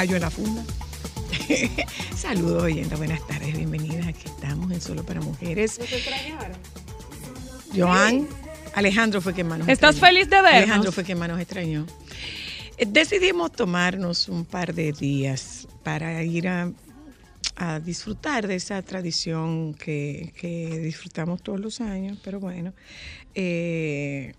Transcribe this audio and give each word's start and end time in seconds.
gallo 0.00 0.16
en 0.16 0.22
la 0.22 0.30
funda. 0.30 0.64
Saludos, 2.16 2.62
oyentes. 2.62 2.96
Buenas 2.96 3.26
tardes, 3.26 3.54
bienvenidas. 3.54 4.06
Aquí 4.06 4.22
estamos 4.24 4.72
en 4.72 4.80
Solo 4.80 5.04
para 5.04 5.20
Mujeres. 5.20 5.78
Joan, 7.76 8.26
Alejandro 8.74 9.20
fue 9.20 9.34
quien 9.34 9.48
más 9.48 9.58
nos 9.58 9.68
¿Estás 9.68 9.96
extrañó. 9.96 10.14
feliz 10.14 10.30
de 10.30 10.36
vernos? 10.36 10.54
Alejandro 10.62 10.92
fue 10.92 11.04
quien 11.04 11.18
más 11.18 11.28
nos 11.28 11.38
extrañó. 11.38 11.86
Eh, 12.78 12.86
Decidimos 12.88 13.52
tomarnos 13.52 14.30
un 14.30 14.46
par 14.46 14.72
de 14.72 14.92
días 14.92 15.68
para 15.82 16.22
ir 16.22 16.48
a, 16.48 16.72
a 17.56 17.78
disfrutar 17.78 18.46
de 18.46 18.54
esa 18.54 18.80
tradición 18.80 19.74
que, 19.74 20.32
que 20.40 20.78
disfrutamos 20.80 21.42
todos 21.42 21.60
los 21.60 21.82
años, 21.82 22.16
pero 22.24 22.40
bueno, 22.40 22.72
eh, 23.34 24.32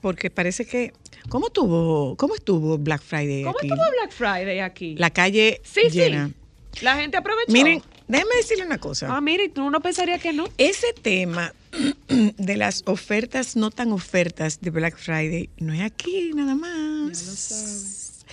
porque 0.00 0.28
parece 0.28 0.66
que, 0.66 0.92
¿cómo 1.28 1.50
tuvo, 1.50 2.16
cómo 2.16 2.34
estuvo 2.34 2.78
Black 2.78 3.02
Friday 3.02 3.42
¿Cómo 3.42 3.56
aquí? 3.58 3.68
estuvo 3.68 3.84
Black 3.98 4.12
Friday 4.12 4.58
aquí? 4.60 4.94
La 4.96 5.10
calle 5.10 5.60
sí, 5.64 5.88
llena. 5.90 6.28
sí. 6.28 6.34
La 6.82 6.96
gente 6.96 7.16
aprovechó. 7.16 7.52
Miren, 7.52 7.82
déjenme 8.08 8.34
decirle 8.36 8.66
una 8.66 8.78
cosa. 8.78 9.14
Ah, 9.14 9.20
mire, 9.20 9.48
tú 9.48 9.70
no 9.70 9.80
pensaría 9.80 10.18
que 10.18 10.32
no. 10.32 10.48
Ese 10.58 10.92
tema 10.92 11.54
de 12.08 12.56
las 12.56 12.82
ofertas 12.86 13.56
no 13.56 13.70
tan 13.70 13.92
ofertas 13.92 14.60
de 14.60 14.70
Black 14.70 14.96
Friday 14.96 15.50
no 15.58 15.72
es 15.72 15.80
aquí 15.82 16.32
nada 16.34 16.54
más. 16.54 18.24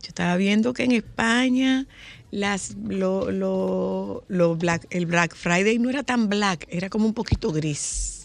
Yo 0.00 0.08
estaba 0.08 0.36
viendo 0.36 0.72
que 0.72 0.84
en 0.84 0.92
España 0.92 1.86
las 2.30 2.74
lo, 2.76 3.30
lo, 3.30 4.24
lo 4.28 4.56
black, 4.56 4.86
el 4.90 5.04
Black 5.06 5.36
Friday 5.36 5.78
no 5.78 5.90
era 5.90 6.02
tan 6.02 6.28
black, 6.28 6.66
era 6.70 6.88
como 6.88 7.06
un 7.06 7.14
poquito 7.14 7.52
gris. 7.52 8.21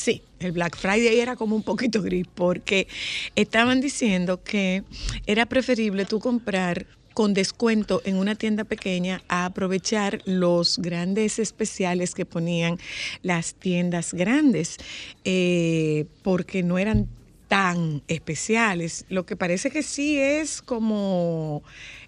Sí, 0.00 0.22
el 0.38 0.52
Black 0.52 0.78
Friday 0.78 1.20
era 1.20 1.36
como 1.36 1.54
un 1.54 1.62
poquito 1.62 2.00
gris 2.02 2.26
porque 2.34 2.88
estaban 3.36 3.82
diciendo 3.82 4.42
que 4.42 4.82
era 5.26 5.44
preferible 5.44 6.06
tú 6.06 6.20
comprar 6.20 6.86
con 7.12 7.34
descuento 7.34 8.00
en 8.06 8.16
una 8.16 8.34
tienda 8.34 8.64
pequeña 8.64 9.20
a 9.28 9.44
aprovechar 9.44 10.22
los 10.24 10.78
grandes 10.78 11.38
especiales 11.38 12.14
que 12.14 12.24
ponían 12.24 12.78
las 13.20 13.52
tiendas 13.52 14.14
grandes, 14.14 14.78
eh, 15.24 16.06
porque 16.22 16.62
no 16.62 16.78
eran 16.78 17.06
tan 17.48 18.02
especiales. 18.08 19.04
Lo 19.10 19.26
que 19.26 19.36
parece 19.36 19.70
que 19.70 19.82
sí 19.82 20.18
es 20.18 20.62
como 20.62 21.62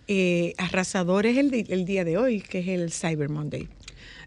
eh, 0.08 0.54
arrasador 0.56 1.26
es 1.26 1.36
el, 1.36 1.84
día 1.84 2.04
de 2.04 2.16
hoy, 2.16 2.40
que 2.40 2.60
es 2.60 2.68
el 2.68 2.90
Cyber 2.90 3.28
Monday. 3.28 3.68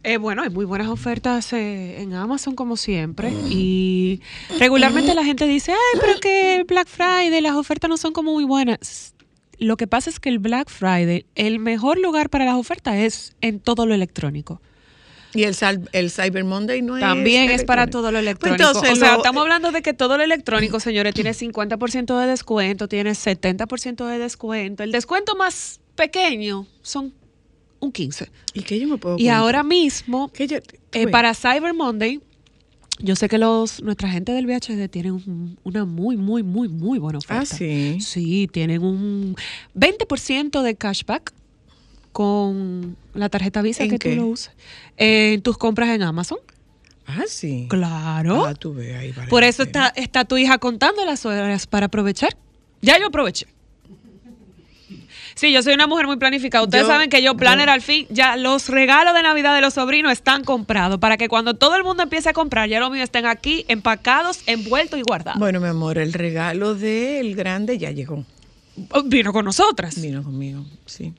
Eh, 0.06 0.18
bueno, 0.18 0.44
hay 0.44 0.50
muy 0.50 0.66
buenas 0.66 0.88
ofertas 0.90 1.52
eh, 1.54 2.02
en 2.02 2.14
Amazon 2.14 2.54
como 2.56 2.78
siempre 2.78 3.32
y 3.50 4.22
regularmente 4.60 5.16
la 5.16 5.24
gente 5.26 5.48
dice, 5.48 5.72
ay, 5.72 6.00
pero 6.00 6.20
que 6.20 6.56
el 6.58 6.64
Black 6.66 6.88
Friday, 6.88 7.42
las 7.42 7.56
ofertas 7.56 7.90
no 7.90 7.98
son 7.98 8.14
como 8.14 8.32
muy 8.34 8.44
buenas. 8.44 9.16
Lo 9.58 9.78
que 9.78 9.88
pasa 9.88 10.10
es 10.10 10.20
que 10.20 10.30
el 10.30 10.38
Black 10.40 10.70
Friday, 10.70 11.26
el 11.36 11.60
mejor 11.60 11.98
lugar 11.98 12.30
para 12.30 12.46
las 12.46 12.56
ofertas 12.56 12.96
es 12.98 13.36
en 13.42 13.60
todo 13.60 13.86
lo 13.86 13.94
electrónico. 13.96 14.62
Y 15.34 15.44
el, 15.44 15.56
el 15.92 16.12
Cyber 16.12 16.44
Monday 16.46 16.82
no 16.82 16.98
También 17.00 17.50
es 17.50 17.62
es 17.62 17.66
para 17.66 17.88
todo 17.88 18.04
lo 18.12 18.20
Pues 18.20 18.24
electrónico. 18.24 18.64
entonces 18.64 18.92
o 18.92 18.96
sea, 18.96 19.12
lo- 19.14 19.18
estamos 19.18 19.42
hablando 19.42 19.72
de 19.72 19.82
que 19.82 19.94
todo 19.94 20.18
lo 20.18 20.24
electrónico, 20.24 20.80
señores, 20.80 21.14
tiene 21.14 21.32
50% 21.32 22.20
de 22.22 22.28
descuento, 22.28 22.88
tiene 22.88 23.12
70% 23.12 24.06
de 24.08 24.20
descuento. 24.20 24.84
El 24.84 24.92
descuento 24.92 25.36
más 25.36 25.80
pequeño 25.96 26.68
son 26.84 27.12
un 27.86 27.92
15. 27.92 28.30
¿Y 28.54 28.62
qué 28.62 28.80
yo 28.80 28.88
me 28.88 28.98
puedo 28.98 29.16
Y 29.16 29.24
comprar? 29.26 29.38
ahora 29.38 29.64
mismo, 29.64 30.30
¿Qué 30.34 30.48
yo- 30.48 30.58
eh, 30.92 31.08
para 31.08 31.34
Cyber 31.34 31.74
Monday, 31.74 32.20
yo 33.00 33.16
sé 33.16 33.28
que 33.28 33.38
los 33.38 33.82
nuestra 33.84 34.10
gente 34.10 34.32
del 34.32 34.46
VHD 34.46 34.88
tienen 34.90 35.14
un- 35.14 35.60
una 35.64 35.86
muy, 35.86 36.16
muy, 36.18 36.44
muy, 36.44 36.68
muy 36.70 36.98
buena 37.00 37.18
oferta. 37.20 37.42
Ah, 37.42 37.46
sí. 37.46 37.98
Sí, 38.02 38.48
tienen 38.52 38.84
un 38.84 39.36
20% 39.74 40.62
de 40.62 40.76
cashback 40.76 41.34
con 42.12 42.96
la 43.14 43.30
tarjeta 43.30 43.62
Visa 43.62 43.84
¿En 43.84 43.90
que 43.90 44.00
qué? 44.00 44.12
tú 44.12 44.16
lo 44.22 44.28
usas. 44.28 44.54
En 44.98 45.42
tus 45.42 45.58
compras 45.58 45.90
en 45.90 46.02
Amazon. 46.04 46.38
Ah, 47.06 47.24
sí. 47.28 47.68
Claro. 47.70 48.46
Ah, 48.46 48.56
tú 48.56 48.74
ves 48.74 48.96
ahí. 48.96 49.12
vale 49.12 49.30
Por 49.30 49.44
eso 49.44 49.64
está, 49.64 49.90
está 49.90 50.26
tu 50.26 50.38
hija 50.38 50.58
contando 50.58 51.04
las 51.06 51.26
horas 51.26 51.68
para 51.68 51.88
aprovechar. 51.88 52.36
Ya 52.82 52.98
yo 53.00 53.08
aproveché. 53.08 53.48
Sí, 55.36 55.52
yo 55.52 55.62
soy 55.62 55.74
una 55.74 55.86
mujer 55.86 56.08
muy 56.08 56.16
planificada. 56.18 56.64
Ustedes 56.64 56.86
Yo- 56.86 56.88
saben 56.90 57.10
que 57.10 57.22
yo 57.22 57.36
planner 57.36 57.68
yo- 57.68 57.74
al 57.74 57.82
fin, 57.82 58.08
ya 58.10 58.38
los 58.38 58.70
regalos 58.70 59.14
de 59.14 59.22
Navidad 59.22 59.54
de 59.54 59.62
los 59.62 59.74
sobrinos 59.74 60.12
están 60.14 60.44
comprados 60.46 60.98
para 61.00 61.18
que 61.18 61.28
cuando 61.28 61.54
todo 61.56 61.76
el 61.76 61.84
mundo 61.84 62.04
empiece 62.04 62.30
a 62.30 62.34
comprar, 62.34 62.70
ya 62.70 62.80
los 62.80 62.90
míos 62.90 63.04
estén 63.04 63.26
aquí 63.26 63.66
empacados, 63.68 64.40
envueltos 64.48 64.98
y 64.98 65.02
guardados. 65.04 65.38
Bueno, 65.40 65.60
mi 65.60 65.68
amor, 65.68 65.98
el 65.98 66.14
regalo 66.14 66.74
del 66.74 67.36
grande 67.36 67.78
ya 67.78 67.92
llegó. 67.92 68.24
Oh, 68.92 69.04
Vino 69.04 69.32
con 69.34 69.44
nosotras. 69.46 70.02
Vino 70.02 70.24
conmigo, 70.24 70.66
sí. 70.86 71.14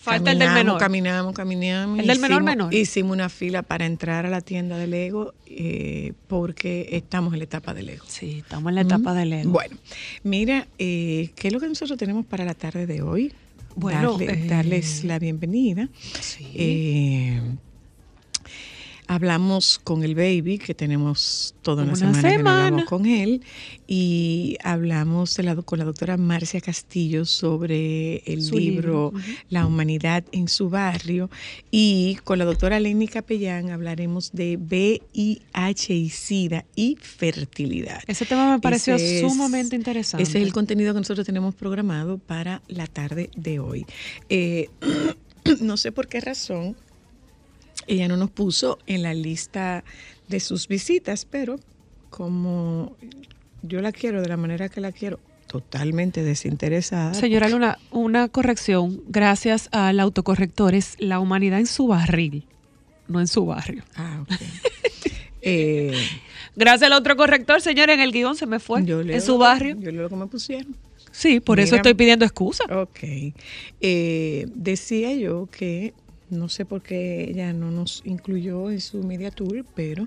Falta 0.00 0.30
el 0.30 0.38
del 0.38 0.50
menor. 0.52 0.78
Caminamos, 0.78 1.34
caminamos. 1.34 1.98
El 1.98 2.06
del 2.06 2.18
menor, 2.20 2.40
hicimos- 2.40 2.44
menor. 2.56 2.74
Hicimos 2.74 3.12
una 3.12 3.28
fila 3.28 3.62
para 3.62 3.84
entrar 3.86 4.24
a 4.24 4.30
la 4.30 4.40
tienda 4.40 4.78
de 4.78 4.86
Lego 4.86 5.34
eh, 5.46 6.12
porque 6.28 6.88
estamos 6.92 7.32
en 7.34 7.40
la 7.40 7.44
etapa 7.44 7.74
de 7.74 7.82
Lego. 7.82 8.04
Sí, 8.08 8.38
estamos 8.38 8.70
en 8.70 8.76
la 8.76 8.80
etapa 8.82 9.12
de 9.14 9.26
Lego. 9.26 9.50
Bueno, 9.50 9.76
mira, 10.22 10.66
eh, 10.78 11.30
¿qué 11.34 11.48
es 11.48 11.52
lo 11.54 11.60
que 11.60 11.66
nosotros 11.68 11.98
tenemos 11.98 12.24
para 12.24 12.44
la 12.44 12.54
tarde 12.54 12.86
de 12.86 13.02
hoy? 13.02 13.32
Bueno, 13.78 14.18
Darle- 14.18 14.32
eh, 14.32 14.46
darles 14.48 15.04
la 15.04 15.18
bienvenida. 15.18 15.88
Sí. 16.20 16.46
Eh, 16.54 17.40
hablamos 19.08 19.80
con 19.82 20.04
el 20.04 20.14
baby, 20.14 20.58
que 20.58 20.74
tenemos 20.74 21.54
toda 21.62 21.82
una, 21.82 21.92
Una 21.92 21.98
semana, 21.98 22.22
que 22.22 22.36
semana. 22.36 22.64
hablamos 22.66 22.84
con 22.88 23.06
él, 23.06 23.42
y 23.86 24.56
hablamos 24.62 25.34
de 25.36 25.42
la- 25.42 25.56
con 25.56 25.78
la 25.78 25.84
doctora 25.86 26.16
Marcia 26.16 26.60
Castillo 26.60 27.24
sobre 27.24 28.18
el 28.32 28.48
libro. 28.50 29.12
La 29.50 29.66
humanidad 29.66 30.24
en 30.32 30.46
su 30.48 30.68
barrio, 30.70 31.30
y 31.70 32.18
con 32.24 32.38
la 32.38 32.44
doctora 32.44 32.78
Lenny 32.80 33.08
Capellán 33.08 33.70
hablaremos 33.70 34.30
de 34.32 34.56
VIH 34.58 35.94
y 35.94 36.10
SIDA 36.10 36.64
y 36.76 36.96
fertilidad. 37.00 38.02
Ese 38.06 38.26
tema 38.26 38.52
me 38.52 38.60
pareció 38.60 38.94
Ese 38.94 39.20
es- 39.24 39.32
sumamente 39.32 39.74
interesante. 39.74 40.22
Ese 40.22 40.38
es 40.38 40.44
el 40.44 40.52
contenido 40.52 40.92
que 40.92 41.00
nosotros 41.00 41.26
tenemos 41.26 41.54
programado 41.54 42.18
para 42.18 42.62
la 42.68 42.86
tarde 42.86 43.30
de 43.36 43.58
hoy. 43.58 43.86
Eh, 44.28 44.68
no 45.60 45.76
sé 45.76 45.92
por 45.92 46.08
qué 46.08 46.20
razón 46.20 46.76
ella 47.88 48.08
no 48.08 48.16
nos 48.16 48.30
puso 48.30 48.78
en 48.86 49.02
la 49.02 49.14
lista 49.14 49.84
de 50.28 50.40
sus 50.40 50.68
visitas, 50.68 51.24
pero 51.24 51.58
como 52.10 52.96
yo 53.62 53.80
la 53.80 53.92
quiero 53.92 54.22
de 54.22 54.28
la 54.28 54.36
manera 54.36 54.68
que 54.68 54.80
la 54.80 54.92
quiero, 54.92 55.18
totalmente 55.46 56.22
desinteresada. 56.22 57.14
Señora 57.14 57.48
Luna, 57.48 57.78
una 57.90 58.28
corrección. 58.28 59.02
Gracias 59.08 59.68
al 59.72 59.98
autocorrector 59.98 60.74
es 60.74 60.96
la 60.98 61.18
humanidad 61.20 61.58
en 61.58 61.66
su 61.66 61.88
barril, 61.88 62.44
no 63.08 63.20
en 63.20 63.26
su 63.26 63.46
barrio. 63.46 63.82
Ah, 63.96 64.20
ok. 64.22 64.32
Eh, 65.40 65.94
Gracias 66.56 66.90
al 66.90 66.98
otro 66.98 67.16
corrector, 67.16 67.60
señor, 67.60 67.88
en 67.90 68.00
el 68.00 68.10
guion 68.10 68.34
se 68.34 68.44
me 68.44 68.58
fue. 68.58 68.84
Yo 68.84 69.02
leo 69.04 69.14
en 69.14 69.22
su 69.22 69.38
barrio. 69.38 69.76
Yo 69.78 69.92
leo 69.92 70.02
lo 70.02 70.08
que 70.08 70.16
me 70.16 70.26
pusieron. 70.26 70.74
Sí, 71.12 71.38
por 71.38 71.60
eso 71.60 71.76
estoy 71.76 71.94
pidiendo 71.94 72.24
excusa. 72.24 72.64
Ok. 72.64 72.98
Eh, 73.80 74.46
decía 74.54 75.14
yo 75.14 75.48
que, 75.50 75.94
no 76.30 76.48
sé 76.48 76.64
por 76.64 76.82
qué 76.82 77.24
ella 77.30 77.52
no 77.52 77.70
nos 77.70 78.02
incluyó 78.04 78.70
en 78.70 78.80
su 78.80 79.02
media 79.02 79.30
tour, 79.30 79.64
pero 79.74 80.06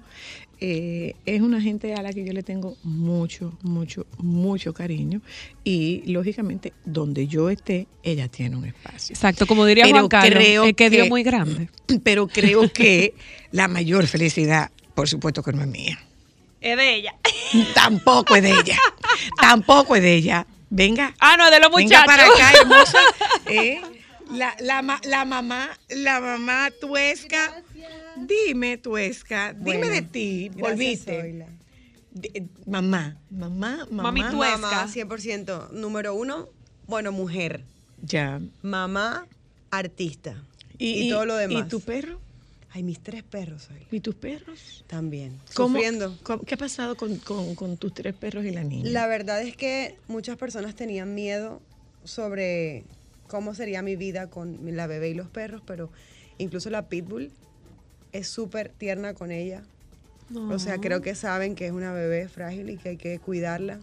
eh, 0.59 1.15
es 1.25 1.41
una 1.41 1.59
gente 1.61 1.93
a 1.95 2.01
la 2.01 2.13
que 2.13 2.23
yo 2.23 2.33
le 2.33 2.43
tengo 2.43 2.77
mucho, 2.83 3.57
mucho, 3.63 4.05
mucho 4.17 4.73
cariño. 4.73 5.21
Y 5.63 6.03
lógicamente, 6.05 6.73
donde 6.85 7.27
yo 7.27 7.49
esté, 7.49 7.87
ella 8.03 8.27
tiene 8.27 8.55
un 8.55 8.65
espacio. 8.65 9.13
Exacto, 9.13 9.47
como 9.47 9.65
diría 9.65 9.85
Pero 9.85 9.97
Juan 9.97 10.07
Carlos, 10.09 10.33
creo 10.43 10.63
es 10.65 10.73
que 10.75 10.89
que- 10.89 11.01
es 11.01 11.09
muy 11.09 11.23
grande. 11.23 11.69
Pero 12.03 12.27
creo 12.27 12.71
que 12.71 13.15
la 13.51 13.67
mayor 13.67 14.05
felicidad, 14.07 14.71
por 14.93 15.07
supuesto 15.09 15.41
que 15.43 15.51
no 15.53 15.61
es 15.61 15.67
mía. 15.67 15.99
Es 16.61 16.77
de 16.77 16.95
ella. 16.95 17.15
Tampoco 17.73 18.35
es 18.35 18.43
de 18.43 18.51
ella. 18.51 18.77
Tampoco 19.39 19.95
es 19.95 20.03
de 20.03 20.13
ella. 20.15 20.45
Venga. 20.69 21.13
Ah, 21.19 21.35
no, 21.37 21.45
es 21.45 21.51
de 21.51 21.59
los 21.59 21.71
Venga 21.75 22.01
muchachos. 22.01 22.05
para 22.05 22.25
acá, 22.27 22.59
hermosa. 22.61 22.99
¿Eh? 23.47 23.81
La, 24.33 24.55
la, 24.59 24.81
ma- 24.81 25.01
la 25.03 25.25
mamá, 25.25 25.69
la 25.89 26.19
mamá 26.21 26.69
tuesca. 26.79 27.63
Dime, 28.17 28.77
tuesca, 28.77 29.53
dime 29.53 29.89
de 29.89 30.01
ti. 30.01 30.49
gracias, 30.49 30.69
Volviste. 30.69 31.45
De- 32.11 32.47
mamá, 32.65 33.17
mamá, 33.29 33.85
mamá. 33.89 34.03
Mami 34.03 34.21
tuesca. 34.29 34.57
Mamá, 34.57 34.87
100%. 34.87 35.71
Número 35.71 36.13
uno, 36.15 36.49
bueno, 36.87 37.11
mujer. 37.11 37.63
Ya. 38.03 38.41
Mamá, 38.61 39.27
artista. 39.69 40.43
Y, 40.77 41.09
todo 41.09 41.25
lo 41.25 41.35
demás. 41.35 41.65
¿Y 41.65 41.69
tu 41.69 41.79
perro? 41.79 42.19
Ay, 42.73 42.83
mis 42.83 42.99
tres 43.01 43.23
perros, 43.23 43.67
Zoila. 43.67 43.85
¿Y 43.91 43.99
tus 43.99 44.15
perros? 44.15 44.83
También. 44.87 45.37
¿Cómo- 45.53 45.75
Sufriendo. 45.75 46.17
cómo- 46.23 46.43
¿Qué 46.43 46.55
ha 46.55 46.57
pasado 46.57 46.95
con, 46.95 47.17
con- 47.17 47.53
con 47.55 47.77
tus 47.77 47.93
tres 47.93 48.13
perros 48.15 48.45
y 48.45 48.51
la 48.51 48.63
niña? 48.63 48.89
La 48.89 49.07
verdad 49.07 49.41
es 49.41 49.55
que 49.57 49.97
muchas 50.07 50.37
personas 50.37 50.75
tenían 50.75 51.13
miedo 51.13 51.61
sobre 52.05 52.83
cómo 53.31 53.55
sería 53.55 53.81
mi 53.81 53.95
vida 53.95 54.29
con 54.29 54.59
la 54.75 54.87
bebé 54.87 55.09
y 55.09 55.13
los 55.13 55.29
perros, 55.29 55.61
pero 55.65 55.89
incluso 56.37 56.69
la 56.69 56.89
pitbull 56.89 57.31
es 58.11 58.27
súper 58.27 58.69
tierna 58.77 59.13
con 59.13 59.31
ella. 59.31 59.63
O 60.49 60.59
sea, 60.59 60.79
creo 60.79 61.01
que 61.01 61.15
saben 61.15 61.55
que 61.55 61.65
es 61.65 61.71
una 61.71 61.93
bebé 61.93 62.27
frágil 62.27 62.69
y 62.69 62.77
que 62.77 62.89
hay 62.89 62.97
que 62.97 63.19
cuidarla. 63.19 63.79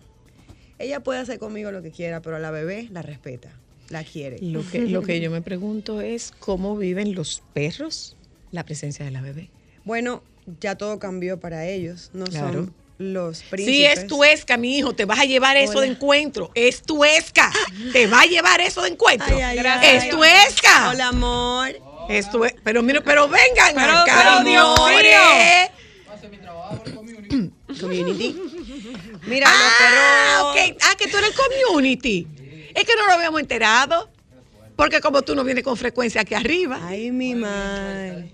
Ella 0.79 1.00
puede 1.00 1.21
hacer 1.21 1.39
conmigo 1.39 1.71
lo 1.73 1.81
que 1.83 1.91
quiera, 1.91 2.21
pero 2.21 2.37
a 2.37 2.39
la 2.39 2.50
bebé 2.50 2.89
la 2.91 3.00
respeta, 3.00 3.50
la 3.89 4.05
quiere. 4.05 4.39
Lo 4.43 4.62
que, 4.71 4.81
lo 4.87 5.03
que 5.03 5.19
yo 5.21 5.31
me 5.31 5.41
pregunto 5.41 6.03
es 6.03 6.31
cómo 6.39 6.77
viven 6.77 7.15
los 7.15 7.43
perros 7.55 8.17
la 8.53 8.65
presencia 8.65 9.05
de 9.05 9.11
la 9.11 9.23
bebé. 9.23 9.49
Bueno, 9.85 10.23
ya 10.61 10.77
todo 10.77 10.99
cambió 10.99 11.41
para 11.41 11.67
ellos, 11.67 12.11
no 12.12 12.27
Claro. 12.27 12.53
son 12.65 12.75
los 12.99 13.43
príncipes. 13.45 13.75
Sí, 13.77 13.85
es 13.85 14.06
tuesca, 14.06 14.56
mi 14.56 14.77
hijo. 14.79 14.95
Te 14.95 15.05
vas 15.05 15.21
a 15.21 15.25
llevar 15.25 15.56
eso 15.56 15.73
Hola. 15.73 15.81
de 15.83 15.87
encuentro. 15.89 16.50
Es 16.55 16.83
tuesca. 16.83 17.53
Te 17.93 18.06
va 18.06 18.23
a 18.23 18.27
llevar 18.27 18.61
eso 18.61 18.83
de 18.83 18.89
encuentro. 18.91 19.35
Ay, 19.37 19.43
ay, 19.43 19.56
Gracias. 19.56 20.05
es 20.05 20.11
tuesca. 20.11 20.91
Hola, 20.91 21.09
amor. 21.09 21.69
Es 22.09 22.27
tue- 22.31 22.55
Pero 22.65 22.83
mira, 22.83 23.00
pero 23.03 23.29
vengan 23.29 23.75
Pero, 23.75 23.99
acá, 23.99 24.41
pero, 24.43 24.50
Dios 24.50 24.79
amores. 24.79 25.17
Community. 27.81 28.35
Mira, 29.27 29.47
Ah, 29.49 29.53
los 29.62 30.55
perros. 30.56 30.73
ok. 30.75 30.83
Ah, 30.83 30.95
que 30.97 31.06
tú 31.09 31.19
eres 31.19 31.31
community. 31.33 32.27
Es 32.75 32.85
que 32.85 32.97
no 32.97 33.06
lo 33.06 33.12
habíamos 33.12 33.41
enterado. 33.41 34.11
Porque 34.77 35.00
como 35.00 35.23
tú 35.23 35.35
no 35.35 35.43
vienes 35.45 35.65
con 35.65 35.77
frecuencia 35.77 36.21
aquí 36.23 36.35
arriba. 36.35 36.79
Ay, 36.83 37.11
mi 37.11 37.35
madre. 37.35 38.31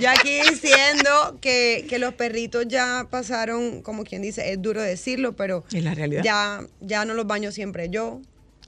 Yo 0.00 0.10
aquí 0.10 0.40
diciendo 0.50 1.38
que, 1.40 1.86
que 1.88 1.98
los 1.98 2.14
perritos 2.14 2.66
ya 2.68 3.06
pasaron, 3.10 3.82
como 3.82 4.04
quien 4.04 4.22
dice, 4.22 4.52
es 4.52 4.60
duro 4.62 4.80
decirlo, 4.82 5.34
pero 5.36 5.64
la 5.70 5.94
realidad. 5.94 6.22
ya, 6.24 6.60
ya 6.80 7.04
no 7.04 7.14
los 7.14 7.26
baño 7.26 7.52
siempre 7.52 7.88
yo. 7.90 8.20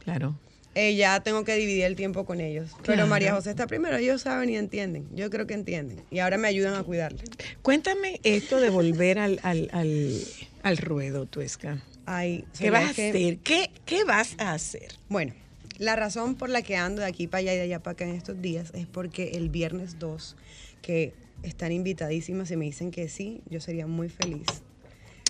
Claro. 0.04 0.36
Eh, 0.76 0.94
ya 0.94 1.20
tengo 1.20 1.44
que 1.44 1.56
dividir 1.56 1.84
el 1.84 1.96
tiempo 1.96 2.24
con 2.24 2.40
ellos. 2.40 2.70
Pero. 2.86 3.06
María 3.08 3.34
José 3.34 3.50
está 3.50 3.66
primero, 3.66 3.96
ellos 3.96 4.22
saben 4.22 4.50
y 4.50 4.56
entienden. 4.56 5.08
Yo 5.14 5.28
creo 5.28 5.46
que 5.46 5.54
entienden. 5.54 6.02
Y 6.12 6.20
ahora 6.20 6.38
me 6.38 6.46
ayudan 6.46 6.74
a 6.74 6.84
cuidarle. 6.84 7.24
Cuéntame 7.62 8.20
esto 8.22 8.60
de 8.60 8.70
volver 8.70 9.18
al, 9.18 9.40
al, 9.42 9.68
al, 9.72 10.20
al 10.62 10.76
ruedo, 10.76 11.26
Tuesca. 11.26 11.82
Ay, 12.06 12.44
¿Qué 12.58 12.70
vas 12.70 12.90
a 12.90 12.94
que- 12.94 13.08
hacer? 13.10 13.38
¿Qué, 13.38 13.70
¿Qué 13.84 14.04
vas 14.04 14.34
a 14.38 14.52
hacer? 14.52 14.94
Bueno, 15.08 15.34
la 15.78 15.96
razón 15.96 16.36
por 16.36 16.48
la 16.50 16.62
que 16.62 16.76
ando 16.76 17.02
de 17.02 17.08
aquí 17.08 17.26
para 17.26 17.40
allá 17.40 17.54
y 17.54 17.56
de 17.56 17.62
allá 17.62 17.80
para 17.82 17.92
acá 17.92 18.04
en 18.04 18.14
estos 18.14 18.40
días 18.40 18.70
es 18.72 18.86
porque 18.86 19.30
el 19.34 19.48
viernes 19.48 19.98
2, 19.98 20.36
que 20.82 21.14
están 21.42 21.72
invitadísimas 21.72 22.50
y 22.50 22.56
me 22.56 22.64
dicen 22.66 22.90
que 22.90 23.08
sí, 23.08 23.42
yo 23.48 23.60
sería 23.60 23.86
muy 23.86 24.08
feliz. 24.08 24.46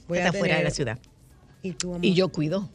Voy 0.09 0.19
a 0.19 0.27
Está 0.27 0.39
fuera 0.39 0.59
de 0.59 0.65
la 0.65 0.71
ciudad. 0.71 0.99
Y 1.63 1.73
tú, 1.73 1.95
amor. 1.95 2.05
Y 2.05 2.15
yo 2.15 2.29
cuido. 2.29 2.69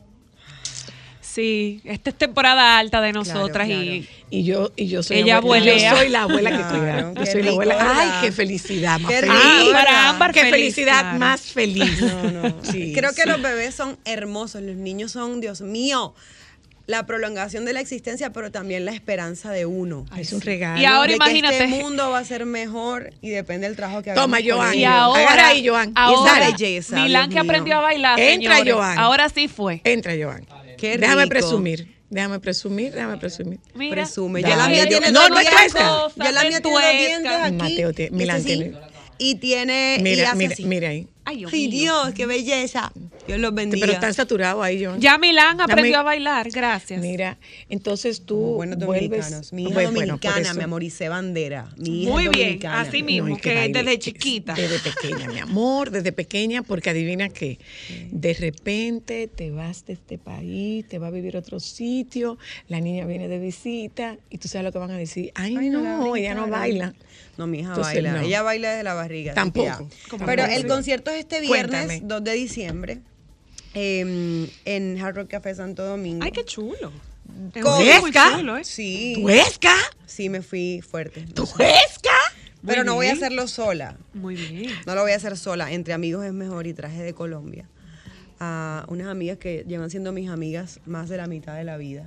Sí, 1.21 1.81
esta 1.83 2.11
es 2.11 2.17
temporada 2.17 2.77
alta 2.77 3.01
de 3.01 3.11
nosotras 3.11 3.67
claro. 3.67 3.83
y 3.83 4.07
Y 4.29 4.45
yo, 4.45 4.71
y 4.77 4.87
yo 4.87 5.03
soy 5.03 5.17
Ella 5.17 5.37
abuela. 5.37 5.65
Yo 5.65 5.97
soy 5.97 6.07
la 6.07 6.21
abuela 6.23 6.49
que 6.49 6.55
Claro, 6.55 7.11
cuida. 7.11 7.25
Yo 7.25 7.31
soy 7.31 7.43
la 7.43 7.51
abuela. 7.51 7.77
Ay, 7.99 8.09
qué 8.21 8.31
felicidad 8.31 8.99
más 9.01 9.11
Qué 9.11 9.19
feliz. 9.19 9.33
Ah, 9.35 10.15
para 10.17 10.31
qué 10.31 10.39
feliz, 10.39 10.53
felicidad 10.53 11.01
claro. 11.01 11.19
más 11.19 11.41
feliz. 11.41 12.01
No, 12.01 12.31
no. 12.31 12.55
Sí, 12.63 12.93
Creo 12.95 13.11
que 13.13 13.23
sí. 13.23 13.27
los 13.27 13.41
bebés 13.41 13.75
son 13.75 13.97
hermosos, 14.05 14.61
los 14.61 14.77
niños 14.77 15.11
son, 15.11 15.41
Dios 15.41 15.59
mío, 15.59 16.15
la 16.87 17.05
prolongación 17.05 17.65
de 17.65 17.73
la 17.73 17.79
existencia, 17.79 18.31
pero 18.31 18.51
también 18.51 18.85
la 18.85 18.91
esperanza 18.91 19.51
de 19.51 19.65
uno. 19.65 20.05
Ay, 20.11 20.21
es 20.21 20.33
un 20.33 20.41
regalo. 20.41 20.79
Y 20.79 20.85
ahora 20.85 21.09
de 21.09 21.15
imagínate. 21.15 21.57
Que 21.57 21.63
este 21.65 21.81
mundo 21.83 22.11
va 22.11 22.19
a 22.19 22.23
ser 22.25 22.45
mejor 22.45 23.11
y 23.21 23.29
depende 23.29 23.67
del 23.67 23.75
trabajo 23.75 24.03
que 24.03 24.11
Toma, 24.13 24.37
hagamos 24.37 24.57
con 24.57 24.65
Joan. 24.65 24.75
Y 24.79 24.85
ahora, 24.85 25.21
Agarra 25.23 25.47
ahí, 25.49 25.67
Joan. 25.67 25.91
ahora 25.95 26.49
belleza, 26.51 27.01
Milán 27.03 27.29
que 27.29 27.35
mío. 27.35 27.43
aprendió 27.43 27.75
a 27.77 27.81
bailar, 27.81 28.19
Entra, 28.19 28.53
señores. 28.57 28.73
Joan. 28.73 28.99
Ahora 28.99 29.29
sí 29.29 29.47
fue. 29.47 29.81
Entra, 29.83 30.13
Joan. 30.19 30.45
Qué 30.77 30.97
Déjame 30.97 31.23
rico. 31.23 31.29
presumir. 31.31 31.95
Déjame 32.09 32.39
presumir, 32.39 32.93
déjame 32.93 33.17
presumir. 33.17 33.59
Mira. 33.73 33.95
Presume. 33.95 34.41
Ya 34.43 34.55
la 34.55 34.67
mía 34.69 34.87
tiene 34.87 35.11
No, 35.11 35.27
no 35.27 35.39
es. 35.39 35.47
Ya 36.15 36.31
la 36.31 36.43
mía 36.43 36.61
tiene 36.61 36.61
dos 36.61 36.61
Tuesca. 36.61 36.91
dientes 36.91 37.31
aquí. 37.31 37.55
Mateo 37.55 37.91
Milán 38.11 38.37
este 38.37 38.49
sí. 38.53 38.59
tiene- 38.59 38.77
Y 39.17 39.35
tiene. 39.35 39.95
y 39.99 40.03
Mira, 40.03 40.27
hace 40.29 40.37
mira, 40.37 40.53
así. 40.53 40.65
mira 40.65 40.89
ahí. 40.89 41.07
Ay, 41.25 41.37
Dios 41.37 41.51
Ay, 41.53 41.67
mío. 41.67 41.71
Dios, 42.03 42.13
qué 42.13 42.25
belleza. 42.27 42.91
Dios 43.27 43.39
los 43.39 43.53
bendiga. 43.53 43.81
Pero 43.85 43.93
están 43.93 44.13
saturados 44.13 44.63
ahí, 44.63 44.85
Joan. 44.85 45.01
Ya 45.01 45.17
Milán 45.17 45.59
aprendió 45.59 45.97
a 45.97 46.03
bailar, 46.03 46.49
gracias. 46.51 47.01
Mira, 47.01 47.37
entonces 47.67 48.21
tú 48.25 48.37
Buenos 48.37 48.77
vuelves. 48.77 49.09
dominicanos. 49.09 49.51
Mi 49.53 49.63
hija 49.63 49.73
Bueno, 49.73 49.91
bueno, 49.91 50.13
dominicana, 50.19 50.53
mi 50.53 50.63
amor, 50.63 50.83
y 50.83 50.91
bandera. 51.09 51.67
Mi 51.77 52.03
hija 52.03 52.11
Muy 52.11 52.23
bien, 52.27 52.33
dominicana. 52.33 52.81
así 52.81 53.03
mismo, 53.03 53.29
No, 53.29 53.37
que 53.37 53.55
baile 53.55 53.79
desde 53.79 53.93
es 53.93 53.99
chiquita. 53.99 54.53
Desde 54.53 54.79
pequeña, 54.79 55.27
mi 55.27 55.39
amor, 55.39 55.89
desde 55.89 56.11
pequeña, 56.11 56.61
porque 56.61 56.91
adivina 56.91 57.29
que 57.29 57.59
de 58.11 58.33
repente 58.33 59.27
te 59.27 59.49
vas 59.49 59.85
de 59.85 59.93
este 59.93 60.17
país, 60.19 60.87
te 60.87 60.99
vas 60.99 61.07
a 61.07 61.11
vivir 61.11 61.35
a 61.35 61.39
otro 61.39 61.59
sitio, 61.59 62.37
la 62.67 62.79
niña 62.79 63.05
viene 63.05 63.27
de 63.27 63.39
visita 63.39 64.17
y 64.29 64.37
tú 64.37 64.47
sabes 64.47 64.65
lo 64.65 64.71
que 64.71 64.77
van 64.77 64.91
a 64.91 64.97
decir. 64.97 65.31
Ay, 65.35 65.55
Ay, 65.57 65.69
no, 65.69 65.81
la 65.81 66.19
ella 66.19 66.35
no 66.35 66.47
baila. 66.47 66.93
No, 67.37 67.47
mi 67.47 67.59
hija 67.59 67.69
Entonces, 67.69 67.95
baila. 67.95 68.13
no. 68.13 68.19
Ella 68.21 68.41
baila 68.41 68.69
desde 68.71 68.83
la 68.83 68.93
barriga. 68.93 69.33
Tampoco. 69.33 69.89
Pero 70.25 70.45
el 70.45 70.67
concierto 70.67 71.11
es 71.11 71.19
este 71.19 71.41
viernes, 71.41 71.85
Cuéntame. 71.85 72.01
2 72.03 72.23
de 72.23 72.31
diciembre, 72.33 73.01
em, 73.73 74.47
en 74.65 75.01
Hard 75.01 75.15
Rock 75.15 75.29
Café 75.31 75.53
Santo 75.55 75.83
Domingo. 75.85 76.23
Ay, 76.23 76.31
qué 76.31 76.45
chulo. 76.45 76.91
Chulo, 77.53 78.57
¿eh? 78.57 78.63
Sí. 78.63 79.15
¿Tuesca? 79.21 79.73
Sí, 80.05 80.29
me 80.29 80.41
fui 80.41 80.81
fuerte. 80.81 81.21
¿Tuesca? 81.33 82.11
Pero 82.65 82.83
no 82.83 82.95
voy 82.95 83.07
a 83.07 83.13
hacerlo 83.13 83.47
sola. 83.47 83.97
Muy 84.13 84.35
bien. 84.35 84.71
No 84.85 84.95
lo 84.95 85.01
voy 85.01 85.11
a 85.11 85.15
hacer 85.15 85.37
sola. 85.37 85.71
Entre 85.71 85.93
amigos 85.93 86.25
es 86.25 86.33
mejor 86.33 86.67
y 86.67 86.73
traje 86.73 87.03
de 87.03 87.13
Colombia. 87.13 87.67
A 88.39 88.85
unas 88.89 89.07
amigas 89.07 89.37
que 89.37 89.63
llevan 89.67 89.89
siendo 89.89 90.11
mis 90.11 90.29
amigas 90.29 90.79
más 90.85 91.09
de 91.09 91.17
la 91.17 91.27
mitad 91.27 91.55
de 91.55 91.63
la 91.63 91.77
vida. 91.77 92.05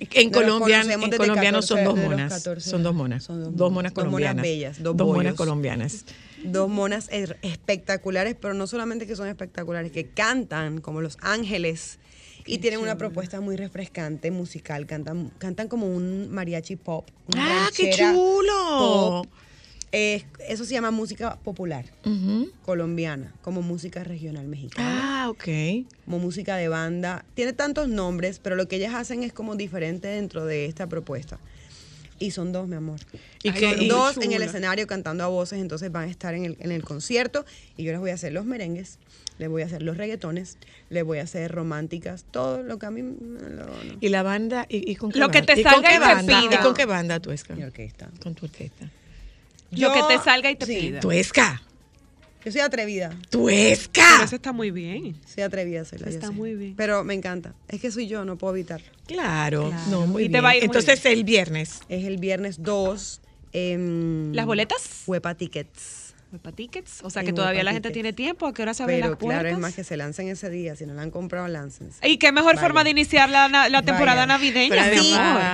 En 0.00 0.30
Colombia, 0.30 0.80
en 0.82 1.00
desde 1.00 1.16
colombiano 1.16 1.62
son 1.62 1.78
14 1.78 1.84
dos 1.84 2.10
monas. 2.10 2.32
14 2.32 2.70
Son 2.70 2.82
dos 2.82 2.94
monas. 2.94 3.22
Son 3.22 3.42
dos, 3.42 3.56
dos 3.56 3.72
monas 3.72 3.92
monas 3.92 3.92
colombianas. 3.92 4.42
bellas, 4.42 4.82
dos 4.82 4.96
monas 4.96 5.14
bollos. 5.14 5.34
colombianas. 5.34 6.04
Dos 6.44 6.68
monas 6.68 7.08
espectaculares, 7.10 8.36
pero 8.38 8.54
no 8.54 8.66
solamente 8.66 9.06
que 9.06 9.16
son 9.16 9.28
espectaculares, 9.28 9.92
que 9.92 10.08
cantan 10.08 10.80
como 10.80 11.00
los 11.00 11.16
ángeles 11.20 11.98
y 12.46 12.58
tienen 12.58 12.80
una 12.80 12.98
propuesta 12.98 13.40
muy 13.40 13.56
refrescante 13.56 14.30
musical. 14.30 14.86
Cantan, 14.86 15.30
cantan 15.38 15.68
como 15.68 15.86
un 15.86 16.30
mariachi 16.30 16.76
pop. 16.76 17.08
una 17.32 17.66
¡Ah, 17.66 17.70
qué 17.74 17.90
chulo! 17.90 18.52
pop. 18.78 19.26
Eh, 19.96 20.24
eso 20.48 20.64
se 20.64 20.72
llama 20.72 20.90
música 20.90 21.36
popular 21.36 21.84
colombiana, 22.64 23.32
como 23.42 23.62
música 23.62 24.02
regional 24.04 24.46
mexicana. 24.46 25.24
Ah, 25.24 25.28
ok. 25.30 25.44
como 26.04 26.18
música 26.18 26.56
de 26.56 26.68
banda. 26.68 27.24
Tiene 27.34 27.52
tantos 27.52 27.88
nombres, 27.88 28.40
pero 28.42 28.56
lo 28.56 28.66
que 28.68 28.76
ellas 28.76 28.94
hacen 28.94 29.22
es 29.22 29.32
como 29.32 29.54
diferente 29.56 30.08
dentro 30.08 30.44
de 30.46 30.66
esta 30.66 30.86
propuesta. 30.88 31.38
Y 32.18 32.30
son 32.30 32.52
dos, 32.52 32.66
mi 32.68 32.76
amor. 32.76 33.00
¿Y 33.42 33.50
dos 33.88 34.16
en 34.16 34.32
el 34.32 34.42
escenario 34.48 34.86
cantando 34.86 35.24
a 35.24 35.26
voces, 35.28 35.60
entonces 35.60 35.90
van 35.92 36.08
a 36.08 36.10
estar 36.10 36.34
en 36.34 36.44
el, 36.44 36.56
en 36.60 36.72
el 36.72 36.82
concierto 36.82 37.44
y 37.76 37.84
yo 37.84 37.92
les 37.92 38.00
voy 38.00 38.10
a 38.10 38.14
hacer 38.14 38.32
los 38.32 38.44
merengues, 38.46 38.98
les 39.38 39.48
voy 39.48 39.62
a 39.62 39.66
hacer 39.66 39.82
los 39.82 39.96
reggaetones, 39.96 40.56
les 40.90 41.02
voy 41.04 41.18
a 41.18 41.22
hacer 41.22 41.50
románticas, 41.52 42.24
todo 42.30 42.62
lo 42.62 42.78
que 42.78 42.86
a 42.86 42.90
mí 42.90 43.02
me 43.02 43.50
lo- 43.50 43.66
no. 43.66 43.96
¿Y 44.00 44.08
la 44.10 44.22
banda? 44.22 44.66
¿Y, 44.68 44.88
y 44.90 44.94
con 44.96 45.10
qué 45.10 45.18
Lo 45.18 45.28
que 45.30 45.38
banda? 45.38 45.54
te 45.54 45.60
¿Y 45.60 45.64
con 45.64 45.72
salga 45.72 45.88
qué 45.90 45.98
banda? 45.98 46.40
¿Y 46.52 46.62
con 46.62 46.74
qué 46.74 46.84
banda, 46.86 47.20
Tuesca? 47.20 47.54
Mi 47.56 47.62
orquesta. 47.64 48.08
Con 48.22 48.34
tu 48.34 48.46
orquesta. 48.46 48.88
Lo 49.70 49.92
que 49.92 49.98
Yo- 50.00 50.06
te 50.08 50.18
salga 50.18 50.50
y 50.50 50.56
te 50.56 50.66
sí. 50.66 50.76
pida. 50.80 51.00
Tuesca. 51.00 51.62
Yo 52.44 52.52
soy 52.52 52.60
atrevida. 52.60 53.08
Pero 53.08 53.28
¡Tuesca! 53.30 54.22
eso 54.22 54.36
está 54.36 54.52
muy 54.52 54.70
bien. 54.70 55.16
Soy 55.26 55.42
atrevida, 55.44 55.84
soy 55.86 55.98
la 56.00 56.08
Está 56.10 56.26
yo 56.26 56.32
sé. 56.32 56.34
muy 56.34 56.54
bien. 56.54 56.74
Pero 56.76 57.02
me 57.02 57.14
encanta. 57.14 57.54
Es 57.68 57.80
que 57.80 57.90
soy 57.90 58.06
yo, 58.06 58.24
no 58.26 58.36
puedo 58.36 58.54
evitarlo. 58.54 58.86
Claro, 59.06 59.68
Claro. 59.70 59.82
no, 59.90 60.06
muy 60.06 60.24
Y 60.24 60.26
te 60.26 60.32
bien. 60.32 60.44
va 60.44 60.48
a 60.50 60.56
ir 60.56 60.60
muy 60.62 60.66
Entonces 60.66 61.04
el 61.06 61.24
viernes. 61.24 61.80
Es 61.88 62.04
el 62.04 62.18
viernes 62.18 62.62
2 62.62 63.22
en 63.54 64.30
¿Las 64.34 64.44
boletas? 64.44 65.04
Huepa 65.06 65.34
Tickets. 65.36 66.03
Huepa 66.34 66.52
Tickets. 66.52 67.00
O 67.02 67.10
sea 67.10 67.20
En 67.22 67.26
que 67.26 67.32
todavía 67.32 67.62
la 67.64 67.72
gente 67.72 67.88
Tickets. 67.88 67.94
tiene 67.94 68.12
tiempo. 68.12 68.46
¿A 68.46 68.52
qué 68.52 68.62
hora 68.62 68.74
se 68.74 68.82
abren 68.82 68.98
Pero 69.00 69.10
las 69.10 69.18
puertas? 69.18 69.40
claro, 69.42 69.54
es 69.56 69.60
más 69.60 69.74
que 69.74 69.84
se 69.84 69.96
lancen 69.96 70.28
ese 70.28 70.50
día. 70.50 70.76
Si 70.76 70.84
no 70.84 70.94
la 70.94 71.02
han 71.02 71.10
comprado, 71.10 71.46
láncense. 71.48 72.06
Y 72.06 72.18
qué 72.18 72.32
mejor 72.32 72.56
Vaya. 72.56 72.66
forma 72.66 72.84
de 72.84 72.90
iniciar 72.90 73.30
la, 73.30 73.48
temporada 73.82 74.22
Vaya. 74.22 74.26
navideña, 74.26 74.84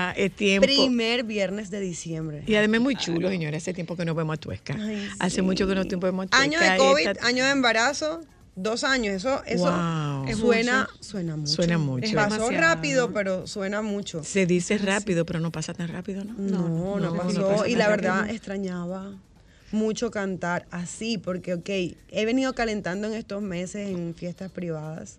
amor. 0.08 0.14
es 0.16 0.32
tiempo. 0.34 0.66
Primer 0.66 1.24
viernes 1.24 1.70
de 1.70 1.80
diciembre. 1.80 2.42
Y 2.46 2.54
además 2.54 2.80
muy 2.80 2.96
chulo, 2.96 3.28
señora. 3.28 3.56
Hace 3.58 3.72
tiempo 3.74 3.96
que 3.96 4.04
no 4.04 4.14
vemos 4.14 4.34
a 4.34 4.36
Tuesca. 4.40 4.74
Ay, 4.80 5.08
Hace 5.18 5.36
sí. 5.36 5.42
mucho 5.42 5.66
que 5.66 5.74
no 5.74 5.84
vemos 6.00 6.26
a 6.26 6.28
Tuesca. 6.28 6.38
Año 6.42 6.58
de 6.60 6.76
COVID, 6.78 7.08
esta- 7.08 7.26
año 7.26 7.44
de 7.44 7.50
embarazo, 7.50 8.20
dos 8.56 8.84
años. 8.84 9.14
Eso, 9.14 9.42
eso 9.46 9.64
Wow. 9.70 10.28
Es 10.28 10.38
suena, 10.38 10.88
mucho. 10.90 11.02
suena 11.04 11.36
mucho. 11.36 11.52
Suena 11.52 11.78
mucho. 11.78 12.06
Es 12.06 12.14
Pasó 12.14 12.34
demasiado. 12.34 12.60
rápido, 12.74 13.12
pero 13.12 13.46
suena 13.46 13.82
mucho. 13.82 14.24
Se 14.24 14.46
dice 14.46 14.78
rápido, 14.78 15.24
pero 15.26 15.40
no 15.40 15.50
pasa 15.52 15.74
tan 15.74 15.88
rápido, 15.88 16.24
¿no? 16.24 16.34
No, 16.38 16.68
no, 16.68 17.00
no, 17.00 17.14
no 17.14 17.16
pasó. 17.16 17.48
pasa 17.48 17.68
y 17.68 17.74
la 17.76 17.88
rápido. 17.88 18.12
verdad, 18.14 18.30
extrañaba 18.30 19.12
mucho 19.72 20.10
cantar 20.10 20.66
así, 20.70 21.18
porque, 21.18 21.54
ok, 21.54 21.68
he 21.68 22.24
venido 22.26 22.54
calentando 22.54 23.06
en 23.06 23.14
estos 23.14 23.42
meses 23.42 23.88
en 23.88 24.14
fiestas 24.14 24.50
privadas 24.50 25.16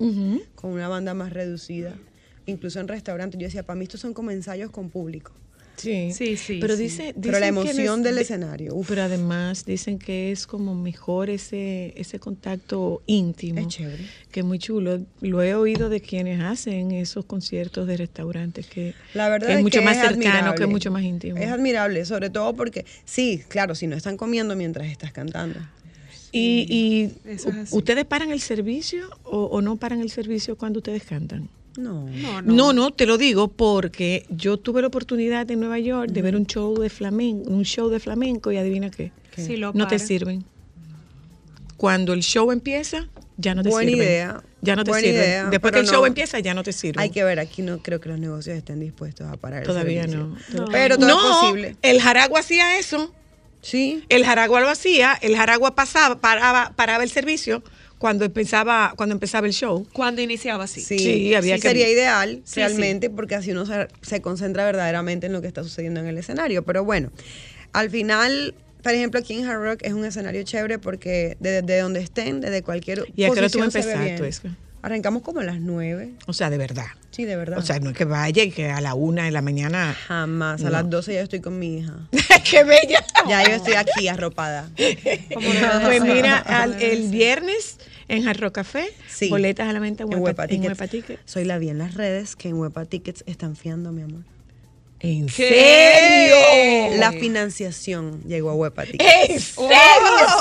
con 0.55 0.71
una 0.71 0.87
banda 0.87 1.13
más 1.13 1.31
reducida, 1.33 1.95
incluso 2.45 2.79
en 2.79 2.87
restaurantes. 2.87 3.39
Yo 3.39 3.45
decía, 3.47 3.63
para 3.63 3.77
mí 3.77 3.83
estos 3.83 4.01
son 4.01 4.13
como 4.13 4.31
ensayos 4.31 4.71
con 4.71 4.89
público. 4.89 5.31
Sí, 5.77 6.11
Sí, 6.13 6.37
sí, 6.37 6.57
Pero 6.61 6.75
sí. 6.75 6.83
dice, 6.83 7.15
Pero 7.19 7.39
la 7.39 7.47
emoción 7.47 7.99
es 7.99 8.03
del 8.03 8.15
de- 8.15 8.21
escenario, 8.21 8.75
uf. 8.75 8.87
Pero 8.89 9.03
además 9.03 9.65
dicen 9.65 9.97
que 9.97 10.31
es 10.31 10.45
como 10.45 10.75
mejor 10.75 11.29
ese 11.29 11.93
ese 11.95 12.19
contacto 12.19 13.01
íntimo. 13.07 13.59
Es 13.59 13.67
chévere. 13.67 14.03
Que 14.31 14.41
es 14.41 14.45
muy 14.45 14.59
chulo. 14.59 14.99
Lo 15.21 15.41
he 15.41 15.55
oído 15.55 15.89
de 15.89 15.99
quienes 16.01 16.39
hacen 16.41 16.91
esos 16.91 17.25
conciertos 17.25 17.87
de 17.87 17.97
restaurantes 17.97 18.67
que, 18.67 18.93
La 19.13 19.29
verdad 19.29 19.47
que 19.47 19.53
es 19.53 19.57
es 19.59 19.63
mucho 19.63 19.79
que 19.79 19.85
más 19.85 19.97
es 19.97 20.03
cercano, 20.03 20.53
que 20.55 20.63
es 20.63 20.69
mucho 20.69 20.91
más 20.91 21.03
íntimo. 21.03 21.37
Es 21.37 21.47
admirable, 21.49 22.05
sobre 22.05 22.29
todo 22.29 22.53
porque, 22.53 22.85
sí, 23.05 23.41
claro, 23.47 23.73
si 23.73 23.87
no 23.87 23.95
están 23.95 24.17
comiendo 24.17 24.55
mientras 24.55 24.87
estás 24.87 25.11
cantando. 25.11 25.59
Y, 26.33 26.65
y. 26.69 27.35
¿ustedes 27.71 28.05
paran 28.05 28.31
el 28.31 28.39
servicio 28.39 29.09
o, 29.23 29.45
o 29.45 29.61
no 29.61 29.75
paran 29.77 29.99
el 30.01 30.09
servicio 30.11 30.55
cuando 30.57 30.79
ustedes 30.79 31.03
cantan? 31.03 31.49
No. 31.77 32.05
No, 32.09 32.41
No, 32.41 32.73
no, 32.73 32.91
te 32.91 33.05
lo 33.05 33.17
digo 33.17 33.47
porque 33.47 34.25
yo 34.29 34.57
tuve 34.57 34.81
la 34.81 34.87
oportunidad 34.87 35.49
en 35.51 35.59
Nueva 35.61 35.79
York 35.79 36.11
de 36.11 36.21
ver 36.21 36.35
un 36.35 36.45
show 36.45 36.77
de 36.77 36.89
flamenco, 36.89 37.49
un 37.49 37.63
show 37.63 37.89
de 37.89 37.99
flamenco 37.99 38.51
y 38.51 38.57
adivina 38.57 38.89
qué, 38.91 39.11
Sí, 39.37 39.55
lo 39.55 39.71
no 39.73 39.87
te 39.87 39.97
sirven. 39.99 40.43
Cuando 41.77 42.13
el 42.13 42.21
show 42.21 42.51
empieza, 42.51 43.07
ya 43.37 43.55
no 43.55 43.63
te 43.63 43.69
Buena 43.69 43.89
sirven. 43.89 44.07
idea, 44.07 44.43
Ya 44.61 44.75
no 44.75 44.83
te 44.83 44.91
buena 44.91 45.07
sirven. 45.07 45.21
idea, 45.23 45.45
Después 45.49 45.73
que 45.73 45.79
el 45.79 45.87
show 45.87 46.01
no. 46.01 46.05
empieza, 46.07 46.39
ya 46.39 46.53
no 46.53 46.61
te 46.63 46.73
sirven. 46.73 46.99
Hay 46.99 47.09
que 47.09 47.23
ver, 47.23 47.39
aquí 47.39 47.61
no 47.63 47.79
creo 47.79 47.99
que 47.99 48.09
los 48.09 48.19
negocios 48.19 48.55
estén 48.57 48.79
dispuestos 48.79 49.27
a 49.27 49.37
parar 49.37 49.63
Todavía 49.63 50.05
no. 50.05 50.35
Pero 50.71 50.97
todo 50.97 51.07
no, 51.07 51.19
es 51.19 51.37
posible. 51.37 51.75
el 51.81 52.01
Jaragua 52.01 52.41
hacía 52.41 52.77
eso. 52.77 53.11
Sí. 53.61 54.03
El 54.09 54.25
Jaragua 54.25 54.59
lo 54.61 54.69
hacía, 54.69 55.17
el 55.21 55.35
Jaragua 55.35 55.73
pasaba, 55.73 56.19
paraba, 56.19 56.73
paraba 56.75 57.03
el 57.03 57.09
servicio 57.09 57.63
cuando 58.01 58.25
empezaba, 58.25 58.95
cuando 58.97 59.13
empezaba 59.13 59.45
el 59.45 59.53
show. 59.53 59.87
Cuando 59.93 60.23
iniciaba 60.23 60.63
así. 60.63 60.81
Sí, 60.81 60.97
Sí, 60.97 61.35
había 61.35 61.57
sí 61.57 61.61
que- 61.61 61.67
sería 61.67 61.87
ideal 61.87 62.41
Sí, 62.45 62.55
realmente 62.55 63.11
porque 63.11 63.35
así 63.35 63.51
uno 63.51 63.67
se, 63.67 63.87
se 64.01 64.23
concentra 64.23 64.65
verdaderamente 64.65 65.27
en 65.27 65.33
lo 65.33 65.41
que 65.41 65.47
está 65.47 65.61
sucediendo 65.61 65.99
en 65.99 66.07
el 66.07 66.17
escenario. 66.17 66.63
Pero 66.65 66.83
bueno, 66.83 67.11
al 67.73 67.91
final, 67.91 68.55
por 68.81 68.93
ejemplo, 68.93 69.19
aquí 69.19 69.35
en 69.35 69.45
Hard 69.47 69.61
Rock 69.63 69.79
es 69.83 69.93
un 69.93 70.03
escenario 70.03 70.41
chévere 70.41 70.79
porque 70.79 71.37
desde 71.39 71.77
donde 71.79 71.99
estén, 71.99 72.41
desde 72.41 72.63
cualquier 72.63 73.05
¿Y 73.15 73.23
a 73.25 73.27
qué 73.27 73.37
hora 73.39 73.49
tú 73.49 73.59
bien. 73.59 74.15
Tuesca? 74.17 74.49
Arrancamos 74.83 75.21
como 75.21 75.41
a 75.41 75.43
las 75.43 75.59
nueve. 75.59 76.13
O 76.25 76.33
sea, 76.33 76.49
de 76.49 76.57
verdad. 76.57 76.87
Sí, 77.11 77.25
de 77.25 77.35
verdad. 77.35 77.59
O 77.59 77.61
sea, 77.61 77.79
no 77.79 77.91
es 77.91 77.95
que 77.95 78.05
vaya 78.05 78.41
y 78.43 78.49
que 78.49 78.67
a 78.71 78.81
la 78.81 78.95
una 78.95 79.25
de 79.25 79.31
la 79.31 79.43
mañana. 79.43 79.95
Jamás. 80.07 80.63
A 80.63 80.71
las 80.71 80.89
12 80.89 81.13
ya 81.13 81.21
estoy 81.21 81.39
con 81.39 81.59
mi 81.59 81.77
hija. 81.77 81.93
¡Qué 82.49 82.63
bella! 82.63 83.05
Ya 83.29 83.43
yo 83.47 83.57
estoy 83.57 83.73
aquí 83.75 84.07
arropada. 84.07 84.71
Pues 85.85 86.01
mira, 86.03 86.37
al- 86.39 86.81
el 86.81 87.09
viernes 87.11 87.77
en 88.07 88.23
Jarro 88.23 88.51
Café, 88.53 88.85
Sí. 89.07 89.29
boletas 89.29 89.67
a 89.67 89.73
la 89.73 89.79
venta 89.79 90.03
en 90.03 90.11
En 90.13 90.19
Huepa, 90.19 90.47
Tickets. 90.87 91.19
Soy 91.25 91.45
la 91.45 91.57
vi 91.57 91.69
en 91.69 91.77
las 91.77 91.93
redes 91.95 92.35
que 92.35 92.49
en 92.49 92.55
Huepa 92.55 92.85
Tickets 92.85 93.23
están 93.27 93.55
fiando, 93.55 93.91
mi 93.91 94.01
amor. 94.01 94.23
¿En 95.03 95.25
¿Qué? 95.25 96.29
serio? 96.91 96.97
La 96.99 97.11
financiación 97.11 98.21
llegó 98.27 98.51
a 98.51 98.53
Huepa 98.53 98.85
Tickets. 98.85 99.29
¿En 99.29 99.39
serio? 99.39 99.71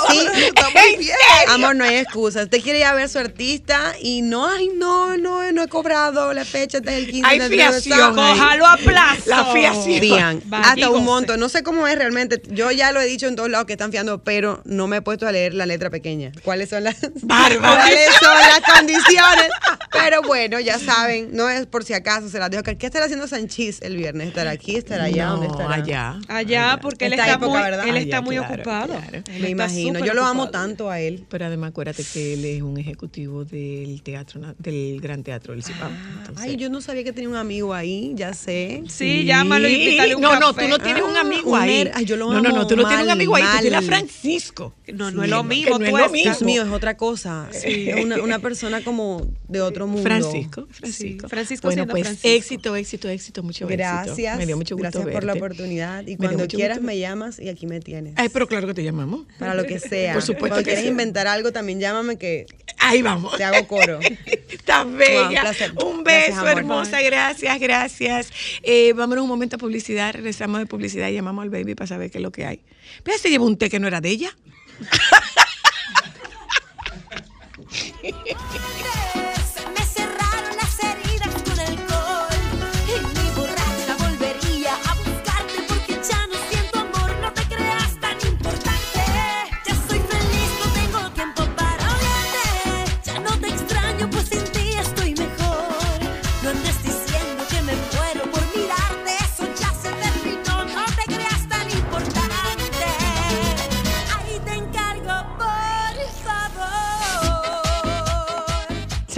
Sí, 0.09 0.19
está 0.45 0.69
muy 0.69 0.97
bien. 0.97 1.15
Amor, 1.49 1.75
no 1.75 1.83
hay 1.83 1.95
excusa. 1.95 2.43
Usted 2.43 2.61
quiere 2.61 2.79
ir 2.79 2.85
a 2.85 2.93
ver 2.93 3.05
a 3.05 3.07
su 3.07 3.17
artista 3.17 3.95
y 3.99 4.21
no, 4.21 4.47
ay, 4.47 4.69
no, 4.75 5.17
no, 5.17 5.51
no 5.51 5.63
he 5.63 5.67
cobrado 5.67 6.31
la 6.33 6.45
fecha 6.45 6.79
desde 6.79 6.97
el 6.99 7.07
15 7.09 7.27
Hay 7.27 7.39
de 7.39 7.49
fiación. 7.49 8.15
Cójalo 8.15 8.67
a 8.67 8.77
plazo. 8.77 9.23
La 9.25 9.45
fiación. 9.45 9.99
Fían, 9.99 10.43
hasta 10.51 10.89
un 10.91 11.05
monto. 11.05 11.37
No 11.37 11.49
sé 11.49 11.63
cómo 11.63 11.87
es 11.87 11.97
realmente. 11.97 12.39
Yo 12.49 12.69
ya 12.71 12.91
lo 12.91 13.01
he 13.01 13.05
dicho 13.05 13.27
en 13.27 13.35
todos 13.35 13.49
lados 13.49 13.65
que 13.65 13.73
están 13.73 13.89
fiando, 13.91 14.23
pero 14.23 14.61
no 14.65 14.87
me 14.87 14.97
he 14.97 15.01
puesto 15.01 15.27
a 15.27 15.31
leer 15.31 15.55
la 15.55 15.65
letra 15.65 15.89
pequeña. 15.89 16.31
¿Cuáles 16.43 16.69
son 16.69 16.83
las. 16.83 16.97
¿cuáles 16.99 18.09
son 18.19 18.37
las 18.37 18.61
condiciones? 18.75 19.49
Pero 19.91 20.21
bueno, 20.21 20.59
ya 20.59 20.79
saben, 20.79 21.29
no 21.33 21.49
es 21.49 21.65
por 21.65 21.83
si 21.83 21.93
acaso, 21.93 22.29
se 22.29 22.39
las 22.39 22.49
dejo. 22.49 22.63
¿Qué 22.63 22.85
estará 22.85 23.05
haciendo 23.05 23.27
Sanchís 23.27 23.81
el 23.81 23.97
viernes? 23.97 24.29
¿Estará 24.29 24.50
aquí? 24.51 24.75
¿Estará 24.75 25.05
allá? 25.05 25.25
No, 25.27 25.31
¿Dónde 25.37 25.47
estará? 25.47 25.73
allá. 25.75 26.19
Allá, 26.27 26.79
porque 26.81 27.05
él 27.07 27.13
está, 27.13 27.33
época, 27.33 27.47
muy, 27.47 27.57
él 27.61 27.73
Allá, 27.95 27.99
está 27.99 28.21
muy 28.21 28.35
claro, 28.37 28.53
ocupado. 28.55 28.87
claro. 28.97 29.17
Él 29.17 29.23
Me 29.27 29.35
está 29.37 29.49
imagino. 29.49 30.05
Yo 30.05 30.13
lo 30.13 30.25
amo 30.25 30.43
ocupado. 30.43 30.65
tanto 30.67 30.89
a 30.89 30.99
él. 30.99 31.25
Pero 31.29 31.45
además 31.45 31.69
acuérdate 31.71 32.03
que 32.03 32.33
él 32.33 32.45
es 32.45 32.61
un 32.61 32.77
ejecutivo 32.77 33.45
del 33.45 34.01
teatro, 34.03 34.41
del 34.59 34.99
Gran 35.01 35.23
Teatro 35.23 35.53
del 35.53 35.63
Cibao. 35.63 35.89
Entonces- 36.19 36.43
Ay, 36.43 36.55
yo 36.57 36.69
no 36.69 36.81
sabía 36.81 37.03
que 37.03 37.13
tenía 37.13 37.29
un 37.29 37.35
amigo 37.35 37.73
ahí, 37.73 38.13
ya 38.15 38.33
sé. 38.33 38.83
Sí, 38.87 39.25
llámalo 39.25 39.67
y 39.67 39.73
invítale 39.73 40.15
un 40.15 40.21
No, 40.21 40.39
no, 40.39 40.53
tú 40.53 40.67
no 40.67 40.79
tienes 40.79 41.03
un 41.03 41.15
Ah, 41.17 41.21
amigo 41.21 41.51
un 41.51 41.59
ahí. 41.59 41.69
her- 41.85 41.91
ay, 41.93 42.05
yo 42.05 42.15
lo 42.17 42.31
no, 42.31 42.41
no, 42.41 42.49
no, 42.49 42.67
tú 42.67 42.75
no 42.75 42.83
tienes 42.83 43.01
un 43.03 43.07
mal, 43.07 43.09
amigo 43.09 43.35
ahí, 43.35 43.43
tú 43.43 43.61
tienes 43.61 43.79
a. 43.79 43.81
Francisco. 43.81 44.73
No, 44.93 45.09
no 45.11 45.21
Sí, 45.21 45.25
es 45.25 45.29
lo 45.29 45.43
mismo. 45.43 45.79
no 45.79 45.85
es 45.85 45.91
tú 45.91 45.97
lo 45.97 46.05
estás- 46.05 46.11
mismo. 46.11 46.31
Dios 46.31 46.41
mío, 46.43 46.61
es 46.63 46.69
otra 46.71 46.97
cosa. 46.97 47.47
Es 47.53 48.03
una, 48.03 48.21
una 48.21 48.39
persona 48.39 48.81
como 48.83 49.25
de 49.47 49.61
otro 49.61 49.87
mundo. 49.87 50.03
Francisco, 50.03 50.67
Francisco. 50.69 51.27
Sí, 51.27 51.29
Francisco 51.29 51.67
bueno, 51.67 51.87
pues 51.87 52.03
Francisco. 52.03 52.27
éxito, 52.29 52.75
éxito, 52.75 53.07
éxito, 53.09 53.43
mucho 53.43 53.65
éxito. 53.65 53.77
Gracias. 53.77 54.39
Me 54.41 54.47
dio 54.47 54.57
mucho 54.57 54.75
gusto 54.75 54.89
gracias 54.99 55.13
por 55.13 55.23
la 55.23 55.33
oportunidad. 55.33 56.05
Y 56.07 56.17
cuando 56.17 56.47
quieras 56.47 56.77
gusto 56.77 56.87
me 56.87 56.97
llamas 56.97 57.37
y 57.39 57.49
aquí 57.49 57.67
me 57.67 57.79
tienes. 57.79 58.13
Ay, 58.17 58.29
pero 58.29 58.47
claro 58.47 58.65
que 58.67 58.73
te 58.73 58.83
llamamos. 58.83 59.25
Para 59.37 59.53
lo 59.53 59.65
que 59.65 59.79
sea. 59.79 60.13
Por 60.13 60.23
supuesto 60.23 60.55
Cuando 60.55 60.69
que 60.69 60.77
sí. 60.77 60.87
inventar 60.87 61.27
algo, 61.27 61.51
también 61.51 61.79
llámame 61.79 62.17
que 62.17 62.47
Ahí 62.79 63.01
vamos. 63.03 63.37
te 63.37 63.43
hago 63.43 63.67
coro. 63.67 63.99
Estás 64.49 64.91
bella. 64.91 65.53
un 65.85 66.03
beso, 66.03 66.47
hermosa. 66.47 67.01
Gracias, 67.01 67.59
gracias. 67.59 68.31
Eh, 68.63 68.93
vámonos 68.93 69.23
un 69.23 69.29
momento 69.29 69.57
a 69.57 69.59
publicidad. 69.59 70.13
Regresamos 70.13 70.59
de 70.59 70.65
publicidad 70.65 71.07
y 71.09 71.13
llamamos 71.13 71.43
al 71.43 71.49
baby 71.51 71.75
para 71.75 71.87
saber 71.87 72.09
qué 72.09 72.17
es 72.17 72.23
lo 72.23 72.31
que 72.31 72.45
hay. 72.45 72.61
Pero 73.03 73.17
se 73.19 73.29
llevó 73.29 73.45
un 73.45 73.57
té 73.57 73.69
que 73.69 73.79
no 73.79 73.87
era 73.87 74.01
de 74.01 74.09
ella. 74.09 74.35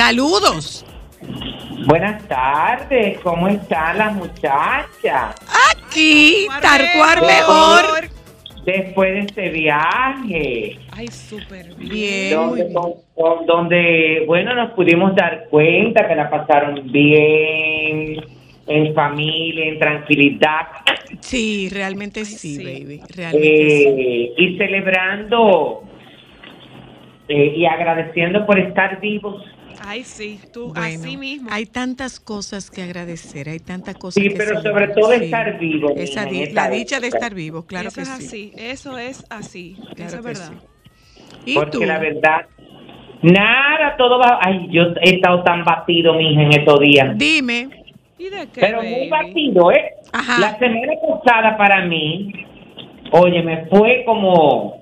Saludos. 0.06 0.86
Buenas 1.88 2.28
tardes, 2.28 3.20
¿cómo 3.20 3.48
están 3.48 3.98
las 3.98 4.14
muchachas? 4.14 5.34
Aquí, 5.72 6.46
Tarcuar 6.62 6.62
Tarcuar 6.62 7.22
mejor. 7.22 8.02
mejor. 8.02 8.66
Después 8.66 9.14
de 9.14 9.20
este 9.22 9.50
viaje, 9.52 10.78
Ay, 10.92 11.08
súper 11.08 11.74
bien. 11.76 12.36
Donde, 13.48 14.26
bueno, 14.28 14.54
nos 14.56 14.72
pudimos 14.72 15.16
dar 15.16 15.46
cuenta 15.50 16.06
que 16.06 16.16
la 16.16 16.30
pasaron 16.30 16.92
bien, 16.92 18.18
en 18.68 18.94
familia, 18.94 19.66
en 19.70 19.80
tranquilidad, 19.80 20.68
Sí, 21.22 21.70
realmente 21.72 22.26
sí, 22.26 22.58
sí. 22.58 22.58
baby. 22.58 23.02
Realmente 23.16 23.68
sí. 23.70 23.86
eh, 23.88 24.34
y 24.38 24.58
celebrando 24.58 25.84
eh, 27.30 27.54
y 27.56 27.66
agradeciendo 27.66 28.46
por 28.46 28.60
estar 28.60 29.00
vivos. 29.00 29.46
Ay, 29.86 30.04
sí, 30.06 30.40
tú 30.54 30.70
Bueno, 30.70 30.82
así 30.82 31.18
mismo. 31.18 31.50
hay 31.52 31.66
tantas 31.66 32.20
cosas 32.20 32.72
que 32.72 32.82
agradecer, 32.82 33.50
hay 33.50 33.60
tantas 33.60 33.96
cosas 33.96 34.24
Sí, 34.24 34.30
que 34.30 34.36
pero 34.38 34.62
sobre 34.62 34.88
todo 34.90 35.12
estar 35.12 35.60
vivo, 35.60 35.94
Esa 35.98 36.22
mija, 36.26 36.30
en 36.30 36.30
di- 36.36 36.44
esta 36.44 36.54
la 36.56 36.70
dicha 36.70 37.00
de 37.02 37.08
estar 37.08 37.34
vivo, 37.34 37.64
claro 37.64 37.90
eso 37.90 37.96
que 37.98 38.02
es 38.04 38.10
sí. 38.10 38.26
así, 38.26 38.54
eso 38.58 38.98
es 38.98 39.26
así, 39.30 39.76
Claro 39.96 40.08
eso 40.08 40.18
es 40.20 40.24
verdad. 40.24 40.52
sí. 40.52 41.52
¿Y 41.52 41.56
porque 41.56 41.72
tú? 41.72 41.84
la 41.84 42.00
verdad, 42.00 42.46
nada, 43.22 43.96
todo 43.98 44.20
va. 44.20 44.40
Ay, 44.42 44.68
yo 44.72 44.84
he 45.02 45.16
estado 45.16 45.44
tan 45.44 45.66
batido, 45.66 46.14
mija, 46.14 46.42
en 46.42 46.54
estos 46.54 46.80
días. 46.80 47.18
Dime. 47.18 47.70
¿Y 48.18 48.30
de 48.30 48.48
qué, 48.54 48.62
Pero 48.62 48.84
muy 48.84 49.10
batido, 49.10 49.72
¿eh? 49.72 49.92
Ajá. 50.14 50.40
La 50.40 50.58
semana 50.60 50.94
pasada 51.02 51.58
para 51.58 51.86
mí, 51.86 52.32
oye, 53.12 53.42
me 53.44 53.66
fue 53.68 54.04
como. 54.06 54.82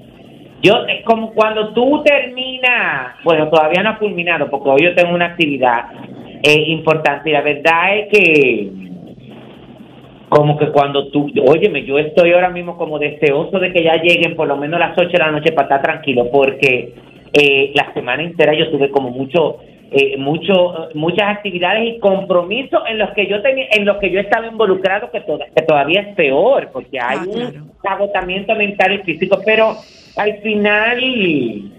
Yo, 0.61 0.85
es 0.87 1.03
como 1.05 1.33
cuando 1.33 1.73
tú 1.73 2.03
terminas, 2.03 3.15
bueno, 3.23 3.49
todavía 3.49 3.81
no 3.83 3.89
ha 3.91 3.97
culminado, 3.97 4.49
porque 4.49 4.69
hoy 4.69 4.83
yo 4.83 4.95
tengo 4.95 5.15
una 5.15 5.25
actividad 5.27 5.85
eh, 6.43 6.63
importante 6.67 7.29
y 7.29 7.33
la 7.33 7.41
verdad 7.41 7.97
es 7.97 8.07
que, 8.09 8.69
como 10.29 10.57
que 10.57 10.67
cuando 10.67 11.07
tú, 11.07 11.29
óyeme, 11.45 11.83
yo 11.83 11.97
estoy 11.99 12.31
ahora 12.31 12.49
mismo 12.49 12.77
como 12.77 12.99
deseoso 12.99 13.59
de 13.59 13.73
que 13.73 13.83
ya 13.83 13.95
lleguen 13.97 14.35
por 14.35 14.47
lo 14.47 14.55
menos 14.55 14.79
las 14.79 14.97
8 14.97 15.09
de 15.09 15.17
la 15.17 15.31
noche 15.31 15.51
para 15.51 15.65
estar 15.65 15.81
tranquilo, 15.81 16.29
porque 16.31 16.93
eh, 17.33 17.71
la 17.73 17.91
semana 17.93 18.23
entera 18.23 18.53
yo 18.53 18.69
tuve 18.69 18.89
como 18.91 19.09
mucho, 19.09 19.57
eh, 19.91 20.15
mucho, 20.17 20.89
muchas 20.93 21.27
actividades 21.37 21.95
y 21.95 21.99
compromisos 21.99 22.81
en 22.87 22.99
los 22.99 23.09
que 23.11 23.25
yo 23.27 23.41
tenía, 23.41 23.65
en 23.71 23.83
los 23.85 23.97
que 23.97 24.09
yo 24.11 24.19
estaba 24.19 24.47
involucrado, 24.47 25.09
que, 25.11 25.21
que 25.21 25.61
todavía 25.63 26.01
es 26.01 26.15
peor, 26.15 26.69
porque 26.71 26.99
hay 26.99 27.17
Ah, 27.19 27.25
claro. 27.25 27.49
un 27.49 27.71
agotamiento 27.83 28.55
mental 28.55 28.93
y 28.93 28.97
físico, 28.99 29.39
pero 29.43 29.75
al 30.15 30.41
final, 30.41 31.03
y 31.03 31.71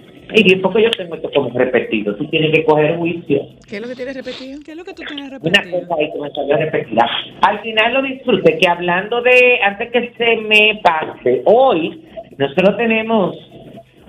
porque 0.63 0.83
yo 0.83 0.91
tengo 0.91 1.15
esto 1.15 1.31
como 1.35 1.51
repetido, 1.51 2.15
tú 2.17 2.27
tienes 2.27 2.53
que 2.53 2.65
coger 2.65 2.97
juicio. 2.97 3.47
¿Qué 3.69 3.77
es 3.77 3.83
lo 3.83 3.89
que 3.89 3.95
tienes 3.95 4.17
repetido? 4.17 4.61
¿Qué 4.65 4.71
es 4.73 4.77
lo 4.77 4.85
que 4.85 4.95
tú 4.95 5.03
tienes 5.07 5.27
Una 5.29 5.39
repetido? 5.39 5.81
cosa 5.81 5.95
ahí 6.01 6.13
que 6.13 6.19
me 6.19 6.31
salió 6.31 6.57
repetida. 6.57 7.11
Al 7.43 7.61
final 7.61 7.95
lo 7.95 8.03
disfruté, 8.03 8.59
que 8.59 8.69
hablando 8.69 9.21
de, 9.23 9.59
antes 9.63 9.91
que 9.91 10.13
se 10.17 10.37
me 10.37 10.81
pase, 10.83 11.43
hoy 11.45 12.03
nosotros 12.39 12.77
tenemos 12.77 13.37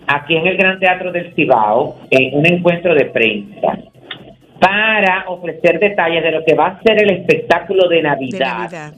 aquí 0.07 0.35
en 0.35 0.47
el 0.47 0.57
Gran 0.57 0.79
Teatro 0.79 1.11
del 1.11 1.33
Cibao 1.33 1.97
eh, 2.09 2.31
un 2.33 2.45
encuentro 2.45 2.93
de 2.93 3.05
prensa 3.05 3.79
para 4.59 5.25
ofrecer 5.27 5.79
detalles 5.79 6.23
de 6.23 6.31
lo 6.31 6.45
que 6.45 6.53
va 6.53 6.67
a 6.67 6.81
ser 6.83 7.03
el 7.03 7.11
espectáculo 7.11 7.89
de 7.89 7.97
De 7.97 8.03
Navidad, 8.03 8.93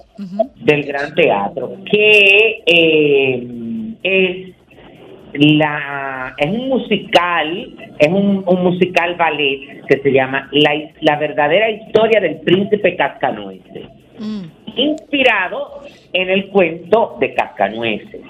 del 0.57 0.83
Gran 0.83 1.15
Teatro, 1.15 1.77
que 1.91 2.61
eh, 2.67 3.47
es 4.03 4.54
la 5.37 6.33
es 6.37 6.49
un 6.51 6.69
musical, 6.69 7.73
es 7.99 8.07
un, 8.07 8.43
un 8.47 8.63
musical 8.63 9.15
ballet 9.15 9.83
que 9.87 9.97
se 10.01 10.11
llama 10.11 10.47
la, 10.51 10.71
la 11.01 11.15
verdadera 11.17 11.69
historia 11.69 12.19
del 12.21 12.37
príncipe 12.41 12.95
Cascanueces, 12.95 13.87
Mm. 14.17 14.43
inspirado 14.77 15.81
en 16.13 16.29
el 16.29 16.47
cuento 16.47 17.17
de 17.19 17.33
Cascanueces. 17.33 18.21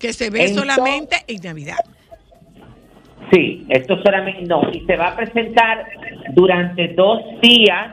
Que 0.00 0.12
se 0.14 0.30
ve 0.30 0.46
Entonces- 0.46 0.74
solamente 0.74 1.16
en 1.28 1.42
Navidad. 1.42 1.76
Sí, 3.32 3.64
esto 3.68 4.00
solamente 4.02 4.42
no, 4.46 4.62
y 4.72 4.80
se 4.86 4.96
va 4.96 5.08
a 5.08 5.16
presentar 5.16 5.84
durante 6.32 6.88
dos 6.94 7.20
días. 7.42 7.88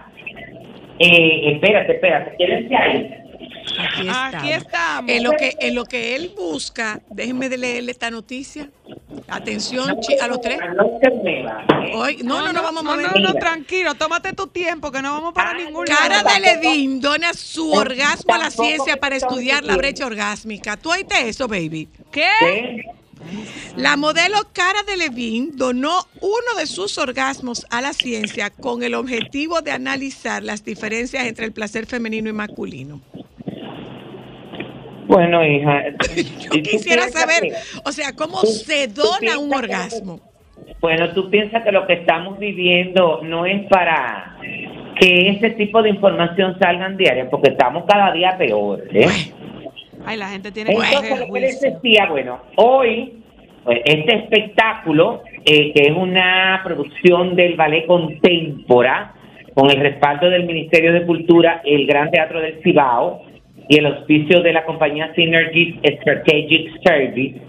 Eh, 0.99 1.51
espérate, 1.53 1.93
espérate, 1.95 2.35
quédense 2.37 2.75
ahí. 2.75 3.13
Aquí 3.79 4.07
Aquí 4.09 4.51
estamos. 4.51 5.11
En 5.11 5.23
lo 5.23 5.31
que 5.31 5.55
en 5.59 5.75
lo 5.75 5.85
que 5.85 6.15
él 6.15 6.33
busca, 6.35 7.01
déjenme 7.09 7.49
de 7.49 7.57
leerle 7.57 7.91
esta 7.91 8.09
noticia. 8.11 8.69
Atención 9.27 9.99
chi- 9.99 10.17
a 10.19 10.27
los 10.27 10.39
tres. 10.41 10.57
¿eh? 10.59 11.91
Hoy, 11.93 12.17
no, 12.23 12.41
no, 12.41 12.53
no, 12.53 12.63
vamos 12.63 12.81
a 12.81 12.83
No, 12.85 12.91
mover. 12.91 13.11
no, 13.19 13.19
no, 13.29 13.33
tranquilo, 13.35 13.93
tómate 13.95 14.33
tu 14.33 14.47
tiempo, 14.47 14.91
que 14.91 15.01
no 15.01 15.11
vamos 15.13 15.33
para 15.33 15.53
ningún 15.53 15.85
Cara 15.85 16.23
lado. 16.23 16.29
de 16.33 16.39
Levin 16.39 17.01
dona 17.01 17.33
su 17.33 17.71
orgasmo 17.71 18.33
a 18.33 18.37
la 18.37 18.51
ciencia 18.51 18.97
para 18.97 19.15
estudiar 19.17 19.63
la 19.63 19.75
brecha 19.75 20.05
orgásmica. 20.05 20.77
¿Tú 20.77 20.91
oíste 20.91 21.27
eso, 21.27 21.47
baby? 21.47 21.89
¿Qué? 22.11 22.27
¿Eh? 22.41 22.83
La 23.75 23.97
modelo 23.97 24.37
Cara 24.53 24.83
de 24.83 24.95
Levin 24.95 25.51
donó 25.57 26.07
uno 26.21 26.59
de 26.59 26.65
sus 26.67 26.97
orgasmos 26.97 27.65
a 27.69 27.81
la 27.81 27.91
ciencia 27.93 28.49
con 28.49 28.83
el 28.83 28.93
objetivo 28.93 29.61
de 29.61 29.71
analizar 29.71 30.43
las 30.43 30.63
diferencias 30.63 31.25
entre 31.25 31.45
el 31.45 31.51
placer 31.51 31.85
femenino 31.85 32.29
y 32.29 32.33
masculino. 32.33 33.01
Bueno, 35.07 35.43
hija. 35.45 35.83
Yo 36.53 36.61
quisiera 36.61 37.07
saber, 37.09 37.51
o 37.85 37.91
sea, 37.91 38.13
cómo 38.15 38.41
tú- 38.41 38.47
se 38.47 38.87
dona 38.87 39.39
un 39.39 39.49
que- 39.49 39.55
orgasmo. 39.57 40.19
Bueno, 40.81 41.09
tú 41.13 41.29
piensas 41.29 41.63
que 41.63 41.71
lo 41.71 41.87
que 41.87 41.93
estamos 41.93 42.37
viviendo 42.37 43.21
no 43.23 43.45
es 43.45 43.65
para 43.67 44.37
que 44.99 45.29
ese 45.29 45.51
tipo 45.51 45.81
de 45.81 45.89
información 45.89 46.57
salgan 46.59 46.97
diaria, 46.97 47.29
porque 47.29 47.49
estamos 47.51 47.85
cada 47.87 48.11
día 48.11 48.37
peor. 48.37 48.83
¿eh? 48.91 49.07
Ay, 50.05 50.17
la 50.17 50.29
gente 50.29 50.51
tiene 50.51 50.69
que 50.71 50.75
Entonces, 50.75 51.09
coger 51.09 51.27
lo 51.27 51.33
que 51.33 51.39
les 51.39 51.61
decía, 51.61 52.07
bueno, 52.09 52.41
hoy 52.57 53.13
pues, 53.63 53.79
este 53.85 54.15
espectáculo, 54.17 55.23
eh, 55.45 55.71
que 55.73 55.83
es 55.89 55.95
una 55.95 56.61
producción 56.63 57.35
del 57.35 57.55
Ballet 57.55 57.85
Contempora, 57.87 59.13
con 59.55 59.71
el 59.71 59.79
respaldo 59.79 60.29
del 60.29 60.45
Ministerio 60.45 60.93
de 60.93 61.05
Cultura, 61.05 61.61
el 61.65 61.87
Gran 61.87 62.11
Teatro 62.11 62.39
del 62.39 62.61
Cibao 62.61 63.23
y 63.69 63.77
el 63.79 63.85
auspicio 63.87 64.41
de 64.41 64.53
la 64.53 64.63
compañía 64.65 65.11
Synergy 65.15 65.79
Strategic 66.01 66.71
Service, 66.83 67.41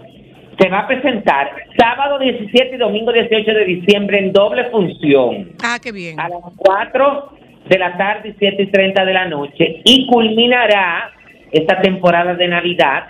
se 0.59 0.67
va 0.69 0.79
a 0.79 0.87
presentar 0.87 1.51
sábado 1.77 2.19
17 2.19 2.75
y 2.75 2.77
domingo 2.77 3.11
18 3.13 3.51
de 3.53 3.65
diciembre 3.65 4.19
en 4.19 4.33
doble 4.33 4.65
función 4.65 5.51
Ah, 5.63 5.77
qué 5.81 5.91
bien. 5.91 6.19
a 6.19 6.27
las 6.27 6.39
4 6.57 7.29
de 7.69 7.79
la 7.79 7.95
tarde 7.97 8.29
y 8.29 8.33
7 8.37 8.63
y 8.63 8.67
30 8.67 9.05
de 9.05 9.13
la 9.13 9.25
noche 9.29 9.81
y 9.85 10.05
culminará 10.07 11.11
esta 11.51 11.79
temporada 11.81 12.33
de 12.35 12.47
Navidad 12.47 13.05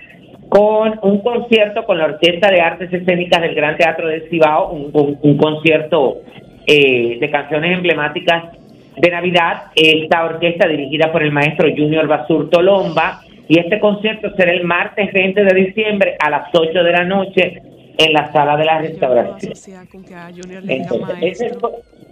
con 0.50 1.00
un 1.04 1.22
concierto 1.22 1.84
con 1.86 1.98
la 1.98 2.06
Orquesta 2.06 2.50
de 2.52 2.62
Artes 2.62 2.92
Escénicas 2.94 3.42
del 3.42 3.56
Gran 3.56 3.78
Teatro 3.78 4.08
del 4.08 4.30
Cibao, 4.30 4.72
un, 4.72 4.90
un- 4.94 5.18
un 5.22 5.38
concierto 5.38 6.18
eh, 6.68 7.18
de 7.20 7.30
canciones 7.30 7.76
emblemáticas 7.78 8.44
de 9.00 9.12
Navidad. 9.12 9.72
Esta 9.76 10.26
orquesta 10.26 10.68
dirigida 10.68 11.12
por 11.12 11.24
el 11.24 11.32
maestro 11.32 11.70
Junior 11.70 12.08
Basurto 12.08 12.62
Lomba 12.62 13.22
y 13.48 13.60
este 13.60 13.80
concierto 13.80 14.30
será 14.36 14.52
el 14.52 14.64
martes 14.64 15.12
20 15.12 15.44
de 15.44 15.54
diciembre 15.54 16.16
a 16.20 16.30
las 16.30 16.50
8 16.54 16.84
de 16.84 16.92
la 16.92 17.04
noche 17.04 17.62
en 17.98 18.14
la 18.14 18.32
sala 18.32 18.56
de 18.56 18.66
la 18.66 18.80
restauración. 18.80 19.54
Entonces, 20.68 21.18
ese 21.22 21.46
es-. 21.48 21.58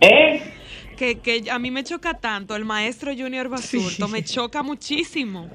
¿eh? 0.02 0.42
Que, 0.98 1.20
que 1.20 1.44
a 1.52 1.60
mí 1.60 1.70
me 1.70 1.84
choca 1.84 2.16
tanto 2.16 2.56
el 2.56 2.66
maestro 2.66 3.12
Junior 3.16 3.50
Basurto, 3.50 4.08
me 4.08 4.24
choca 4.24 4.64
muchísimo. 4.64 5.48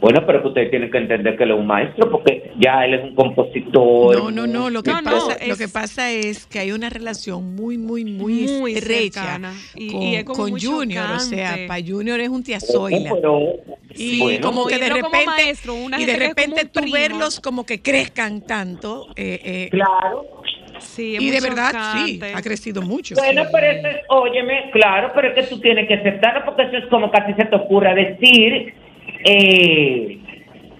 Bueno, 0.00 0.24
pero 0.26 0.42
que 0.42 0.48
ustedes 0.48 0.70
tienen 0.70 0.90
que 0.90 0.98
entender 0.98 1.36
que 1.36 1.44
él 1.44 1.50
es 1.50 1.56
un 1.56 1.66
maestro 1.66 2.10
porque 2.10 2.37
ya 2.58 2.84
él 2.84 2.94
es 2.94 3.04
un 3.04 3.14
compositor. 3.14 4.16
No, 4.16 4.30
no, 4.30 4.46
no, 4.46 4.70
lo 4.70 4.82
que, 4.82 4.90
No, 4.90 5.00
no, 5.02 5.10
pasa, 5.10 5.34
es- 5.34 5.48
lo 5.48 5.56
que 5.56 5.68
pasa 5.68 6.10
es 6.10 6.46
que 6.46 6.58
hay 6.58 6.72
una 6.72 6.90
relación 6.90 7.54
muy, 7.54 7.78
muy, 7.78 8.04
muy, 8.04 8.46
Muy 8.48 8.74
estrecha. 8.74 9.38
Y- 9.74 9.92
con, 9.92 10.02
y 10.02 10.16
es 10.56 10.66
Junior. 10.66 11.10
O 11.12 11.20
sea, 11.20 11.56
para 11.66 11.82
Junior 11.86 12.20
es 12.20 12.28
un 12.28 12.42
tía 12.42 12.58
Bueno, 12.60 12.72
Zoila. 12.90 13.10
pero, 13.14 13.40
Y 13.94 14.18
bueno, 14.20 14.40
como 14.46 14.66
que 14.66 14.78
de 14.78 14.88
repente, 14.90 15.26
maestro, 15.26 15.74
y 15.98 16.04
de 16.04 16.12
es 16.12 16.18
repente 16.18 16.64
tú 16.66 16.80
primo. 16.80 16.94
verlos 16.94 17.40
como 17.40 17.64
que 17.64 17.80
crezcan 17.80 18.42
tanto. 18.42 19.06
eh, 19.16 19.40
eh, 19.44 19.68
claro. 19.70 20.26
Sí, 20.80 21.16
es 21.16 21.22
y 21.22 21.30
de 21.30 21.40
verdad, 21.40 21.72
sí, 22.06 22.20
ha 22.34 22.40
crecido 22.40 22.82
mucho. 22.82 23.16
Bueno, 23.16 23.42
pero 23.52 23.66
eso 23.66 23.88
es, 23.88 23.96
óyeme, 24.10 24.70
claro, 24.72 25.10
pero 25.12 25.28
es 25.28 25.34
que 25.34 25.42
tú 25.54 25.60
tienes 25.60 25.88
que 25.88 25.94
aceptarlo 25.94 26.44
porque 26.44 26.62
eso 26.62 26.76
es 26.76 26.86
como 26.86 27.10
casi 27.10 27.32
se 27.34 27.44
te 27.46 27.56
ocurra 27.56 27.94
decir, 27.94 28.74
eh, 29.24 30.18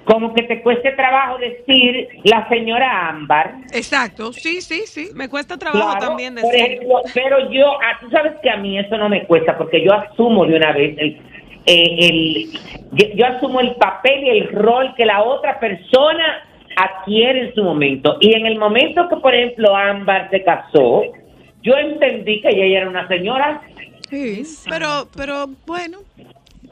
como 0.09 0.33
que 0.33 0.43
te 0.45 0.63
cueste 0.63 0.93
trabajo 0.93 1.37
decir 1.37 2.09
la 2.25 2.49
señora 2.49 3.09
Ámbar. 3.11 3.57
Exacto, 3.73 4.33
sí, 4.33 4.63
sí, 4.63 4.83
sí. 4.87 5.11
Me 5.15 5.29
cuesta 5.29 5.59
trabajo 5.59 5.91
Claro, 5.91 6.07
también 6.09 6.35
por 6.35 6.45
decir. 6.51 6.65
ejemplo, 6.65 7.03
pero 7.13 7.51
yo, 7.51 7.73
ah, 7.83 7.99
tú 8.01 8.09
sabes 8.11 8.33
que 8.43 8.49
a 8.49 8.57
mí 8.57 8.79
eso 8.79 8.97
no 8.97 9.11
me 9.11 9.27
cuesta 9.27 9.59
porque 9.59 9.85
yo 9.85 9.93
asumo 9.93 10.47
de 10.47 10.57
una 10.57 10.73
vez 10.73 10.97
el, 10.99 11.21
eh, 11.67 11.97
el 11.99 12.51
yo, 12.93 13.07
yo 13.17 13.27
asumo 13.27 13.61
el 13.61 13.75
papel 13.77 14.25
y 14.25 14.29
el 14.31 14.49
rol 14.53 14.95
que 14.97 15.05
la 15.05 15.23
otra 15.23 15.61
persona 15.61 16.43
adquiere 16.77 17.49
en 17.49 17.55
su 17.55 17.63
momento. 17.63 18.17
Y 18.21 18.35
en 18.35 18.47
el 18.47 18.59
momento 18.59 19.09
que, 19.11 19.17
por 19.17 19.35
ejemplo, 19.35 19.77
Ámbar 19.77 20.31
se 20.31 20.43
casó, 20.43 21.03
yo 21.63 21.77
entendí 21.77 22.41
que 22.41 22.49
ella 22.49 22.79
era 22.79 22.89
una 22.89 23.07
señora. 23.09 23.61
Sí, 24.09 24.43
pero, 24.71 25.07
pero 25.15 25.49
bueno, 25.67 25.99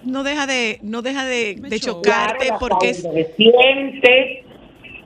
no 0.06 0.22
deja 0.22 0.46
de, 0.46 0.78
no 0.82 1.02
deja 1.02 1.24
de, 1.24 1.56
chocarte 1.80 2.46
Claro, 2.46 2.58
porque 2.60 2.90
es 2.90 3.04
adolescentes, 3.04 4.44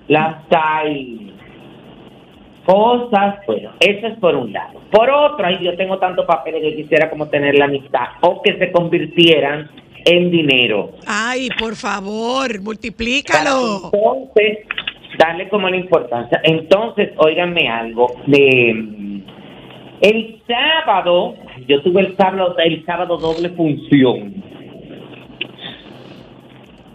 las 0.09 0.37
hay 0.51 1.35
cosas, 2.65 3.37
bueno, 3.47 3.73
eso 3.81 4.07
es 4.07 4.19
por 4.19 4.37
un 4.37 4.53
lado. 4.53 4.81
Por 4.91 5.11
otro, 5.11 5.47
ay, 5.47 5.59
yo 5.63 5.77
tengo 5.77 5.99
tantos 5.99 6.27
papeles 6.27 6.63
que 6.63 6.77
quisiera 6.77 7.11
como 7.11 7.29
tener 7.29 7.57
la 7.57 7.65
amistad 7.65 8.09
o 8.21 8.43
que 8.43 8.59
se 8.59 8.71
convirtieran 8.71 9.71
en 10.05 10.31
dinero. 10.31 10.93
Ay, 11.07 11.49
por 11.59 11.75
favor, 11.77 12.61
multiplícalo. 12.61 13.91
Entonces, 13.93 14.59
darle 15.19 15.49
como 15.49 15.69
la 15.69 15.77
importancia. 15.77 16.41
Entonces, 16.45 17.11
óiganme 17.17 17.69
algo. 17.69 18.09
De, 18.27 18.71
el 20.01 20.43
sábado, 20.47 21.35
yo 21.69 21.83
tuve 21.83 22.01
el 22.01 22.17
sábado, 22.17 22.57
el 22.59 22.85
sábado 22.87 23.19
doble 23.19 23.51
función. 23.51 24.43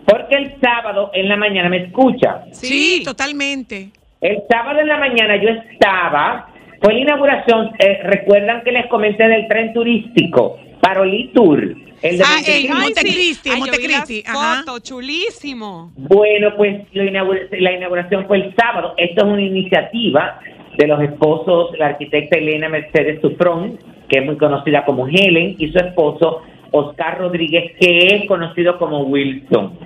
Porque 0.06 0.36
el 0.36 0.60
sábado 0.62 1.10
en 1.14 1.28
la 1.30 1.36
mañana 1.38 1.70
me 1.70 1.78
escucha. 1.86 2.46
Sí, 2.52 3.02
totalmente. 3.04 3.90
El 4.22 4.38
sábado 4.50 4.80
en 4.80 4.88
la 4.88 4.98
mañana 4.98 5.36
yo 5.42 5.50
estaba, 5.50 6.48
fue 6.82 6.94
la 6.94 7.00
inauguración, 7.00 7.72
eh, 7.80 8.00
recuerdan 8.04 8.64
que 8.64 8.72
les 8.72 8.88
comenté 8.88 9.28
del 9.28 9.48
tren 9.48 9.74
turístico, 9.74 10.58
Parolí 10.82 11.32
Tour, 11.34 11.76
el 12.02 12.18
de 12.18 12.24
Ah, 12.24 12.28
Montecristi. 12.36 12.68
en 12.68 12.78
Montecristi, 12.80 13.50
Ay, 13.50 13.60
Montecristi, 13.60 14.24
ajá. 14.28 14.56
fotos, 14.64 14.84
chulísimo. 14.84 15.92
Bueno, 15.98 16.54
pues 16.56 16.84
lo 16.94 17.04
inaugura- 17.04 17.42
la 17.52 17.72
inauguración 17.72 18.26
fue 18.28 18.38
el 18.38 18.56
sábado. 18.56 18.94
Esto 18.98 19.26
es 19.26 19.32
una 19.32 19.42
iniciativa 19.42 20.40
de 20.78 20.88
los 20.88 21.02
esposos, 21.02 21.78
la 21.80 21.88
arquitecta 21.88 22.38
Elena 22.38 22.70
Mercedes 22.70 23.22
Sufrón, 23.22 23.80
que 24.10 24.20
es 24.20 24.26
muy 24.26 24.38
conocida 24.38 24.86
como 24.86 25.08
Helen, 25.08 25.56
y 25.58 25.72
su 25.72 25.78
esposo 25.80 26.42
Oscar 26.72 27.18
Rodríguez, 27.20 27.72
que 27.80 28.08
es 28.16 28.26
conocido 28.28 28.78
como 28.78 29.04
Wilson. 29.04 29.80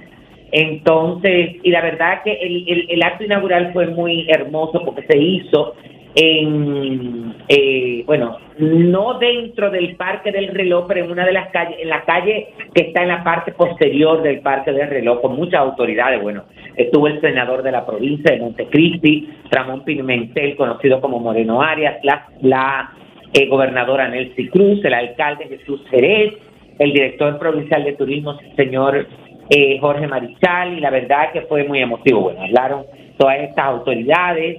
Entonces, 0.52 1.58
y 1.64 1.70
la 1.70 1.82
verdad 1.82 2.24
que 2.24 2.34
el, 2.34 3.04
acto 3.04 3.24
inaugural 3.24 3.72
fue 3.74 3.88
muy 3.88 4.28
hermoso 4.30 4.82
porque 4.84 5.04
se 5.04 5.18
hizo 5.18 5.76
en, 6.16 7.36
eh, 7.48 8.04
bueno, 8.06 8.38
no 8.58 9.20
dentro 9.20 9.70
del 9.70 9.96
Parque 9.96 10.32
del 10.32 10.48
Reloj, 10.50 10.86
pero 10.88 11.06
en 11.06 11.12
una 11.12 11.26
de 11.26 11.34
las 11.34 11.50
calles, 11.52 11.78
en 11.80 11.90
la 11.90 12.04
calle 12.04 12.48
que 12.74 12.88
está 12.88 13.04
en 13.04 13.10
la 13.10 13.24
parte 13.24 13.52
posterior 13.52 14.22
del 14.24 14.42
Parque 14.42 14.72
del 14.72 14.90
Reloj, 14.90 15.22
con 15.22 15.36
muchas 15.36 15.62
autoridades. 15.62 16.22
Bueno, 16.22 16.46
estuvo 16.76 17.08
el 17.08 17.22
senador 17.22 17.62
de 17.62 17.72
la 17.72 17.86
provincia 17.86 18.32
de 18.32 18.40
Montecristi, 18.40 19.30
Ramón 19.52 19.84
Pimentel, 19.84 20.56
conocido 20.56 21.00
como 21.00 21.20
Moreno 21.20 21.62
Arias, 21.62 22.00
la, 22.04 22.28
la 22.42 22.92
eh, 23.34 23.48
gobernadora 23.48 24.08
Nelcy 24.08 24.50
Cruz, 24.50 24.84
el 24.84 24.94
alcalde 24.94 25.48
Jesús 25.48 25.82
Jerez, 25.92 26.34
el 26.80 26.94
director 26.94 27.38
provincial 27.38 27.84
de 27.84 27.94
turismo, 27.94 28.40
señor 28.56 29.06
eh, 29.50 29.78
Jorge 29.80 30.08
Marichal, 30.08 30.78
y 30.78 30.80
la 30.82 30.90
verdad 30.90 31.32
que 31.34 31.42
fue 31.42 31.64
muy 31.64 31.80
emotivo. 31.80 32.22
Bueno, 32.22 32.42
hablaron 32.44 32.86
todas 33.18 33.40
estas 33.40 33.66
autoridades 33.66 34.58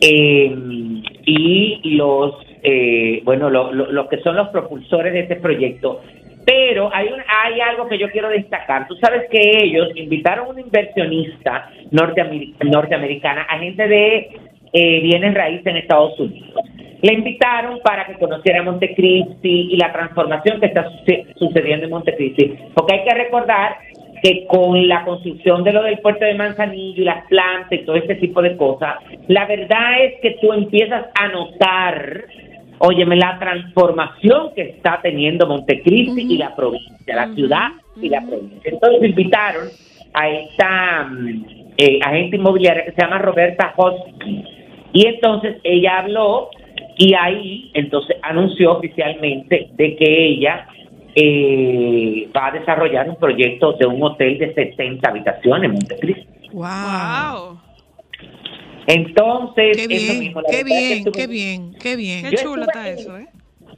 eh, 0.00 0.54
y 1.24 1.80
los, 1.96 2.34
eh, 2.62 3.20
bueno, 3.24 3.50
lo- 3.50 3.72
lo- 3.72 3.90
los 3.90 4.08
que 4.08 4.18
son 4.18 4.36
los 4.36 4.48
propulsores 4.48 5.12
de 5.12 5.20
este 5.20 5.36
proyecto. 5.36 6.00
Pero 6.44 6.90
hay, 6.94 7.08
un, 7.08 7.20
hay 7.44 7.60
algo 7.60 7.88
que 7.88 7.98
yo 7.98 8.08
quiero 8.10 8.28
destacar. 8.28 8.86
Tú 8.86 8.94
sabes 8.96 9.22
que 9.30 9.40
ellos 9.64 9.88
invitaron 9.96 10.46
a 10.46 10.50
una 10.50 10.60
inversionista 10.60 11.70
norteamer- 11.90 12.54
norteamericana, 12.64 13.42
agente 13.48 13.88
de 13.88 14.28
eh, 14.72 15.00
bienes 15.00 15.34
raíces 15.34 15.66
en 15.66 15.76
Estados 15.78 16.18
Unidos. 16.20 16.54
Le 17.02 17.12
invitaron 17.14 17.80
para 17.82 18.06
que 18.06 18.14
conociera 18.14 18.62
Montecristi 18.62 19.68
y 19.72 19.76
la 19.76 19.92
transformación 19.92 20.60
que 20.60 20.66
está 20.66 20.88
suce- 20.90 21.26
sucediendo 21.36 21.86
en 21.86 21.90
Montecristi. 21.90 22.54
Porque 22.74 22.94
hay 22.94 23.04
que 23.04 23.14
recordar 23.14 23.76
que 24.26 24.44
con 24.48 24.88
la 24.88 25.04
construcción 25.04 25.62
de 25.62 25.72
lo 25.72 25.84
del 25.84 26.00
puerto 26.00 26.24
de 26.24 26.34
Manzanillo 26.34 27.00
y 27.00 27.04
las 27.04 27.24
plantas 27.28 27.72
y 27.72 27.84
todo 27.84 27.94
este 27.94 28.16
tipo 28.16 28.42
de 28.42 28.56
cosas, 28.56 28.96
la 29.28 29.46
verdad 29.46 30.02
es 30.02 30.20
que 30.20 30.36
tú 30.40 30.52
empiezas 30.52 31.06
a 31.14 31.28
notar, 31.28 32.24
óyeme, 32.80 33.14
la 33.14 33.38
transformación 33.38 34.52
que 34.56 34.62
está 34.62 34.98
teniendo 35.00 35.46
Montecristi 35.46 36.22
y 36.22 36.38
la 36.38 36.56
provincia, 36.56 37.14
la 37.14 37.32
ciudad 37.34 37.68
y 38.02 38.08
la 38.08 38.20
provincia. 38.22 38.62
Entonces 38.64 39.10
invitaron 39.10 39.68
a 40.12 40.28
esta 40.28 41.04
mm, 41.04 41.44
eh, 41.76 42.00
agente 42.04 42.36
inmobiliaria 42.36 42.84
que 42.84 42.92
se 42.92 43.02
llama 43.02 43.18
Roberta 43.18 43.74
Hosky. 43.76 44.44
Y 44.92 45.06
entonces 45.06 45.58
ella 45.62 45.98
habló 45.98 46.50
y 46.98 47.14
ahí 47.14 47.70
entonces 47.74 48.16
anunció 48.22 48.72
oficialmente 48.72 49.68
de 49.74 49.94
que 49.94 50.26
ella 50.30 50.66
eh, 51.16 52.28
va 52.36 52.48
a 52.48 52.50
desarrollar 52.52 53.08
un 53.08 53.16
proyecto 53.16 53.72
de 53.72 53.86
un 53.86 54.02
hotel 54.02 54.38
de 54.38 54.52
70 54.54 55.08
habitaciones 55.08 55.64
en 55.64 55.72
Montecristi. 55.72 56.26
Wow. 56.52 56.62
Wow. 56.62 57.58
Entonces, 58.86 59.76
Qué 59.76 59.82
eso 59.82 59.88
bien, 60.12 60.18
mismo, 60.20 60.40
la 60.42 60.48
qué 60.50 60.56
verdad 60.62 60.72
es 60.72 60.78
que 60.78 60.86
bien, 60.88 60.98
estuve- 60.98 61.12
qué 61.12 61.26
bien, 61.26 61.74
qué 61.82 61.96
bien. 61.96 62.30
Qué 62.30 62.36
chulo 62.36 62.62
está 62.62 62.88
eso, 62.88 63.16
¿eh? 63.18 63.26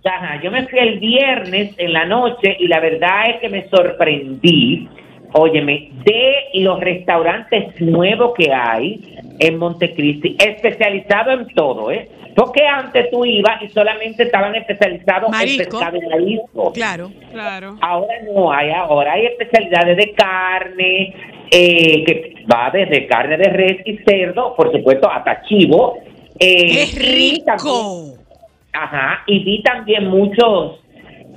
Ajá, 0.05 0.41
yo 0.43 0.51
me 0.51 0.67
fui 0.69 0.79
el 0.79 0.99
viernes 1.01 1.75
en 1.77 1.93
la 1.93 2.05
noche 2.07 2.57
y 2.61 2.67
la 2.69 2.81
verdad 2.81 3.31
es 3.31 3.41
que 3.41 3.49
me 3.49 3.69
sorprendí, 3.69 4.89
óyeme, 5.33 5.91
de 6.05 6.35
los 6.61 6.81
restaurantes 6.81 7.81
nuevos 7.81 8.33
que 8.37 8.53
hay 8.53 9.17
en 9.39 9.59
Montecristi, 9.59 10.37
especializado 10.39 11.33
en 11.33 11.47
todo, 11.55 11.91
¿eh? 11.91 12.09
Porque 12.35 12.65
antes 12.65 13.11
tú 13.11 13.25
ibas 13.25 13.61
y 13.63 13.69
solamente 13.69 14.23
estaban 14.23 14.55
especializados 14.55 15.29
Marisco. 15.31 15.63
en 15.63 15.69
pescado 15.71 15.97
y 15.97 16.07
marisco. 16.09 16.73
Claro. 16.73 17.11
Claro. 17.33 17.77
Ahora 17.81 18.15
no 18.33 18.53
hay, 18.53 18.71
ahora 18.71 19.13
hay 19.15 19.27
especialidades 19.27 19.97
de 19.97 20.13
carne, 20.13 21.15
eh, 21.51 22.05
que 22.05 22.35
va 22.53 22.71
desde 22.73 23.07
carne 23.09 23.39
de 23.39 23.45
res 23.51 23.79
y 23.85 23.97
cerdo, 23.99 24.55
por 24.55 24.71
supuesto, 24.71 25.11
hasta 25.11 25.43
chivo. 25.43 25.99
eh, 26.39 26.83
¡Es 26.83 26.95
y 26.95 27.43
también- 27.45 27.57
rico! 27.57 28.15
Ajá, 28.73 29.23
y 29.27 29.43
vi 29.43 29.63
también 29.63 30.07
muchos 30.07 30.79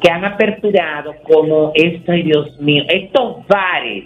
que 0.02 0.10
han 0.10 0.26
aperturado 0.26 1.16
como 1.24 1.72
esto, 1.76 2.12
ay 2.12 2.24
Dios 2.24 2.60
mío, 2.60 2.84
estos 2.90 3.46
bares 3.48 4.06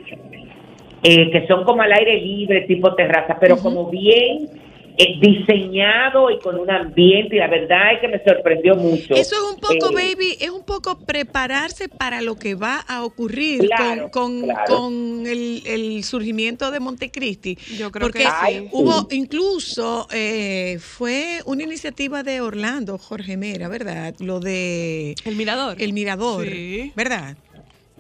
eh, 1.03 1.31
que 1.31 1.47
son 1.47 1.63
como 1.63 1.81
al 1.81 1.93
aire 1.93 2.19
libre, 2.19 2.61
tipo 2.61 2.93
terraza, 2.95 3.37
pero 3.39 3.57
como 3.57 3.89
bien 3.89 4.49
diseñado 5.21 6.29
y 6.31 6.39
con 6.39 6.59
un 6.59 6.69
ambiente, 6.69 7.35
y 7.35 7.39
la 7.39 7.47
verdad 7.47 7.93
es 7.93 7.99
que 8.01 8.07
me 8.07 8.23
sorprendió 8.23 8.75
mucho. 8.75 9.13
Eso 9.13 9.35
es 9.35 9.53
un 9.53 9.59
poco, 9.59 9.97
Eh, 9.97 10.13
baby, 10.15 10.37
es 10.39 10.49
un 10.49 10.63
poco 10.63 10.97
prepararse 10.99 11.89
para 11.89 12.21
lo 12.21 12.35
que 12.37 12.55
va 12.55 12.79
a 12.79 13.03
ocurrir 13.03 13.61
Claro, 13.67 14.09
con, 14.11 14.39
con, 14.41 14.49
claro. 14.49 14.65
con 14.77 15.27
el, 15.27 15.61
el 15.65 16.03
surgimiento 16.03 16.71
de 16.71 16.79
Montecristi. 16.79 17.57
Yo 17.77 17.91
creo 17.91 18.07
Porque 18.07 18.19
que 18.19 18.29
Ay, 18.31 18.59
sí. 18.61 18.69
hubo 18.71 19.07
incluso, 19.11 20.07
eh, 20.11 20.77
fue 20.79 21.39
una 21.45 21.63
iniciativa 21.63 22.23
de 22.23 22.41
Orlando, 22.41 22.97
Jorge 22.97 23.37
Mera, 23.37 23.67
¿verdad? 23.67 24.13
Lo 24.19 24.39
de 24.39 25.15
El 25.25 25.35
mirador. 25.35 25.75
el 25.79 25.93
mirador, 25.93 26.45
Sí. 26.47 26.91
¿verdad? 26.95 27.37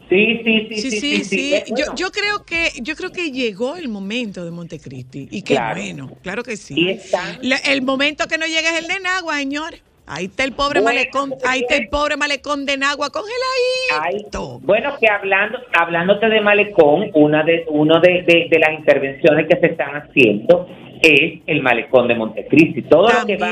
Sí, 0.09 0.41
sí, 0.43 0.67
sí, 0.69 0.75
Sí, 0.77 0.91
sí, 0.91 0.99
sí, 0.99 1.23
sí. 1.23 1.53
Eh, 1.55 1.63
Yo, 1.69 1.75
bueno, 1.75 1.95
yo 1.95 2.11
creo 2.11 2.45
que 2.45 2.69
yo 2.81 2.95
creo 2.95 3.11
que 3.11 3.31
llegó 3.31 3.75
el 3.75 3.87
momento 3.89 4.45
de 4.45 4.51
Montecristi 4.51 5.27
y 5.31 5.41
qué 5.41 5.55
Claro. 5.55 5.81
bueno, 5.81 6.11
claro 6.21 6.43
que 6.43 6.57
sí. 6.57 6.75
Y 6.77 6.89
están- 6.91 7.39
La- 7.41 7.57
el 7.57 7.81
momento 7.81 8.27
que 8.27 8.37
no 8.37 8.45
llega 8.45 8.69
es 8.77 8.79
el 8.83 8.87
de 8.87 8.99
Nagua, 8.99 9.37
señores. 9.37 9.81
Ahí 10.07 10.25
está 10.25 10.43
el 10.43 10.51
pobre 10.51 10.81
Bueno, 10.81 10.93
malecón, 10.99 11.33
ahí 11.47 11.61
está 11.61 11.75
el 11.77 11.87
pobre 11.89 12.15
malecón 12.17 12.67
de 12.67 12.77
Nagua 12.77 13.07
Ay, 13.07 13.11
congeladito. 13.11 14.59
bueno, 14.61 14.95
que 14.99 15.07
hablando, 15.09 15.57
hablándote 15.73 16.29
de 16.29 16.41
malecón, 16.41 17.09
una 17.15 17.41
de, 17.43 17.65
uno 17.69 17.99
de, 17.99 18.21
de- 18.21 18.47
de 18.47 18.59
las 18.59 18.73
intervenciones 18.77 19.47
que 19.47 19.59
se 19.59 19.65
están 19.67 19.95
haciendo 19.95 20.67
es 21.01 21.39
el 21.47 21.63
malecón 21.63 22.07
de 22.07 22.13
Montecristi. 22.15 22.83
Todo 22.83 23.09
lo 23.11 23.25
que 23.25 23.37
va 23.37 23.51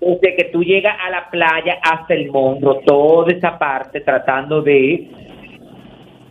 desde 0.00 0.36
que 0.36 0.44
tú 0.52 0.62
llegas 0.62 0.96
a 1.00 1.10
la 1.10 1.30
playa 1.30 1.78
hasta 1.82 2.14
el 2.14 2.30
monstruo, 2.30 2.80
toda 2.84 3.32
esa 3.32 3.56
parte 3.58 4.00
tratando 4.00 4.62
de 4.62 5.08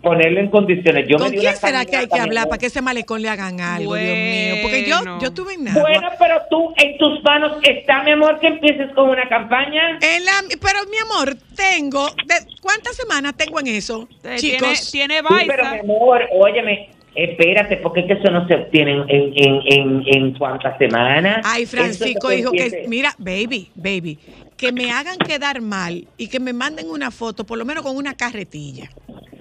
ponerlo 0.05 0.39
en 0.39 0.49
condiciones. 0.49 1.07
Yo 1.07 1.17
¿Con 1.17 1.29
quién 1.31 1.41
una 1.41 1.55
será 1.55 1.83
que 1.83 1.97
hay 1.97 2.07
que 2.07 2.19
hablar 2.19 2.47
para 2.47 2.59
que 2.59 2.67
ese 2.67 2.79
malecón 2.79 3.23
le 3.23 3.29
hagan 3.29 3.59
algo, 3.59 3.95
Dios 3.95 4.15
mío? 4.15 4.55
Porque 4.61 4.85
yo, 4.87 4.99
Bueno. 4.99 5.51
en 5.51 5.63
Nagua. 5.63 5.81
Bueno, 5.81 6.09
pero 6.19 6.41
tú, 6.47 6.73
en 6.77 6.95
tus 6.99 7.23
manos 7.23 7.57
está, 7.63 8.03
mi 8.03 8.11
amor, 8.11 8.39
que 8.39 8.47
empieces 8.47 8.91
con 8.93 9.09
una 9.09 9.27
campaña. 9.27 9.97
En 9.99 10.23
la- 10.23 10.43
pero 10.61 10.79
mi 10.91 10.97
amor, 10.97 11.35
tengo, 11.55 12.05
de- 12.25 12.45
¿cuántas 12.61 12.95
semanas 12.95 13.33
tengo 13.35 13.59
en 13.59 13.67
eso? 13.67 14.07
Eh, 14.23 14.35
Chicos, 14.37 14.91
Tiene, 14.91 15.21
tiene 15.21 15.39
Sí, 15.41 15.45
pero 15.47 15.63
mi 15.71 15.79
amor, 15.79 16.21
óyeme, 16.33 16.89
espérate, 17.15 17.77
porque 17.77 18.01
es 18.01 18.05
que 18.05 18.13
eso 18.13 18.29
no 18.29 18.47
se 18.47 18.53
obtiene 18.53 18.91
en, 18.91 19.09
en, 19.09 19.33
en, 19.35 19.61
en, 19.65 20.03
en 20.05 20.33
cuántas 20.37 20.77
semanas. 20.77 21.39
Ay, 21.43 21.65
Francisco 21.65 22.29
dijo 22.29 22.51
que, 22.51 22.85
mira, 22.87 23.15
baby, 23.17 23.71
baby, 23.73 24.19
que 24.57 24.71
me 24.71 24.91
hagan 24.91 25.17
quedar 25.17 25.61
mal 25.61 26.07
y 26.17 26.27
que 26.27 26.39
me 26.39 26.53
manden 26.53 26.89
una 26.89 27.11
foto, 27.11 27.45
por 27.45 27.57
lo 27.57 27.65
menos 27.65 27.83
con 27.83 27.95
una 27.97 28.15
carretilla 28.15 28.89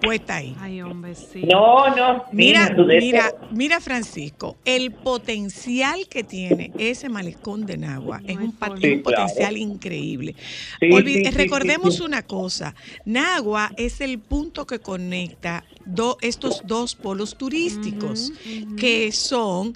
puesta 0.00 0.36
ahí. 0.36 0.54
Ay, 0.60 0.82
hombre, 0.82 1.14
sí. 1.14 1.42
No, 1.44 1.88
no, 1.94 2.24
Mira, 2.32 2.74
mira, 2.76 3.32
mira, 3.50 3.80
Francisco, 3.80 4.56
el 4.64 4.92
potencial 4.92 6.06
que 6.10 6.24
tiene 6.24 6.72
ese 6.76 7.08
malecón 7.08 7.64
de 7.64 7.78
Nagua 7.78 8.20
es 8.26 8.34
No 8.36 8.44
un, 8.44 8.50
Sí, 8.50 8.56
claro. 8.58 9.02
potencial 9.02 9.56
increíble. 9.56 10.34
Sí, 10.80 10.86
Olvi- 10.90 11.14
sí, 11.24 11.24
sí, 11.24 11.30
recordemos 11.30 11.94
sí, 11.94 11.98
sí. 12.00 12.04
una 12.04 12.22
cosa, 12.22 12.74
Nagua 13.06 13.72
es 13.76 14.00
el 14.02 14.18
punto 14.18 14.66
que 14.66 14.80
conecta 14.80 15.64
do- 15.86 16.18
estos 16.20 16.60
dos 16.66 16.94
polos 16.96 17.36
turísticos, 17.36 18.32
que 18.76 19.10
son 19.12 19.74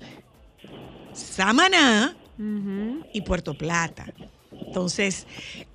Samaná 1.12 2.16
y 3.12 3.20
Puerto 3.22 3.54
Plata. 3.54 4.06
Entonces, 4.68 5.26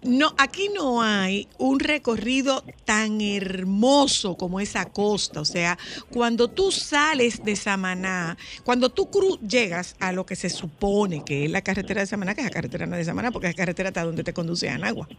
no, 0.03 0.33
aquí 0.37 0.69
no 0.73 1.01
hay 1.01 1.47
un 1.57 1.79
recorrido 1.79 2.63
tan 2.85 3.21
hermoso 3.21 4.37
como 4.37 4.59
esa 4.59 4.85
costa. 4.85 5.41
O 5.41 5.45
sea, 5.45 5.77
cuando 6.11 6.47
tú 6.49 6.71
sales 6.71 7.43
de 7.43 7.55
Samaná, 7.55 8.37
cuando 8.63 8.89
tú 8.89 9.09
cru- 9.09 9.39
llegas 9.47 9.95
a 9.99 10.11
lo 10.11 10.25
que 10.25 10.35
se 10.35 10.49
supone 10.49 11.23
que 11.25 11.45
es 11.45 11.51
la 11.51 11.61
carretera 11.61 12.01
de 12.01 12.07
Samaná, 12.07 12.35
que 12.35 12.41
es 12.41 12.45
la 12.45 12.51
carretera 12.51 12.85
no 12.85 12.95
de 12.95 13.03
Samaná, 13.03 13.31
porque 13.31 13.47
es 13.47 13.55
carretera 13.55 13.89
hasta 13.89 14.03
donde 14.03 14.23
te 14.23 14.33
conduce 14.33 14.69
a 14.69 14.75
Anagua. 14.75 15.09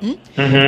¿Mm? 0.00 0.14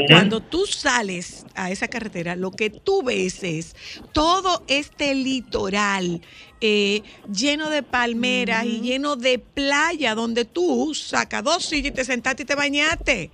Cuando 0.09 0.41
tú 0.41 0.67
sales 0.67 1.47
a 1.55 1.71
esa 1.71 1.87
carretera, 1.89 2.35
lo 2.37 2.51
que 2.51 2.69
tú 2.69 3.03
ves 3.03 3.43
es 3.45 3.77
todo 4.13 4.65
este 4.67 5.15
litoral 5.15 6.21
eh, 6.61 7.03
lleno 7.33 7.71
de 7.71 7.83
palmeras 7.83 8.65
y 8.67 8.81
lleno 8.81 9.17
de 9.17 9.39
playa, 9.39 10.15
donde 10.15 10.45
tú 10.45 10.95
sacas 10.95 11.43
dos 11.43 11.65
sillas 11.65 11.93
y 11.93 11.95
te 11.95 12.05
sentaste 12.05 12.43
y 12.43 12.47
te 12.47 12.55
bañaste. 12.55 13.31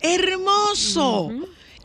Hermoso. 0.00 1.32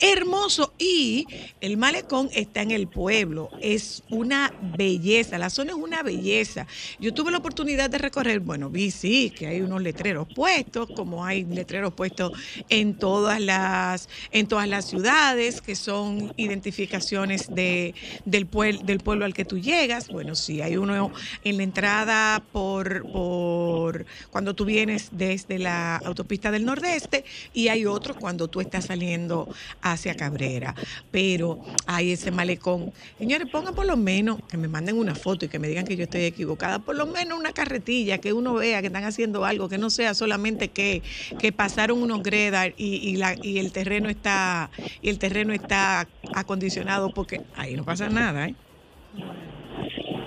Hermoso. 0.04 0.74
Y 0.78 1.28
el 1.60 1.76
malecón 1.76 2.28
está 2.32 2.60
en 2.60 2.72
el 2.72 2.88
pueblo. 2.88 3.50
Es 3.60 4.02
una 4.10 4.52
belleza. 4.76 5.38
La 5.38 5.48
zona 5.48 5.70
es 5.70 5.76
una 5.76 6.02
belleza. 6.02 6.66
Yo 6.98 7.14
tuve 7.14 7.30
la 7.30 7.38
oportunidad 7.38 7.88
de 7.88 7.98
recorrer, 7.98 8.40
bueno, 8.40 8.68
vi 8.68 8.90
sí, 8.90 9.30
que 9.30 9.46
hay 9.46 9.60
unos 9.60 9.80
letreros 9.80 10.26
puestos, 10.34 10.90
como 10.96 11.24
hay 11.24 11.44
letreros 11.44 11.94
puestos 11.94 12.32
en 12.68 12.98
todas 12.98 13.40
las, 13.40 14.08
en 14.32 14.48
todas 14.48 14.68
las 14.68 14.86
ciudades, 14.86 15.62
que 15.62 15.76
son 15.76 16.34
identificaciones 16.36 17.54
de, 17.54 17.94
del, 18.24 18.46
pueblo, 18.46 18.80
del 18.82 18.98
pueblo 18.98 19.24
al 19.24 19.34
que 19.34 19.44
tú 19.44 19.58
llegas. 19.58 20.08
Bueno, 20.08 20.34
sí, 20.34 20.62
hay 20.62 20.76
uno 20.78 21.12
en 21.44 21.56
la 21.56 21.62
entrada 21.62 22.42
por, 22.50 23.08
por 23.08 24.04
cuando 24.30 24.54
tú 24.54 24.64
vienes 24.64 25.10
desde 25.12 25.60
la 25.60 25.98
autopista 25.98 26.50
del 26.50 26.64
Nordeste 26.64 27.24
y 27.54 27.68
hay 27.68 27.86
otro 27.86 28.16
cuando 28.16 28.48
tú 28.48 28.60
estás 28.60 28.86
saliendo 28.86 29.48
hacia 29.92 30.14
Cabrera. 30.14 30.74
Pero 31.10 31.60
hay 31.86 32.12
ese 32.12 32.30
malecón. 32.30 32.92
Señores, 33.18 33.48
pongan 33.50 33.74
por 33.74 33.86
lo 33.86 33.96
menos 33.96 34.38
que 34.48 34.56
me 34.56 34.68
manden 34.68 34.96
una 34.96 35.14
foto 35.14 35.44
y 35.44 35.48
que 35.48 35.58
me 35.58 35.68
digan 35.68 35.84
que 35.84 35.96
yo 35.96 36.04
estoy 36.04 36.22
equivocada. 36.24 36.78
Por 36.78 36.96
lo 36.96 37.06
menos 37.06 37.38
una 37.38 37.52
carretilla 37.52 38.18
que 38.18 38.32
uno 38.32 38.54
vea 38.54 38.80
que 38.80 38.88
están 38.88 39.04
haciendo 39.04 39.44
algo, 39.44 39.68
que 39.68 39.78
no 39.78 39.90
sea 39.90 40.14
solamente 40.14 40.68
que, 40.68 41.02
que 41.38 41.52
pasaron 41.52 42.02
unos 42.02 42.22
gredar 42.22 42.74
y, 42.76 42.96
y, 42.96 43.16
la, 43.16 43.36
y 43.42 43.58
el 43.58 43.72
terreno 43.72 44.08
está 44.08 44.70
y 45.00 45.08
el 45.08 45.18
terreno 45.18 45.52
está 45.52 46.08
acondicionado 46.34 47.12
porque 47.12 47.42
ahí 47.56 47.74
no 47.74 47.84
pasa 47.84 48.08
nada, 48.08 48.48
¿eh? 48.48 48.54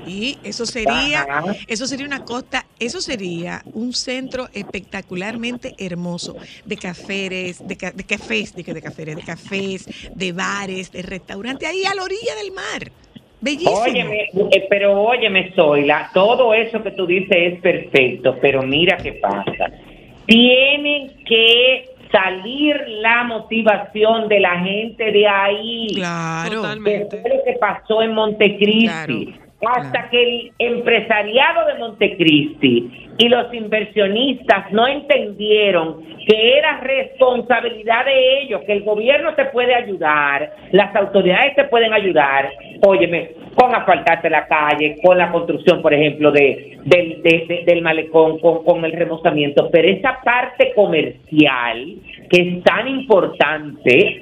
Y 0.08 0.38
eso 0.44 0.66
sería, 0.66 1.26
eso 1.68 1.88
sería 1.88 2.06
una 2.06 2.24
costa, 2.26 2.66
eso 2.80 3.02
sería 3.02 3.62
un 3.74 3.94
centro 3.94 4.48
espectacularmente 4.54 5.74
hermoso 5.78 6.36
de 6.66 6.78
cafés, 6.78 7.66
de, 7.68 7.76
ca- 7.78 7.92
de 7.92 8.04
cafés, 8.04 8.56
de, 8.56 8.64
de 8.64 8.82
cafés, 8.82 9.06
de 9.16 9.22
cafés, 9.24 10.10
de 10.16 10.32
bares, 10.32 10.92
de 10.92 11.02
restaurantes, 11.02 11.68
ahí 11.68 11.84
a 11.86 11.96
la 11.96 12.04
orilla 12.04 12.36
del 12.42 12.52
mar. 12.52 12.92
Bellísimo. 13.42 13.78
Óyeme, 13.80 14.24
eh, 14.52 14.66
pero 14.70 15.02
óyeme, 15.04 15.52
Zoila, 15.56 16.10
todo 16.14 16.54
eso 16.54 16.82
que 16.82 16.92
tú 16.92 17.06
dices 17.06 17.54
es 17.54 17.62
perfecto, 17.62 18.38
pero 18.42 18.64
mira 18.64 18.98
qué 18.98 19.14
pasa. 19.14 19.72
Tienen 20.26 21.12
que 21.28 21.86
salir 22.12 22.76
la 22.88 23.24
motivación 23.26 24.28
de 24.30 24.40
la 24.40 24.60
gente 24.62 25.12
de 25.12 25.28
ahí. 25.28 25.88
Claro. 25.94 26.50
que 26.50 26.56
Totalmente. 26.56 27.18
lo 27.18 27.44
que 27.44 27.54
pasó 27.60 28.02
en 28.02 28.14
Montecristi. 28.14 28.86
Claro, 28.88 29.14
Hasta 29.70 30.10
que 30.10 30.22
el 30.24 30.52
empresariado 30.60 31.66
de 31.68 31.76
Montecristi 31.80 33.08
y 33.18 33.30
los 33.30 33.54
inversionistas 33.54 34.72
no 34.72 34.88
entendieron 34.88 36.04
que 36.28 36.58
era 36.58 36.80
responsabilidad 36.82 38.04
de 38.06 38.42
ellos, 38.42 38.62
que 38.66 38.74
el 38.74 38.84
gobierno 38.84 39.34
te 39.36 39.46
puede 39.46 39.74
ayudar, 39.76 40.52
las 40.72 40.96
autoridades 40.96 41.56
te 41.56 41.66
pueden 41.66 41.94
ayudar, 41.94 42.50
óyeme, 42.86 43.32
con 43.56 43.74
asfaltarte 43.74 44.30
la 44.30 44.48
calle, 44.48 44.96
con 45.04 45.18
la 45.18 45.32
construcción, 45.32 45.82
por 45.82 45.94
ejemplo, 45.94 46.32
de, 46.32 46.78
del, 46.84 47.22
de- 47.22 47.46
de- 47.48 47.64
del 47.66 47.82
malecón, 47.82 48.40
con, 48.40 48.64
con 48.66 48.84
el 48.84 48.92
remozamiento, 48.92 49.70
pero 49.72 49.88
esa 49.88 50.20
parte 50.24 50.74
comercial 50.76 51.86
que 52.30 52.42
es 52.42 52.64
tan 52.64 52.88
importante, 52.88 54.22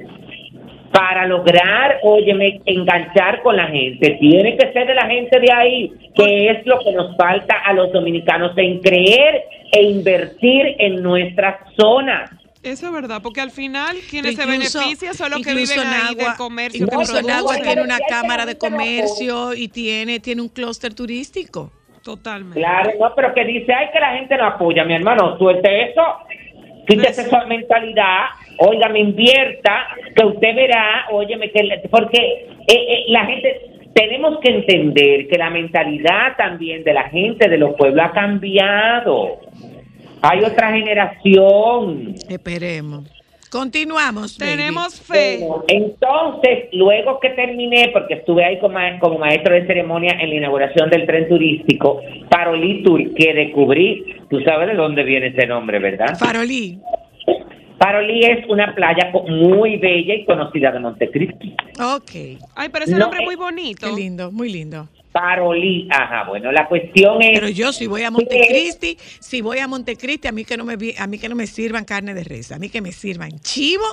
para 0.93 1.25
lograr, 1.25 1.97
óyeme, 2.03 2.62
enganchar 2.67 3.41
con 3.41 3.58
la 3.58 3.65
gente. 3.67 4.12
Tiene 4.19 4.56
que 4.56 4.71
ser 4.71 4.86
de 4.86 4.93
la 4.93 5.08
gente 5.08 5.39
de 5.39 5.51
ahí, 5.51 5.91
que 6.15 6.51
es 6.51 6.65
lo 6.67 6.77
que 6.79 6.91
nos 6.91 7.17
falta 7.17 7.56
a 7.65 7.73
los 7.73 7.91
dominicanos 7.91 8.51
en 8.58 8.79
creer 8.79 9.43
e 9.71 9.82
invertir 9.82 10.75
en 10.77 11.01
nuestras 11.01 11.56
zonas. 11.75 12.29
Eso 12.62 12.86
es 12.86 12.93
verdad, 12.93 13.21
porque 13.23 13.41
al 13.41 13.49
final 13.49 13.97
quienes 14.10 14.36
se 14.36 14.45
benefician 14.45 15.13
son 15.15 15.32
los 15.32 15.41
que 15.41 15.53
viven 15.53 15.79
ahí 15.79 16.13
Nagua- 16.15 16.15
del 16.27 16.36
comercio. 16.38 16.86
Incluso 16.86 17.13
Nagua 17.21 17.53
producen. 17.53 17.63
tiene 17.63 17.82
una 17.82 17.97
cámara 18.08 18.45
de 18.45 18.58
comercio 18.58 19.53
y 19.56 19.67
tiene, 19.69 20.19
tiene 20.19 20.43
un 20.43 20.47
clúster 20.49 20.93
turístico. 20.93 21.71
Totalmente. 22.03 22.60
Claro, 22.60 22.91
no, 22.99 23.15
pero 23.15 23.34
que 23.34 23.45
dice, 23.45 23.73
ay, 23.73 23.88
que 23.91 23.99
la 23.99 24.13
gente 24.17 24.38
no 24.38 24.45
apoya, 24.45 24.84
mi 24.86 24.93
hermano, 24.93 25.38
suelte 25.39 25.89
eso, 25.89 26.01
quítese 26.88 27.21
esa 27.23 27.45
mentalidad, 27.45 28.25
oiga, 28.58 28.89
me 28.89 29.00
invierta, 29.00 29.88
que 30.16 30.26
usted 30.26 30.56
verá, 30.56 31.06
óyeme, 31.12 31.52
que 31.52 31.63
le- 31.63 31.80
porque 31.89 32.18
eh, 32.18 32.48
eh, 32.68 33.04
la 33.08 33.26
gente, 33.26 33.62
tenemos 33.94 34.39
que 34.39 34.52
entender 34.52 35.28
que 35.28 35.38
la 35.38 35.50
mentalidad 35.50 36.36
también 36.38 36.84
de 36.84 36.94
la 36.94 37.04
gente 37.10 37.50
de 37.50 37.58
los 37.58 37.76
pueblos 37.76 38.06
ha 38.06 38.12
cambiado. 38.12 39.39
Hay 40.22 40.39
otra 40.44 40.72
generación. 40.72 42.16
Esperemos. 42.30 43.10
Continuamos. 43.52 44.36
Tenemos 44.36 45.00
fe. 45.00 45.38
Bueno, 45.42 45.63
entonces, 45.68 46.70
luego 46.72 47.20
que 47.20 47.30
terminé, 47.32 47.89
porque 47.94 48.16
estuve 48.16 48.44
ahí 48.44 48.58
como, 48.58 48.74
ma- 48.74 48.98
como 49.00 49.20
maestro 49.20 49.54
de 49.54 49.68
ceremonia 49.68 50.18
en 50.20 50.30
la 50.30 50.36
inauguración 50.38 50.89
del 50.89 51.06
tren 51.06 51.30
turístico, 51.30 52.02
Parolí 52.30 52.82
Tour, 52.82 53.13
que 53.13 53.32
descubrí, 53.34 54.16
tú 54.28 54.39
sabes 54.42 54.70
de 54.70 54.74
dónde 54.74 55.04
viene 55.04 55.28
ese 55.28 55.46
nombre, 55.46 55.78
¿verdad? 55.78 56.18
Farolí. 56.18 56.80
Parolí 57.84 58.24
es 58.24 58.46
una 58.48 58.74
playa 58.74 59.12
muy 59.28 59.76
bella 59.78 60.13
y 60.13 60.24
conocida 60.24 60.72
de 60.72 60.80
Montecristi. 60.80 61.54
Ok. 61.82 62.39
Ay, 62.56 62.69
pero 62.72 62.86
ese 62.86 62.93
No, 62.93 63.00
nombre 63.00 63.19
es 63.19 63.26
muy 63.26 63.36
bonito. 63.36 63.88
Qué 63.89 63.93
lindo, 63.93 64.32
muy 64.32 64.50
lindo. 64.50 64.88
Parolí, 65.12 65.89
ajá, 65.91 66.24
bueno, 66.30 66.50
la 66.54 66.65
cuestión 66.67 67.22
es... 67.22 67.32
Pero 67.34 67.50
yo 67.50 67.74
si 67.74 67.86
voy 67.86 68.04
a 68.04 68.10
Montecristi, 68.10 68.98
si 69.19 69.41
voy 69.41 69.60
a 69.60 69.67
Montecristi, 69.67 70.30
a 70.30 70.32
mí 70.32 70.46
que 70.46 70.56
no 70.56 70.63
me 70.63 70.74
a 70.98 71.08
mí 71.08 71.19
que 71.19 71.28
no 71.30 71.36
me 71.36 71.46
sirvan 71.46 71.84
carne 71.84 72.13
de 72.13 72.24
res, 72.24 72.52
a 72.54 72.58
mí 72.58 72.69
que 72.69 72.82
me 72.82 72.93
sirvan 72.93 73.38
chivo 73.41 73.84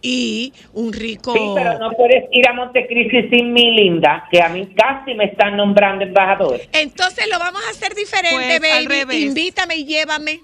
y 0.00 0.52
un 0.72 0.92
rico 0.94 1.32
Sí, 1.34 1.40
pero 1.54 1.78
no 1.78 1.90
puedes 1.92 2.24
ir 2.32 2.48
a 2.48 2.54
Montecristi 2.54 3.28
sin 3.28 3.52
mi 3.52 3.76
linda, 3.76 4.26
que 4.32 4.40
a 4.40 4.48
mí 4.48 4.66
casi 4.74 5.12
me 5.14 5.26
están 5.26 5.56
nombrando 5.58 6.02
embajador. 6.04 6.60
Entonces 6.72 7.26
lo 7.30 7.38
vamos 7.38 7.60
a 7.68 7.70
hacer 7.70 7.94
diferente, 7.94 8.56
Pues, 8.58 8.72
al 8.72 8.88
baby. 8.88 9.00
revés. 9.00 9.20
Invítame 9.20 9.76
y 9.76 9.84
llévame. 9.84 10.40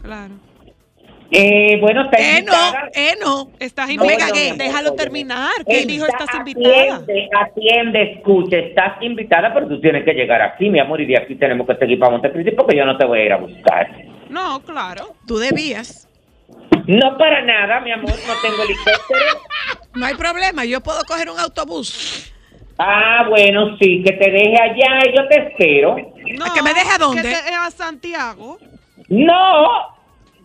Claro. 0.00 0.34
Eh, 1.30 1.78
bueno, 1.80 2.02
está 2.02 2.18
Eh, 2.18 2.42
no, 2.46 2.52
eh, 2.94 3.14
no. 3.20 3.50
Estás 3.58 3.88
No 3.94 4.04
me. 4.04 4.16
Déjalo 4.56 4.94
terminar. 4.94 5.50
Que 5.66 5.80
él 5.80 5.86
dijo 5.86 6.06
estás 6.06 6.34
invitada. 6.34 6.96
Atiende, 6.96 7.28
atiende, 7.36 8.02
escucha, 8.12 8.56
estás 8.58 9.02
invitada, 9.02 9.52
pero 9.52 9.66
tú 9.66 9.80
tienes 9.80 10.04
que 10.04 10.12
llegar 10.12 10.40
aquí, 10.40 10.70
mi 10.70 10.78
amor, 10.78 11.00
y 11.00 11.06
de 11.06 11.18
aquí 11.18 11.34
tenemos 11.34 11.66
que 11.66 11.74
seguir 11.76 11.98
para 11.98 12.12
Montecristi 12.12 12.52
porque 12.52 12.76
yo 12.76 12.84
no 12.84 12.96
te 12.96 13.04
voy 13.04 13.20
a 13.20 13.24
ir 13.24 13.32
a 13.32 13.36
buscar. 13.38 13.90
No, 14.30 14.60
claro. 14.62 15.14
Tú 15.26 15.38
debías. 15.38 16.08
No 16.86 17.18
para 17.18 17.42
nada, 17.42 17.80
mi 17.80 17.90
amor, 17.90 18.12
no 18.12 18.34
tengo 18.42 18.62
helicóptero. 18.62 19.40
No 19.94 20.04
hay 20.04 20.14
problema, 20.14 20.66
yo 20.66 20.82
puedo 20.82 21.00
coger 21.08 21.30
un 21.30 21.38
autobús. 21.38 22.30
Ah, 22.76 23.24
bueno, 23.30 23.78
sí, 23.80 24.02
que 24.04 24.12
te 24.12 24.30
deje 24.30 24.54
allá 24.60 25.00
y 25.10 25.16
yo 25.16 25.26
te 25.26 25.38
espero. 25.48 25.96
No, 26.38 26.44
¿A 26.44 26.52
que 26.54 26.62
me 26.62 26.74
deje 26.74 26.90
a 26.94 26.98
dónde? 26.98 27.22
Que 27.22 27.28
te- 27.30 27.54
a 27.54 27.70
Santiago. 27.70 28.58
No, 29.08 29.95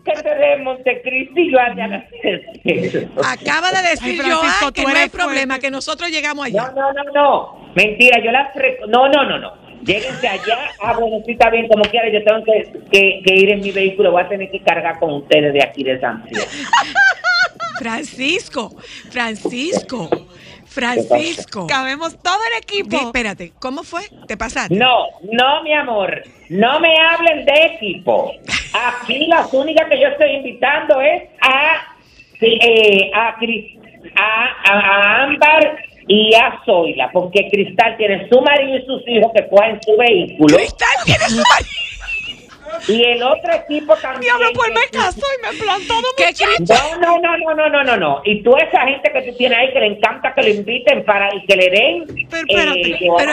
que 0.04 0.12
te 0.12 0.28
deje 0.28 0.52
en 0.54 0.64
Montecristi 0.64 1.50
y 1.50 2.72
espero. 2.78 3.10
Acaba 3.24 3.70
de 3.70 3.88
decir 3.90 4.20
Ay, 4.24 4.30
Joan 4.30 4.72
que 4.72 4.82
tú 4.82 4.88
no 4.88 4.96
hay 4.98 5.08
problema, 5.08 5.54
fuerte. 5.54 5.66
que 5.66 5.70
nosotros 5.70 6.10
llegamos 6.10 6.50
No, 6.52 6.60
allá. 6.62 6.72
no, 6.74 6.92
no, 6.92 7.04
no. 7.12 7.72
Mentira, 7.74 8.18
yo 8.24 8.30
las... 8.30 8.54
rec- 8.54 8.86
No, 8.88 9.08
no, 9.08 9.24
no, 9.24 9.38
no. 9.38 9.62
Lléguense 9.84 10.28
allá. 10.28 10.58
Ah, 10.80 10.94
bueno, 10.98 11.16
sí 11.26 11.32
está 11.32 11.50
bien, 11.50 11.66
como 11.68 11.82
quiera. 11.84 12.08
Yo 12.12 12.22
tengo 12.24 12.44
que, 12.44 12.72
que- 12.90 13.22
que 13.24 13.34
ir 13.34 13.50
en 13.50 13.60
mi 13.60 13.70
vehículo. 13.72 14.12
Voy 14.12 14.22
a 14.22 14.28
tener 14.28 14.50
que 14.50 14.60
cargar 14.60 14.98
con 14.98 15.12
ustedes 15.14 15.52
de 15.52 15.62
aquí 15.62 15.82
de 15.84 15.98
Santiago. 16.00 16.46
Francisco, 17.78 18.70
Francisco, 19.10 20.08
Francisco. 20.72 21.66
Cabemos 21.66 22.18
todo 22.22 22.38
el 22.52 22.62
equipo. 22.62 22.96
espérate, 22.96 23.52
¿cómo 23.60 23.82
fue? 23.82 24.02
¿Te 24.26 24.36
pasaste? 24.36 24.74
No, 24.74 25.06
no, 25.30 25.62
mi 25.62 25.72
amor. 25.72 26.22
No 26.48 26.80
me 26.80 26.94
hablen 27.10 27.44
de 27.44 27.52
equipo. 27.76 28.32
Aquí 28.74 29.26
las 29.26 29.52
únicas 29.52 29.88
que 29.88 30.00
yo 30.00 30.08
estoy 30.08 30.30
invitando 30.36 31.00
es 31.00 31.22
a, 31.40 31.94
sí, 32.40 32.58
eh, 32.62 33.10
a, 33.14 33.36
a- 34.16 34.72
a 34.72 35.22
Ámbar 35.24 35.76
y 36.08 36.34
a 36.34 36.60
Zoila, 36.64 37.10
porque 37.12 37.48
Cristal 37.50 37.96
tiene 37.96 38.28
su 38.28 38.40
marido 38.40 38.76
y 38.76 38.84
sus 38.86 39.02
hijos 39.08 39.30
que 39.34 39.48
cogen 39.48 39.78
su 39.82 39.96
vehículo. 39.96 40.56
Cristal 40.56 40.88
tiene 41.04 41.24
su 41.28 41.36
marido. 41.36 41.91
Y 42.88 43.02
el 43.04 43.22
otro 43.22 43.52
equipo 43.54 43.94
también. 43.96 44.22
Diablo, 44.22 44.48
pues 44.54 44.70
me 44.70 44.98
casó 44.98 45.20
y 45.20 45.42
me 45.52 45.58
plantó 45.62 45.94
dos 45.94 46.14
¿Qué 46.16 46.26
muchachos. 46.26 46.98
No, 47.00 47.18
no, 47.18 47.18
no, 47.20 47.36
no, 47.38 47.54
no, 47.54 47.68
no, 47.68 47.84
no, 47.84 47.96
no. 47.96 48.22
Y 48.24 48.42
tú 48.42 48.56
esa 48.56 48.80
gente 48.86 49.10
que 49.12 49.22
tú 49.30 49.36
tienes 49.36 49.58
ahí 49.58 49.72
que 49.72 49.80
le 49.80 49.86
encanta 49.86 50.34
que 50.34 50.42
lo 50.42 50.48
inviten 50.48 51.04
para 51.04 51.34
y 51.34 51.44
que 51.46 51.56
le 51.56 51.70
den. 51.70 52.26
Pero 52.28 52.46
espérate, 52.48 52.80
eh, 52.90 52.98
Pero, 53.18 53.32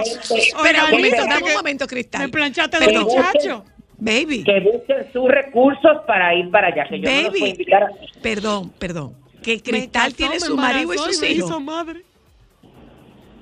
espera, 0.00 0.84
dame 1.28 1.42
un 1.48 1.52
momento, 1.54 1.86
Cristal. 1.86 2.22
Me 2.22 2.28
planchaste 2.28 2.78
Pero- 2.78 3.00
dos 3.04 3.14
muchachos. 3.14 3.62
Baby, 4.02 4.44
Que 4.44 4.60
busquen 4.60 5.12
sus 5.12 5.28
recursos 5.28 5.98
para 6.06 6.34
ir 6.34 6.50
para 6.50 6.68
allá. 6.68 6.86
Que 6.88 7.00
yo 7.00 7.10
no 7.10 7.14
los 7.16 7.28
puedo 7.28 7.40
baby. 7.40 7.50
invitar. 7.50 7.82
a- 7.82 7.90
Perdón, 8.22 8.70
perdón. 8.78 9.14
Que 9.42 9.60
Cristal 9.60 10.04
casó, 10.04 10.16
tiene 10.16 10.40
su 10.40 10.56
marido 10.56 10.94
y 10.94 10.98
sus 10.98 11.22
hijos. 11.22 11.48
hizo 11.50 11.60
madre. 11.60 12.02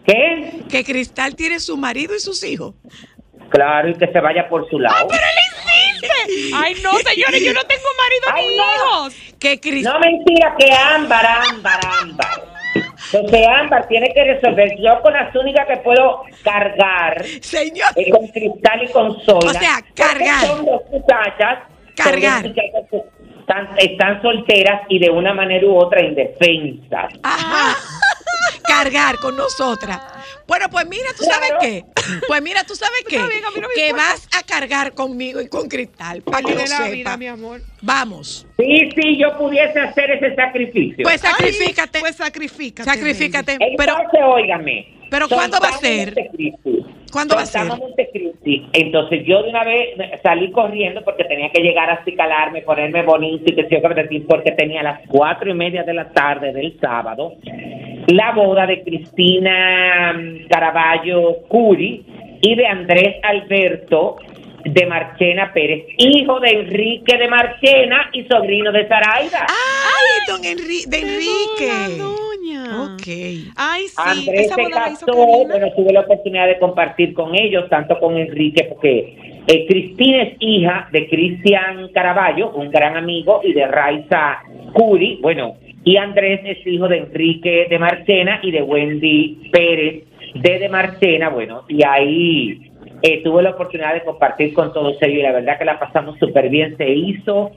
¿Qué? 0.05 0.63
Que 0.69 0.85
Cristal 0.85 1.37
tiene 1.37 1.61
su 1.61 1.77
marido 1.77 2.17
y 2.17 2.21
sus 2.21 2.43
hijos. 2.43 2.75
Claro, 3.51 3.89
y 3.89 3.95
que 3.95 4.07
se 4.09 4.21
vaya 4.21 4.49
por 4.49 4.69
su 4.69 4.79
lado. 4.79 5.09
Ay, 6.55 6.75
no, 6.83 6.93
señores, 6.99 7.43
yo 7.43 7.53
no 7.55 7.65
tengo 7.65 7.89
marido 7.99 8.29
Ay, 8.35 8.47
ni 8.47 8.57
no. 8.57 8.65
hijos. 8.75 9.15
Que 9.39 9.59
Cristal. 9.61 9.95
No 9.95 10.01
mentira, 10.01 10.55
que 10.59 10.73
ámbar, 10.73 11.27
ámbar, 11.27 11.81
ámbar. 12.03 12.43
Entonces 13.13 13.47
ámbar 13.49 13.89
tiene 13.89 14.13
que 14.13 14.25
resolver. 14.25 14.69
Yo 14.81 15.01
con 15.01 15.13
las 15.15 15.35
únicas 15.35 15.67
que 15.67 15.77
puedo 15.79 16.23
cargar 16.45 17.25
Señor. 17.41 17.89
es 17.97 18.13
con 18.13 18.27
cristal 18.29 18.83
y 18.83 18.89
con 18.93 19.21
sola. 19.25 19.51
O 19.51 19.53
sea, 19.55 19.81
cargar. 19.95 20.47
Son 20.47 20.65
dos 20.67 20.83
muchachas. 20.91 21.59
son 21.65 21.95
Cargar. 21.97 22.43
dos 22.43 22.51
muchachas 22.51 22.83
que 22.91 23.03
Están, 23.41 23.69
están 23.79 24.23
solteras 24.23 24.83
y 24.91 24.99
de 24.99 25.09
una 25.11 25.33
manera 25.33 25.67
u 25.67 25.77
otra 25.79 26.03
indefensas. 26.05 27.15
Ajá. 27.23 27.77
Cargar 28.67 29.17
con 29.17 29.35
nosotras. 29.37 29.99
Bueno, 30.49 30.69
pues 30.71 30.87
mira, 30.89 31.05
¿tú 31.17 31.25
sabes 31.25 31.49
Claro. 31.51 31.59
qué? 31.61 31.85
Pues 32.27 32.43
mira, 32.43 32.65
¿tú 32.65 32.75
sabes 32.75 33.05
qué? 33.07 33.17
Está 33.17 33.29
bien, 33.29 33.45
a 33.45 33.51
mí 33.51 33.61
no 33.61 33.69
me 33.69 33.75
Que 33.75 33.89
importa. 33.91 34.09
vas 34.13 34.29
a 34.37 34.43
cargar 34.45 34.95
conmigo 34.95 35.41
y 35.43 35.49
con 35.49 35.69
Cristal, 35.69 36.23
para 36.23 36.39
que 36.43 36.55
lo 36.55 36.61
de 36.63 36.69
la 36.69 36.77
sepa. 36.79 36.89
vida, 36.89 37.17
mi 37.19 37.27
amor. 37.29 37.61
Vamos. 37.83 38.47
Sí, 38.59 38.89
sí, 38.97 39.19
yo 39.19 39.37
pudiese 39.37 39.79
hacer 39.79 40.11
ese 40.11 40.35
sacrificio. 40.35 41.05
Pues 41.05 41.21
sacrifícate. 41.21 42.01
Pues 42.01 42.17
sacrifícate. 42.17 42.91
sacrifícate. 42.91 43.59
baby. 43.59 43.75
Pero, 43.77 43.93
Entonces, 43.93 44.21
óigame. 44.27 44.98
Pero 45.11 45.29
¿cuándo 45.29 45.59
va 45.61 45.69
a 45.69 45.73
ser? 45.73 46.15
Montecristi. 46.15 46.85
¿Cuándo 47.11 47.37
va 47.37 47.43
a 47.43 47.47
ser? 47.47 47.63
Entonces 48.73 49.25
yo 49.27 49.43
de 49.43 49.51
una 49.51 49.65
vez 49.65 49.97
salí 50.23 50.51
corriendo 50.51 51.03
porque 51.05 51.25
tenía 51.25 51.51
que 51.51 51.63
llegar 51.63 51.91
a 51.91 52.05
calarme, 52.17 52.63
ponerme 52.63 53.03
bonito 53.03 53.45
y 53.47 53.55
que 53.55 53.67
yo 53.71 53.81
porque 54.29 54.53
tenía 54.53 54.81
a 54.81 54.85
las 54.85 55.01
cuatro 55.09 55.51
y 55.51 55.55
media 55.55 55.83
de 55.85 55.95
la 55.95 56.11
tarde 56.11 56.53
del 56.53 56.79
sábado 56.81 57.35
la 58.09 58.33
boda 58.33 58.67
de 58.67 58.83
Cristina 58.83 60.15
mm, 60.15 60.49
Caraballo 60.49 61.43
Curi 61.49 62.05
y 62.41 62.55
de 62.55 62.67
Andrés 62.67 63.17
Alberto 63.23 64.17
de 64.65 64.87
Marchena 64.87 65.53
Pérez, 65.53 65.87
hijo 65.99 66.41
de 66.41 66.51
Enrique 66.51 67.17
de 67.17 67.29
Marchena 67.29 68.11
y 68.13 68.25
sobrino 68.25 68.73
de 68.73 68.87
Zaraida. 68.89 69.47
Ay, 69.49 70.27
don 70.27 70.43
Enri- 70.43 70.87
de 70.87 70.99
Enrique. 70.99 71.99
Doña. 71.99 72.85
Ok. 72.95 73.07
Ay, 73.57 73.89
sí, 73.89 73.95
Andrés 73.97 74.47
esa 74.47 74.55
se 74.57 74.71
casó, 74.71 75.15
bueno, 75.15 75.67
tuve 75.77 75.93
la 75.93 76.01
oportunidad 76.01 76.47
de 76.47 76.59
compartir 76.59 77.15
con 77.15 77.35
ellos, 77.35 77.69
tanto 77.69 77.99
con 77.99 78.17
Enrique, 78.17 78.65
porque 78.65 79.43
eh, 79.47 79.67
Cristina 79.67 80.23
es 80.25 80.37
hija 80.41 80.89
de 80.93 81.09
Cristian 81.09 81.89
Caraballo, 81.95 82.51
un 82.51 82.71
gran 82.71 82.97
amigo, 82.97 83.41
y 83.45 83.53
de 83.53 83.67
Raiza 83.67 84.41
Curi, 84.73 85.19
bueno, 85.23 85.57
y 85.85 85.97
Andrés 85.97 86.41
es 86.45 86.67
hijo 86.67 86.89
de 86.89 86.99
Enrique 86.99 87.67
de 87.71 87.79
Marchena 87.79 88.41
y 88.43 88.51
de 88.51 88.63
Wendy 88.63 89.49
Pérez 89.53 90.05
de 90.35 90.59
de 90.59 90.69
Marchena, 90.69 91.31
bueno, 91.31 91.65
y 91.69 91.83
ahí 91.87 92.68
eh, 93.03 93.23
tuve 93.23 93.43
la 93.43 93.51
oportunidad 93.51 93.95
de 93.95 94.03
compartir 94.05 94.53
con 94.55 94.73
todos 94.73 94.97
ellos 95.03 95.19
y 95.19 95.23
la 95.23 95.33
verdad 95.33 95.59
que 95.59 95.65
la 95.65 95.79
pasamos 95.79 96.19
súper 96.19 96.49
bien, 96.49 96.77
se 96.77 96.89
hizo 96.89 97.53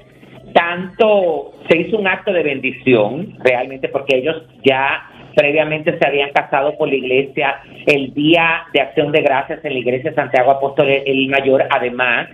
tanto 0.54 1.54
se 1.70 1.78
hizo 1.78 1.98
un 1.98 2.08
acto 2.08 2.34
de 2.34 2.44
bendición 2.44 3.36
realmente 3.44 3.88
porque 3.90 4.18
ellos 4.18 4.44
ya 4.64 5.10
previamente 5.36 5.98
se 5.98 6.06
habían 6.08 6.32
casado 6.32 6.78
por 6.78 6.90
la 6.90 6.96
iglesia. 6.96 7.62
El 7.86 8.14
día 8.14 8.64
de 8.74 8.82
acción 8.82 9.12
de 9.12 9.22
gracias 9.22 9.64
en 9.64 9.74
la 9.74 9.80
iglesia 9.80 10.10
de 10.10 10.16
Santiago 10.16 10.52
Apóstol 10.52 10.88
el 10.90 11.28
Mayor 11.30 11.64
además 11.70 12.28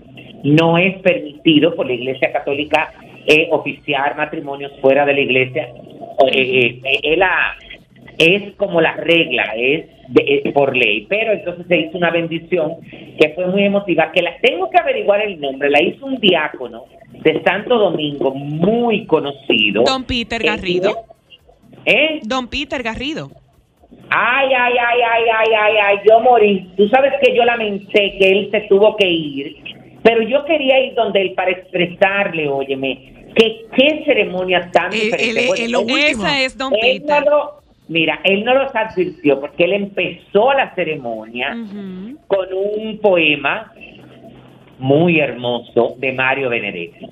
no 0.43 0.77
es 0.77 0.97
permitido 1.01 1.75
por 1.75 1.85
la 1.85 1.93
iglesia 1.93 2.31
católica 2.31 2.91
eh, 3.27 3.47
oficiar 3.51 4.15
matrimonios 4.15 4.71
fuera 4.81 5.05
de 5.05 5.13
la 5.13 5.19
iglesia. 5.19 5.67
Eh, 6.31 6.79
eh, 6.83 6.99
es 7.03 7.17
la- 7.17 7.55
es 8.17 8.53
como 8.55 8.81
la 8.81 8.93
regla, 8.93 9.43
es, 9.55 9.85
de- 10.09 10.41
es 10.45 10.53
por 10.53 10.75
ley. 10.75 11.05
Pero 11.09 11.33
entonces 11.33 11.65
se 11.67 11.77
hizo 11.77 11.97
una 11.97 12.09
bendición 12.11 12.77
que 13.19 13.29
fue 13.35 13.47
muy 13.47 13.63
emotiva, 13.63 14.11
que 14.11 14.21
la 14.21 14.37
tengo 14.41 14.69
que 14.69 14.77
averiguar 14.77 15.21
el 15.21 15.39
nombre, 15.39 15.69
la 15.69 15.81
hizo 15.81 16.05
un 16.05 16.19
diácono 16.19 16.85
de 17.23 17.41
Santo 17.43 17.77
Domingo, 17.77 18.31
muy 18.33 19.05
conocido. 19.05 19.83
Don 19.83 20.03
Peter 20.03 20.41
Eh, 20.41 20.45
Garrido. 20.45 20.95
¿Eh? 21.85 22.19
Don 22.23 22.47
Peter 22.47 22.81
Garrido. 22.83 23.31
Ay, 24.09 24.49
ay, 24.57 24.73
ay, 24.79 24.99
ay, 25.01 25.23
ay, 25.37 25.47
ay, 25.59 25.73
ay, 25.83 25.97
yo 26.07 26.19
morí. 26.19 26.69
Tú 26.77 26.87
sabes 26.89 27.13
que 27.21 27.35
yo 27.35 27.43
lamenté 27.45 28.17
que 28.19 28.29
él 28.31 28.49
se 28.51 28.61
tuvo 28.61 28.95
que 28.95 29.07
ir, 29.07 29.55
pero 30.03 30.21
yo 30.21 30.43
quería 30.45 30.79
ir 30.85 30.93
donde 30.95 31.21
él 31.21 31.33
para 31.33 31.51
expresarle, 31.51 32.47
óyeme, 32.47 33.13
que 33.35 33.65
qué 33.75 34.03
ceremonia 34.05 34.69
tan 34.71 34.91
El- 34.93 34.99
diferente. 35.01 35.29
el- 35.65 35.75
el. 35.75 35.89
Esa 36.05 36.41
es 36.41 36.57
Don 36.57 36.71
Peter. 36.71 37.23
lo- 37.25 37.56
mira, 37.87 38.19
él 38.23 38.43
no 38.43 38.53
los 38.53 38.75
advirtió 38.75 39.39
porque 39.39 39.65
él 39.65 39.73
empezó 39.73 40.53
la 40.53 40.73
ceremonia 40.75 41.55
con 42.27 42.47
un 42.53 42.99
poema 42.99 43.71
muy 44.79 45.19
hermoso 45.19 45.95
de 45.97 46.13
Mario 46.13 46.49
Benedetti. 46.49 47.05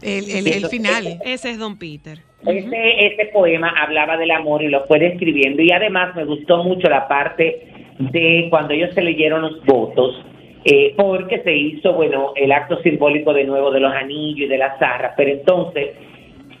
El, 0.00 0.30
el, 0.30 0.46
el 0.48 0.66
final. 0.66 1.18
Ese 1.24 1.50
es 1.50 1.58
Don 1.58 1.78
Peter. 1.78 2.18
Ese, 2.44 3.06
ese 3.06 3.26
poema 3.32 3.68
hablaba 3.68 4.16
del 4.16 4.32
amor 4.32 4.62
y 4.62 4.68
lo 4.68 4.84
fue 4.86 4.98
describiendo 4.98 5.62
y 5.62 5.70
además 5.70 6.16
me 6.16 6.24
gustó 6.24 6.64
mucho 6.64 6.88
la 6.88 7.06
parte 7.06 7.68
de 7.98 8.48
cuando 8.50 8.74
ellos 8.74 8.92
se 8.94 9.02
leyeron 9.02 9.42
los 9.42 9.64
votos 9.64 10.24
eh, 10.64 10.94
porque 10.96 11.40
se 11.42 11.54
hizo, 11.56 11.92
bueno, 11.92 12.32
el 12.36 12.52
acto 12.52 12.80
simbólico 12.82 13.32
de 13.32 13.44
nuevo 13.44 13.70
de 13.70 13.80
los 13.80 13.92
anillos 13.92 14.46
y 14.46 14.46
de 14.46 14.58
las 14.58 14.78
zarras, 14.78 15.14
pero 15.16 15.30
entonces 15.30 15.90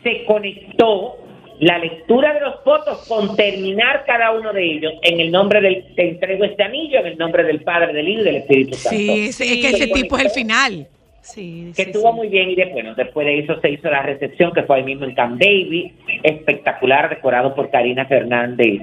se 0.02 0.24
conectó 0.24 1.18
la 1.62 1.78
lectura 1.78 2.34
de 2.34 2.40
los 2.40 2.64
votos 2.64 3.06
con 3.08 3.36
terminar 3.36 4.02
cada 4.04 4.32
uno 4.32 4.52
de 4.52 4.64
ellos 4.64 4.92
en 5.02 5.20
el 5.20 5.30
nombre 5.30 5.60
del, 5.60 5.94
te 5.94 6.08
entrego 6.08 6.44
este 6.44 6.64
anillo, 6.64 6.98
en 6.98 7.06
el 7.06 7.18
nombre 7.18 7.44
del 7.44 7.60
Padre, 7.62 7.92
del 7.92 8.08
Hijo 8.08 8.20
y 8.22 8.24
del 8.24 8.36
Espíritu 8.36 8.74
Santo. 8.74 8.96
Sí, 8.98 9.26
ese- 9.28 9.44
es 9.44 9.56
que 9.60 9.68
ese 9.68 9.84
Sí. 9.86 9.92
tipo 9.92 10.16
es 10.18 10.24
el 10.24 10.30
final. 10.30 10.86
Sí, 11.20 11.70
que 11.76 11.84
sí, 11.84 11.90
estuvo 11.90 12.10
sí. 12.10 12.16
muy 12.16 12.28
bien 12.28 12.50
y 12.50 12.56
después, 12.56 12.74
bueno, 12.82 12.94
después 12.96 13.24
de 13.26 13.38
eso 13.38 13.60
se 13.60 13.70
hizo 13.70 13.88
la 13.88 14.02
recepción 14.02 14.50
que 14.52 14.64
fue 14.64 14.78
ahí 14.78 14.82
mismo 14.82 15.04
en 15.04 15.14
Camp 15.14 15.40
David, 15.40 15.92
espectacular, 16.24 17.08
decorado 17.10 17.54
por 17.54 17.70
Karina 17.70 18.06
Fernández 18.06 18.80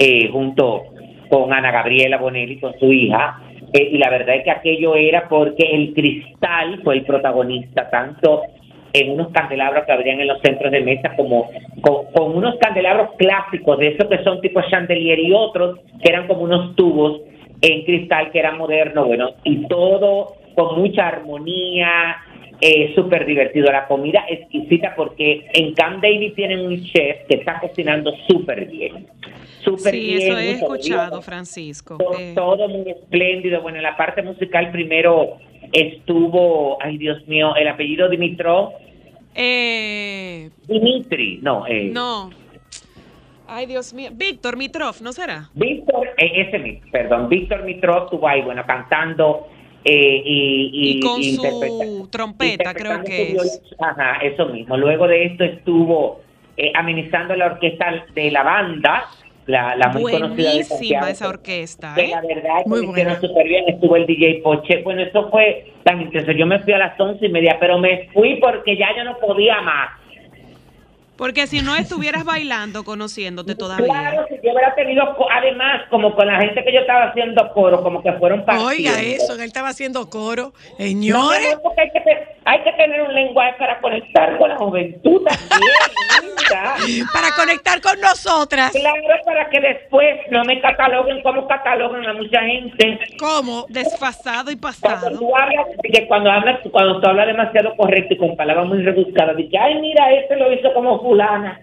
eh, 0.00 0.28
junto 0.32 0.82
con 1.30 1.52
Ana 1.52 1.70
Gabriela 1.70 2.18
Bonelli, 2.18 2.58
con 2.58 2.76
su 2.80 2.92
hija, 2.92 3.40
eh, 3.72 3.88
y 3.92 3.98
la 3.98 4.10
verdad 4.10 4.34
es 4.36 4.42
que 4.44 4.50
aquello 4.50 4.96
era 4.96 5.28
porque 5.28 5.62
el 5.64 5.92
cristal 5.94 6.80
fue 6.82 6.94
el 6.96 7.04
protagonista, 7.04 7.88
tanto 7.88 8.42
en 8.92 9.10
unos 9.10 9.28
candelabros 9.32 9.84
que 9.84 9.92
habrían 9.92 10.20
en 10.20 10.28
los 10.28 10.40
centros 10.40 10.72
de 10.72 10.80
mesa 10.80 11.14
como 11.16 11.50
con, 11.80 12.06
con 12.12 12.36
unos 12.36 12.56
candelabros 12.56 13.10
clásicos, 13.16 13.78
de 13.78 13.88
esos 13.88 14.08
que 14.08 14.22
son 14.24 14.40
tipo 14.40 14.60
chandelier 14.70 15.18
y 15.18 15.32
otros 15.32 15.80
que 16.02 16.10
eran 16.10 16.26
como 16.26 16.42
unos 16.42 16.74
tubos 16.76 17.20
en 17.60 17.84
cristal 17.84 18.30
que 18.30 18.38
eran 18.38 18.58
modernos, 18.58 19.06
bueno, 19.06 19.30
y 19.44 19.66
todo 19.66 20.34
con 20.54 20.80
mucha 20.80 21.08
armonía, 21.08 22.16
eh, 22.60 22.92
súper 22.94 23.26
divertido. 23.26 23.70
La 23.70 23.86
comida 23.86 24.24
exquisita 24.28 24.94
porque 24.96 25.46
en 25.52 25.74
Camp 25.74 26.02
David 26.02 26.32
tienen 26.34 26.60
un 26.66 26.82
chef 26.84 27.26
que 27.28 27.36
está 27.36 27.60
cocinando 27.60 28.12
súper 28.28 28.66
bien. 28.66 29.06
Súper 29.62 29.92
Sí, 29.94 30.00
bien. 30.00 30.22
eso 30.22 30.38
he 30.38 30.50
escuchado, 30.52 31.10
bien. 31.12 31.22
Francisco. 31.22 31.96
Todo, 31.98 32.18
Eh, 32.18 32.32
todo 32.34 32.68
muy 32.68 32.88
espléndido. 32.90 33.60
Bueno, 33.62 33.78
en 33.78 33.82
la 33.84 33.96
parte 33.96 34.22
musical 34.22 34.70
primero 34.70 35.38
estuvo, 35.72 36.78
ay 36.82 36.96
Dios 36.98 37.26
mío, 37.26 37.54
el 37.56 37.68
apellido 37.68 38.08
Dimitrov, 38.08 38.70
eh, 39.34 40.50
Dimitri, 40.66 41.40
no, 41.42 41.66
eh, 41.66 41.90
no. 41.92 42.30
Ay, 43.48 43.66
Dios 43.66 43.94
mío. 43.94 44.10
Víctor 44.12 44.56
Mitrov, 44.56 44.96
¿no 45.02 45.12
será? 45.12 45.50
Víctor, 45.54 46.08
eh, 46.18 46.46
ese 46.48 46.58
mismo, 46.58 46.90
perdón, 46.90 47.28
Víctor 47.28 47.62
Mitrov 47.64 48.04
estuvo 48.04 48.26
ahí, 48.26 48.42
bueno, 48.42 48.64
cantando 48.66 49.46
eh, 49.88 50.22
y, 50.24 50.70
y, 50.72 50.98
Y 50.98 51.00
con 51.00 51.22
su 51.22 52.08
trompeta, 52.10 52.74
creo 52.74 53.04
que 53.04 53.32
es. 53.32 53.62
Ajá, 53.78 54.18
eso 54.22 54.46
mismo. 54.46 54.76
Luego 54.76 55.06
de 55.06 55.26
esto 55.26 55.44
estuvo 55.44 56.20
eh, 56.56 56.72
amenizando 56.74 57.36
la 57.36 57.46
orquesta 57.46 58.04
de 58.14 58.30
la 58.32 58.42
banda, 58.42 59.04
la, 59.46 59.76
la 59.76 59.88
muy 59.90 60.10
conocida 60.10 61.04
de 61.06 61.12
esa 61.12 61.28
orquesta, 61.28 61.94
que 61.94 62.06
¿eh? 62.06 62.08
la 62.08 62.20
verdad 62.20 62.64
que 62.64 62.68
Muy 62.68 62.84
lo 62.84 62.90
hicieron 62.90 63.12
buena. 63.14 63.28
súper 63.28 63.46
bien. 63.46 63.64
Estuvo 63.68 63.94
el 63.94 64.06
DJ 64.06 64.40
Poche. 64.42 64.82
Bueno, 64.82 65.02
eso 65.02 65.30
fue 65.30 65.72
tan 65.84 66.02
intenso. 66.02 66.32
Yo 66.32 66.46
me 66.46 66.58
fui 66.58 66.72
a 66.72 66.78
las 66.78 66.98
once 66.98 67.24
y 67.24 67.28
media, 67.28 67.56
pero 67.60 67.78
me 67.78 68.08
fui 68.12 68.36
porque 68.40 68.76
ya 68.76 68.88
yo 68.96 69.04
no 69.04 69.16
podía 69.18 69.60
más. 69.60 69.90
Porque 71.16 71.46
si 71.46 71.62
no 71.62 71.74
estuvieras 71.76 72.24
bailando, 72.24 72.84
conociéndote 72.84 73.54
todavía. 73.54 73.86
Claro, 73.86 74.26
si 74.28 74.34
yo 74.36 74.52
hubiera 74.52 74.74
tenido, 74.74 75.16
además, 75.32 75.82
como 75.90 76.14
con 76.14 76.26
la 76.26 76.38
gente 76.40 76.62
que 76.62 76.72
yo 76.72 76.80
estaba 76.80 77.04
haciendo 77.04 77.48
coro, 77.52 77.82
como 77.82 78.02
que 78.02 78.12
fueron 78.14 78.44
partiendo. 78.44 78.68
Oiga 78.70 79.00
eso, 79.00 79.36
que 79.36 79.42
él 79.42 79.48
estaba 79.48 79.68
haciendo 79.68 80.08
coro. 80.10 80.52
No, 80.72 80.76
Señores, 80.76 81.52
amor, 81.52 81.62
porque 81.62 81.80
hay 81.82 81.90
que, 81.90 82.28
hay 82.44 82.60
que 82.62 82.72
tener 82.72 83.02
un 83.02 83.14
lenguaje 83.14 83.54
para 83.58 83.80
conectar 83.80 84.36
con 84.38 84.48
la 84.50 84.56
juventud 84.56 85.22
también, 85.24 87.06
para 87.12 87.34
conectar 87.36 87.80
con 87.80 88.00
nosotras. 88.00 88.72
Claro, 88.72 89.02
para 89.24 89.48
que 89.48 89.60
después 89.60 90.20
no 90.30 90.44
me 90.44 90.60
cataloguen 90.60 91.22
como 91.22 91.46
catalogan 91.46 92.06
a 92.06 92.12
mucha 92.12 92.40
gente. 92.42 92.98
¿Cómo? 93.18 93.66
Desfasado 93.68 94.50
y 94.50 94.56
Cuando 94.56 94.80
pasado. 94.80 95.18
tú 95.18 95.36
hablas, 95.36 95.66
que 95.82 96.06
cuando 96.06 96.30
hablas, 96.30 96.60
cuando 96.70 97.00
tú 97.00 97.08
hablas 97.08 97.26
demasiado 97.26 97.74
correcto 97.76 98.14
y 98.14 98.18
con 98.18 98.36
palabras 98.36 98.66
muy 98.66 98.82
rebuscadas, 98.82 99.36
dices, 99.36 99.58
ay, 99.60 99.80
mira, 99.80 100.12
este 100.12 100.36
lo 100.36 100.52
hizo 100.52 100.72
como 100.74 100.98
fulana. 101.06 101.60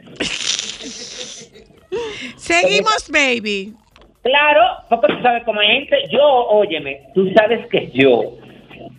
Seguimos, 2.38 3.10
baby. 3.12 3.74
Claro, 4.22 4.62
porque 4.90 5.08
tú 5.14 5.22
sabes 5.22 5.44
como 5.44 5.60
hay 5.60 5.68
gente, 5.80 5.98
yo, 6.10 6.24
óyeme, 6.26 7.02
tú 7.14 7.30
sabes 7.36 7.68
que 7.68 7.92
yo 7.94 8.38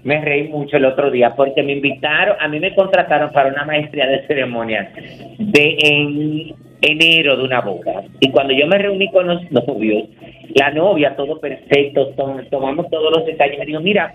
me 0.03 0.21
reí 0.21 0.49
mucho 0.49 0.77
el 0.77 0.85
otro 0.85 1.11
día 1.11 1.35
porque 1.35 1.63
me 1.63 1.73
invitaron, 1.73 2.37
a 2.39 2.47
mí 2.49 2.61
me 2.61 2.75
contrataron 2.75 3.33
para 3.33 3.49
una 3.49 3.65
maestría 3.65 4.07
de 4.07 4.27
ceremonias 4.27 4.93
de 5.39 5.77
en 5.81 6.55
enero 6.83 7.39
de 7.39 7.43
una 7.45 7.63
boda. 7.63 8.03
Y 8.21 8.31
cuando 8.31 8.53
yo 8.53 8.67
me 8.67 8.77
reuní 8.77 9.11
con 9.11 9.27
los 9.27 9.51
novios, 9.51 10.09
la 10.55 10.71
novia, 10.73 11.17
todo 11.17 11.41
perfecto, 11.41 12.09
tom- 12.09 12.45
tomamos 12.51 12.91
todos 12.91 13.11
los 13.17 13.25
detalles, 13.25 13.59
me 13.59 13.65
dijo, 13.65 13.81
mira, 13.81 14.15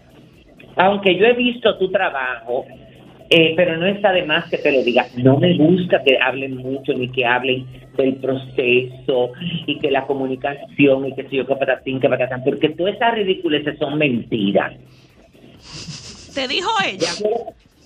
aunque 0.75 1.15
yo 1.15 1.25
he 1.25 1.33
visto 1.33 1.75
tu 1.79 1.89
trabajo, 1.91 2.65
eh, 3.29 3.53
pero 3.55 3.77
no 3.77 3.85
está 3.85 4.11
de 4.11 4.23
más 4.25 4.49
que 4.49 4.57
te 4.57 4.71
lo 4.71 4.81
diga. 4.83 5.05
No 5.17 5.37
me 5.37 5.55
gusta 5.57 6.01
que 6.03 6.17
hablen 6.19 6.57
mucho 6.57 6.93
ni 6.93 7.09
que 7.09 7.25
hablen 7.25 7.65
del 7.97 8.15
proceso 8.15 9.31
y 9.67 9.77
que 9.79 9.91
la 9.91 10.05
comunicación 10.05 11.07
y 11.07 11.13
que 11.15 11.23
si 11.29 11.37
yo 11.37 11.45
que 11.45 11.55
patatín, 11.55 11.99
que 11.99 12.09
patatán, 12.09 12.43
porque 12.43 12.69
todas 12.69 12.95
esas 12.95 13.13
ridiculeces 13.15 13.77
son 13.77 13.97
mentiras. 13.97 14.73
Te 16.33 16.47
dijo 16.47 16.69
ella. 16.87 17.09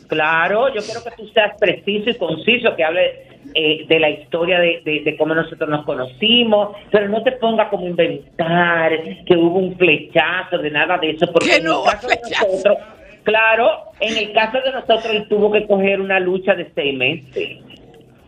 Claro, 0.07 0.67
yo 0.73 0.81
quiero 0.83 1.03
que 1.03 1.11
tú 1.17 1.27
seas 1.29 1.53
preciso 1.59 2.09
y 2.09 2.15
conciso, 2.15 2.75
que 2.75 2.83
hable 2.83 3.23
eh, 3.55 3.85
de 3.87 3.99
la 3.99 4.09
historia 4.09 4.59
de, 4.59 4.81
de- 4.85 4.99
de 5.03 5.17
cómo 5.17 5.33
nosotros 5.33 5.67
nos 5.69 5.85
conocimos, 5.85 6.75
pero 6.91 7.07
no 7.09 7.23
te 7.23 7.31
ponga 7.33 7.69
como 7.69 7.87
inventar 7.87 8.91
que 9.25 9.35
hubo 9.35 9.57
un 9.59 9.75
flechazo 9.77 10.57
de 10.59 10.69
nada 10.69 10.97
de 10.99 11.11
eso, 11.11 11.25
porque 11.31 11.55
en 11.55 11.63
no 11.63 11.83
el 11.85 11.91
caso 11.91 12.07
de 12.07 12.15
nosotros, 12.21 12.77
claro, 13.24 13.69
en 13.99 14.17
el 14.17 14.34
caso 14.34 14.59
de 14.61 14.71
nosotros 14.71 15.05
él 15.13 15.28
tuvo 15.28 15.51
que 15.51 15.65
coger 15.67 15.99
una 16.01 16.19
lucha 16.19 16.53
de 16.55 16.71
seis 16.76 16.95
meses. 16.97 17.59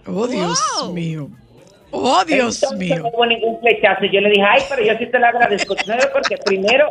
Oh, 0.07 0.27
Dios 0.27 0.59
Wow. 0.81 0.93
mío. 0.93 1.27
Oh, 1.91 2.23
Dios 2.25 2.61
Entonces, 2.61 2.77
mío. 2.89 3.03
No 3.03 3.09
hubo 3.13 3.25
ningún 3.25 3.59
flechazo. 3.61 4.05
Y 4.05 4.09
Yo 4.11 4.21
le 4.21 4.29
dije, 4.29 4.43
ay, 4.43 4.61
pero 4.69 4.83
yo 4.83 4.97
sí 4.97 5.05
te 5.07 5.17
lo 5.19 5.27
agradezco. 5.27 5.75
¿Sabes 5.85 6.07
por 6.07 6.21
qué? 6.23 6.37
Primero, 6.37 6.87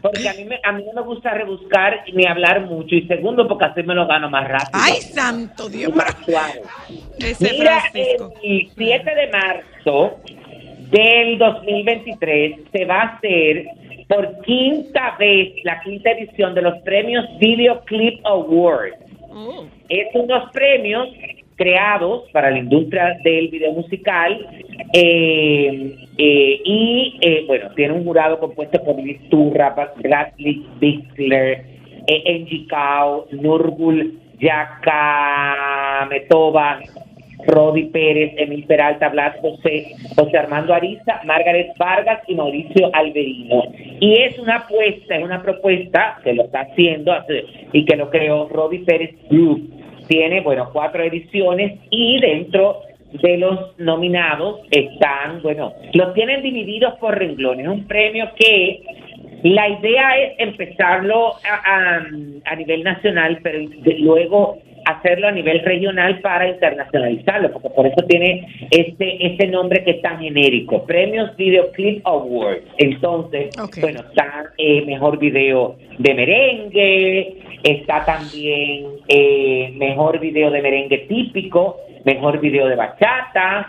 porque 0.00 0.28
a 0.28 0.32
mí, 0.34 0.44
me, 0.44 0.58
a 0.64 0.72
mí 0.72 0.84
no 0.86 1.02
me 1.02 1.06
gusta 1.06 1.34
rebuscar 1.34 2.04
ni 2.14 2.26
hablar 2.26 2.62
mucho. 2.62 2.94
Y 2.94 3.06
segundo, 3.06 3.46
porque 3.46 3.66
así 3.66 3.82
me 3.82 3.94
lo 3.94 4.06
gano 4.06 4.30
más 4.30 4.48
rápido. 4.48 4.70
Ay, 4.72 4.94
santo 5.02 5.68
Dios. 5.68 5.92
y 5.92 5.96
más 5.96 6.16
suave. 6.24 6.62
Ese 7.18 7.52
Mira, 7.52 7.80
Francisco. 7.92 8.32
el 8.42 8.70
7 8.76 9.14
de 9.14 9.26
marzo 9.28 10.16
del 10.90 11.38
2023 11.38 12.56
se 12.72 12.84
va 12.86 13.02
a 13.02 13.06
hacer 13.16 13.66
por 14.08 14.40
quinta 14.40 15.16
vez 15.18 15.54
la 15.64 15.80
quinta 15.80 16.10
edición 16.10 16.54
de 16.54 16.62
los 16.62 16.78
premios 16.78 17.26
Video 17.38 17.80
Clip 17.84 18.24
Awards. 18.24 18.96
Oh. 19.30 19.66
Es 19.88 20.08
unos 20.14 20.50
premios 20.52 21.08
creados 21.56 22.24
para 22.32 22.50
la 22.50 22.58
industria 22.58 23.18
del 23.22 23.48
video 23.48 23.72
musical 23.72 24.46
eh, 24.94 26.08
eh, 26.16 26.60
y 26.64 27.18
eh, 27.20 27.44
bueno, 27.46 27.70
tiene 27.74 27.94
un 27.94 28.04
jurado 28.04 28.38
compuesto 28.38 28.82
por 28.82 28.96
Liz 28.96 29.20
Turra, 29.28 29.74
Bradley 29.96 30.64
Bixler, 30.80 31.66
eh, 32.06 32.22
Angie 32.26 32.66
Cao, 32.68 33.26
Nurgul 33.32 34.18
Yacametova, 34.38 35.68
Rodi 37.46 37.84
Pérez, 37.84 38.32
Emil 38.36 38.64
Peralta, 38.64 39.08
Blas 39.08 39.36
José, 39.40 39.92
José 40.16 40.36
Armando 40.38 40.74
Ariza, 40.74 41.20
Margaret 41.24 41.68
Vargas 41.78 42.20
y 42.26 42.34
Mauricio 42.34 42.90
Alberino. 42.92 43.62
Y 44.00 44.14
es 44.22 44.38
una 44.38 44.56
apuesta, 44.56 45.16
es 45.16 45.24
una 45.24 45.42
propuesta 45.42 46.18
que 46.24 46.34
lo 46.34 46.44
está 46.44 46.60
haciendo 46.60 47.12
y 47.72 47.84
que 47.84 47.96
lo 47.96 48.10
creó 48.10 48.48
Rodi 48.48 48.78
Pérez. 48.80 49.14
Tiene, 50.08 50.40
bueno, 50.40 50.70
cuatro 50.72 51.02
ediciones 51.02 51.78
y 51.90 52.18
dentro 52.20 52.80
de 53.12 53.36
los 53.38 53.78
nominados 53.78 54.60
están, 54.70 55.42
bueno, 55.42 55.72
los 55.94 56.14
tienen 56.14 56.42
divididos 56.42 56.94
por 56.94 57.18
renglones. 57.18 57.66
Es 57.66 57.72
un 57.72 57.86
premio 57.86 58.28
que 58.36 58.82
la 59.42 59.68
idea 59.68 60.18
es 60.18 60.32
empezarlo 60.38 61.34
a, 61.48 62.00
a- 62.46 62.56
nivel 62.56 62.82
nacional, 62.82 63.38
pero 63.42 63.60
luego 63.98 64.58
hacerlo 64.88 65.28
a 65.28 65.32
nivel 65.32 65.60
regional 65.60 66.20
para 66.20 66.48
internacionalizarlo, 66.48 67.52
porque 67.52 67.70
por 67.70 67.86
eso 67.86 68.02
tiene 68.08 68.46
este 68.70 69.26
este 69.26 69.46
nombre 69.48 69.84
que 69.84 69.92
es 69.92 70.02
tan 70.02 70.18
genérico, 70.18 70.84
Premios 70.86 71.36
Videoclip 71.36 72.06
Awards. 72.06 72.64
Entonces, 72.78 73.50
bueno, 73.80 74.00
está 74.00 74.52
eh, 74.56 74.84
mejor 74.86 75.18
video 75.18 75.76
de 75.98 76.14
merengue, 76.14 77.36
está 77.62 78.04
también 78.04 78.86
eh, 79.08 79.72
mejor 79.76 80.18
video 80.20 80.50
de 80.50 80.62
merengue 80.62 80.98
típico, 81.08 81.76
mejor 82.04 82.40
video 82.40 82.66
de 82.66 82.76
bachata, 82.76 83.66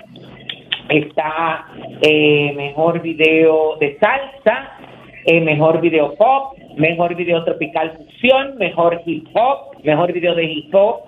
está 0.87 1.67
eh, 2.01 2.53
mejor 2.55 3.01
video 3.01 3.75
de 3.77 3.97
salsa, 3.99 4.78
eh, 5.29 5.41
mejor 5.41 5.79
video 5.79 6.15
pop, 6.15 6.57
mejor 6.75 7.15
video 7.15 7.43
tropical 7.43 7.97
fusión, 7.97 8.57
mejor 8.57 8.99
hip 9.05 9.27
hop, 9.33 9.77
mejor 9.83 10.11
video 10.11 10.33
de 10.33 10.43
hip 10.43 10.73
hop. 10.73 11.01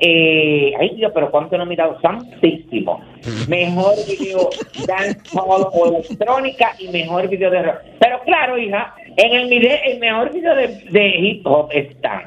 Eh, 0.00 0.72
ay 0.78 0.90
Dios, 0.96 1.10
pero 1.12 1.30
cuánto 1.30 1.58
nominados 1.58 2.00
santísimo. 2.00 3.00
Mejor 3.48 3.94
video 4.06 4.50
dancehall 4.86 5.68
o 5.72 5.86
electrónica 5.86 6.72
y 6.78 6.88
mejor 6.88 7.28
video 7.28 7.50
de 7.50 7.62
rock. 7.62 7.76
Pero 7.98 8.20
claro, 8.24 8.58
hija, 8.58 8.94
en 9.16 9.32
el, 9.32 9.66
el 9.66 9.98
mejor 9.98 10.32
video 10.32 10.54
de, 10.56 10.68
de 10.90 11.08
hip 11.16 11.46
hop 11.46 11.70
están 11.72 12.24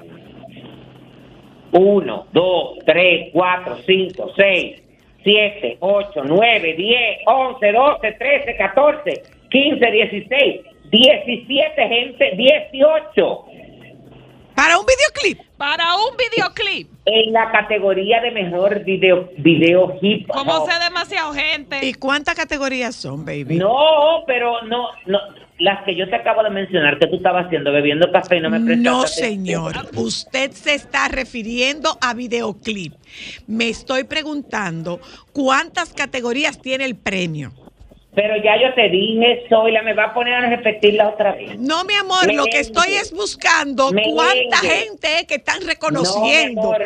1, 1.71 2.27
2, 2.31 2.77
3, 2.85 3.29
4, 3.33 3.77
5, 3.85 4.31
6, 4.35 4.83
7, 5.23 5.77
8, 5.79 6.21
9, 6.25 6.73
10, 6.73 6.99
11, 7.25 7.71
12, 7.71 8.11
13, 8.13 8.55
14, 8.57 9.23
15, 9.49 9.91
16, 9.91 10.61
17, 10.91 11.87
gente, 11.87 12.31
18. 12.35 13.45
Para 14.55 14.79
un 14.79 14.85
videoclip. 14.87 15.39
Para 15.57 15.95
un 15.97 16.17
videoclip. 16.17 16.89
En 17.05 17.31
la 17.31 17.51
categoría 17.51 18.21
de 18.21 18.31
mejor 18.31 18.83
video, 18.83 19.29
video 19.37 19.97
hip 20.01 20.27
hop. 20.29 20.35
Como 20.35 20.65
sé 20.65 20.71
demasiado 20.83 21.31
gente. 21.33 21.85
¿Y 21.85 21.93
cuántas 21.93 22.33
categorías 22.35 22.95
son, 22.95 23.23
baby? 23.23 23.57
No, 23.57 24.23
pero 24.25 24.61
no, 24.63 24.87
no. 25.05 25.19
Las 25.59 25.83
que 25.85 25.95
yo 25.95 26.07
te 26.09 26.15
acabo 26.15 26.41
de 26.43 26.49
mencionar 26.49 26.97
que 26.99 27.07
tú 27.07 27.17
estabas 27.17 27.45
haciendo, 27.47 27.71
bebiendo 27.71 28.11
café 28.11 28.37
y 28.37 28.41
no 28.41 28.49
me 28.49 28.59
prestaste 28.59 28.83
No, 28.89 29.01
atención. 29.01 29.25
señor. 29.29 29.75
Usted 29.95 30.51
se 30.51 30.73
está 30.73 31.07
refiriendo 31.07 31.97
a 32.01 32.13
videoclip. 32.15 32.93
Me 33.47 33.69
estoy 33.69 34.03
preguntando 34.05 34.99
cuántas 35.33 35.93
categorías 35.93 36.59
tiene 36.61 36.85
el 36.85 36.95
premio. 36.95 37.51
Pero 38.17 38.35
ya 38.43 38.59
yo 38.59 38.73
te 38.73 38.89
dije, 38.89 39.43
Zoila, 39.47 39.83
me 39.83 39.93
va 39.93 40.05
a 40.05 40.13
poner 40.15 40.33
a 40.33 40.49
repetirla 40.49 41.09
otra 41.09 41.33
vez. 41.33 41.59
No, 41.59 41.83
mi 41.85 41.93
amor, 41.93 42.33
lo 42.33 42.45
que 42.45 42.61
estoy 42.61 42.93
es 42.95 43.11
buscando 43.13 43.91
Merengue. 43.91 44.15
cuánta 44.15 44.57
gente 44.57 45.07
es 45.19 45.25
que 45.27 45.35
están 45.35 45.61
reconociendo. 45.67 46.63
No, 46.63 46.77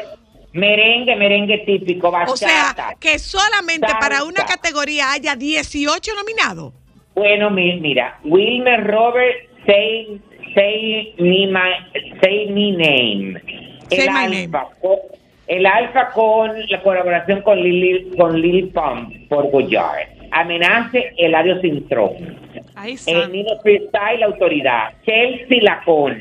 merengue, 0.52 1.16
merengue 1.16 1.60
típico, 1.60 2.12
bachata. 2.12 2.34
o 2.34 2.36
sea, 2.36 2.76
que 3.00 3.18
solamente 3.18 3.88
para 3.98 4.26
una 4.26 4.46
categoría 4.46 5.14
haya 5.14 5.38
18 5.38 6.12
nominados. 6.16 6.74
Bueno, 7.16 7.50
mi- 7.50 7.80
mira, 7.80 8.20
Wilmer 8.26 8.84
Robert, 8.86 9.38
say, 9.66 10.20
say, 10.54 11.14
me, 11.18 11.48
my, 11.48 12.20
say 12.22 12.48
me 12.48 12.72
name. 12.74 13.42
Say 13.90 14.00
el 14.02 14.12
my 14.12 14.26
alfa, 14.44 14.68
co- 14.82 15.00
el 15.48 15.66
alfa 15.66 16.10
con 16.12 16.52
la 16.70 16.82
colaboración 16.84 17.42
con 17.42 17.58
Lily, 17.58 18.12
con 18.18 18.42
Lily 18.42 18.64
Pump 18.64 19.30
por 19.30 19.50
Goyard. 19.50 20.20
Amenace 20.32 21.14
Eladio 21.18 21.60
Sintrón. 21.62 22.14
Ay, 22.76 22.96
El. 23.06 23.32
Nino 23.32 23.60
Freestyle, 23.62 24.20
la 24.20 24.26
autoridad. 24.28 24.94
Chelsea 25.06 25.60
Lacón. 25.62 26.18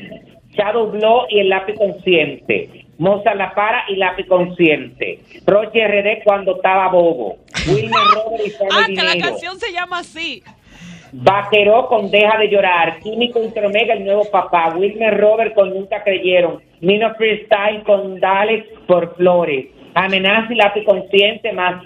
Shadow 0.51 0.91
Blow 0.91 1.25
y 1.29 1.39
el 1.39 1.49
lápiz 1.49 1.75
consciente. 1.75 2.85
Moza 2.97 3.33
La 3.33 3.53
Para 3.55 3.85
y 3.87 3.95
lápiz 3.95 4.27
consciente. 4.27 5.19
Roche 5.47 5.87
RD 5.87 6.23
cuando 6.23 6.57
estaba 6.57 6.89
bobo. 6.89 7.37
Wilmer 7.67 7.91
Robert 8.15 8.43
y 8.45 8.51
Ah, 8.69 8.85
que 8.87 9.17
la 9.17 9.17
canción 9.27 9.57
se 9.57 9.71
llama 9.71 9.99
así. 9.99 10.43
Vaqueró 11.13 11.87
con 11.87 12.11
Deja 12.11 12.37
de 12.37 12.49
Llorar. 12.49 12.99
Químico 12.99 13.41
Intromega, 13.43 13.93
el 13.95 14.05
nuevo 14.05 14.29
papá. 14.31 14.73
Wilmer 14.75 15.17
Robert 15.19 15.53
con 15.55 15.69
Nunca 15.71 16.03
Creyeron. 16.03 16.61
Nino 16.81 17.13
Freestyle 17.15 17.83
con 17.83 18.19
Dale 18.19 18.65
por 18.87 19.15
Flores. 19.15 19.67
Amenaza 19.93 20.53
y 20.53 20.55
lápiz 20.55 20.83
consciente 20.85 21.51
más 21.53 21.83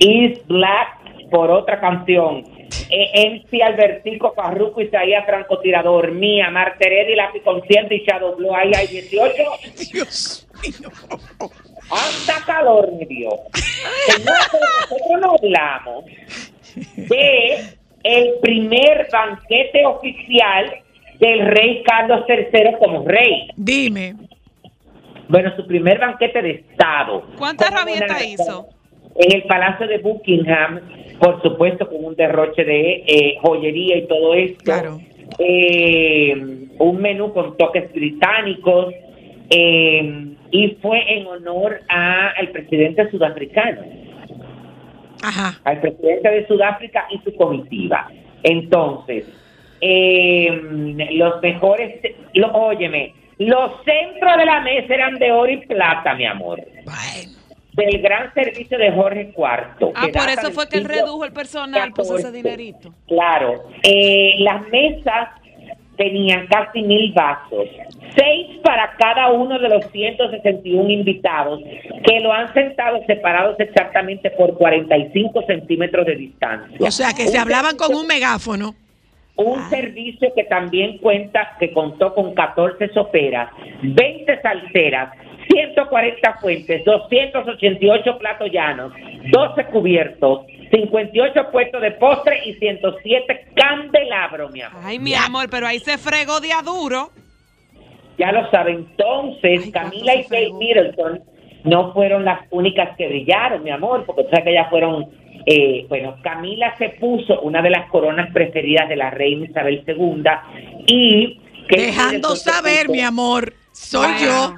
East 0.00 0.46
Black 0.48 0.98
por 1.30 1.50
otra 1.50 1.80
canción. 1.80 2.44
MC 2.88 3.62
Albertico, 3.62 4.32
Farruco, 4.34 4.80
Isaías 4.80 5.24
Francotirador, 5.26 6.12
Mía, 6.12 6.50
y 6.80 7.14
Lápiz 7.14 7.42
Consciente 7.42 7.96
y 7.96 8.04
Shadow 8.04 8.36
Blue. 8.36 8.54
Ahí 8.54 8.72
hay 8.74 8.86
18. 8.86 9.34
Dios 9.92 10.48
mío. 10.62 10.90
Hasta 11.90 12.44
calor 12.44 12.92
me 12.92 13.06
dio. 13.06 13.30
Señora, 13.52 14.40
pero 14.50 14.64
nosotros 14.80 15.20
no 15.20 15.36
hablamos 15.40 16.04
de 16.96 17.76
el 18.02 18.34
primer 18.40 19.08
banquete 19.10 19.86
oficial 19.86 20.82
del 21.18 21.46
rey 21.46 21.82
Carlos 21.84 22.24
III 22.28 22.76
como 22.78 23.06
rey. 23.06 23.48
Dime. 23.56 24.14
Bueno, 25.28 25.54
su 25.56 25.66
primer 25.66 25.98
banquete 25.98 26.40
de 26.42 26.50
Estado. 26.50 27.24
¿Cuántas 27.36 27.70
rabietas 27.70 28.24
hizo? 28.24 28.68
En 29.18 29.32
el 29.36 29.42
Palacio 29.44 29.86
de 29.86 29.98
Buckingham, 29.98 30.80
por 31.20 31.40
supuesto 31.42 31.88
con 31.88 32.04
un 32.04 32.14
derroche 32.14 32.64
de 32.64 33.04
eh, 33.06 33.38
joyería 33.42 33.96
y 33.98 34.06
todo 34.06 34.34
esto. 34.34 34.64
Claro. 34.64 35.00
Eh, 35.38 36.34
un 36.78 36.96
menú 37.00 37.32
con 37.32 37.56
toques 37.56 37.92
británicos 37.92 38.92
eh, 39.50 40.26
y 40.50 40.68
fue 40.82 41.02
en 41.18 41.26
honor 41.26 41.80
a- 41.88 42.30
al 42.38 42.48
presidente 42.50 43.10
sudafricano 43.10 43.80
Ajá. 45.22 45.58
al 45.64 45.80
presidente 45.80 46.28
de 46.30 46.46
Sudáfrica 46.46 47.06
y 47.10 47.18
su 47.18 47.34
comitiva. 47.36 48.08
Entonces, 48.42 49.24
eh, 49.80 50.50
los 51.12 51.40
mejores, 51.42 52.00
lo, 52.34 52.48
óyeme, 52.52 53.12
los 53.38 53.72
centros 53.84 54.36
de 54.36 54.44
la 54.46 54.60
mesa 54.60 54.94
eran 54.94 55.14
de 55.14 55.32
oro 55.32 55.50
y 55.50 55.56
plata, 55.66 56.14
mi 56.14 56.24
amor, 56.26 56.60
Bueno. 56.84 57.35
Del 57.76 58.00
gran 58.00 58.32
servicio 58.32 58.78
de 58.78 58.90
Jorge 58.90 59.32
IV. 59.36 59.92
Ah, 59.94 60.06
por 60.12 60.28
eso 60.28 60.50
fue 60.52 60.68
que 60.68 60.78
él 60.78 60.84
redujo 60.84 61.24
el 61.24 61.32
personal, 61.32 61.92
puso 61.92 62.16
ese 62.16 62.32
dinerito. 62.32 62.92
Claro, 63.06 63.64
eh, 63.82 64.34
las 64.38 64.66
mesas 64.68 65.28
tenían 65.96 66.46
casi 66.46 66.82
mil 66.82 67.12
vasos, 67.12 67.68
seis 68.14 68.58
para 68.62 68.94
cada 68.98 69.30
uno 69.30 69.58
de 69.58 69.68
los 69.68 69.86
161 69.90 70.90
invitados 70.90 71.60
que 72.04 72.20
lo 72.20 72.32
han 72.32 72.52
sentado 72.52 73.00
separados 73.06 73.58
exactamente 73.58 74.30
por 74.30 74.56
45 74.56 75.42
centímetros 75.46 76.06
de 76.06 76.16
distancia. 76.16 76.76
O 76.80 76.90
sea, 76.90 77.12
que 77.14 77.26
se 77.26 77.38
hablaban 77.38 77.76
con 77.76 77.94
un 77.94 78.06
megáfono. 78.06 78.74
un 79.36 79.68
servicio 79.68 80.32
que 80.34 80.44
también 80.44 80.96
cuenta, 80.98 81.56
que 81.60 81.70
contó 81.70 82.14
con 82.14 82.34
14 82.34 82.88
soperas, 82.94 83.50
20 83.82 84.40
salseras, 84.40 85.12
140 85.48 86.34
fuentes, 86.40 86.84
288 86.84 88.18
platos 88.18 88.48
llanos, 88.52 88.92
12 89.30 89.64
cubiertos, 89.66 90.40
58 90.70 91.50
puestos 91.52 91.80
de 91.80 91.92
postre 91.92 92.40
y 92.46 92.54
107 92.54 93.48
candelabros, 93.54 94.50
mi 94.52 94.62
amor. 94.62 94.80
Ay, 94.84 94.98
mi 94.98 95.14
amor, 95.14 95.48
pero 95.50 95.66
ahí 95.66 95.78
se 95.78 95.98
fregó 95.98 96.40
de 96.40 96.52
a 96.52 96.62
duro. 96.62 97.10
Ya 98.18 98.32
lo 98.32 98.50
saben. 98.50 98.86
Entonces, 98.90 99.64
Ay, 99.66 99.72
Camila 99.72 100.14
y 100.14 100.22
Kate. 100.24 100.52
Middleton 100.52 101.20
no 101.64 101.92
fueron 101.92 102.24
las 102.24 102.40
únicas 102.50 102.96
que 102.96 103.08
brillaron, 103.08 103.62
mi 103.62 103.70
amor, 103.70 104.04
porque 104.06 104.24
tú 104.24 104.30
sabes 104.30 104.44
que 104.44 104.50
ellas 104.50 104.70
fueron. 104.70 105.06
eh, 105.46 105.84
bueno, 105.88 106.16
Camila 106.22 106.74
se 106.78 106.90
puso 106.90 107.40
una 107.40 107.62
de 107.62 107.70
las 107.70 107.88
coronas 107.90 108.32
preferidas 108.32 108.88
de 108.88 108.96
la 108.96 109.10
reina 109.10 109.46
Isabel 109.46 109.84
II 109.86 110.24
y. 110.86 111.40
Kate 111.68 111.82
Dejando 111.82 112.12
Middleton 112.12 112.36
saber, 112.36 112.88
mi 112.88 113.00
amor, 113.00 113.52
soy 113.72 114.08
yo. 114.22 114.54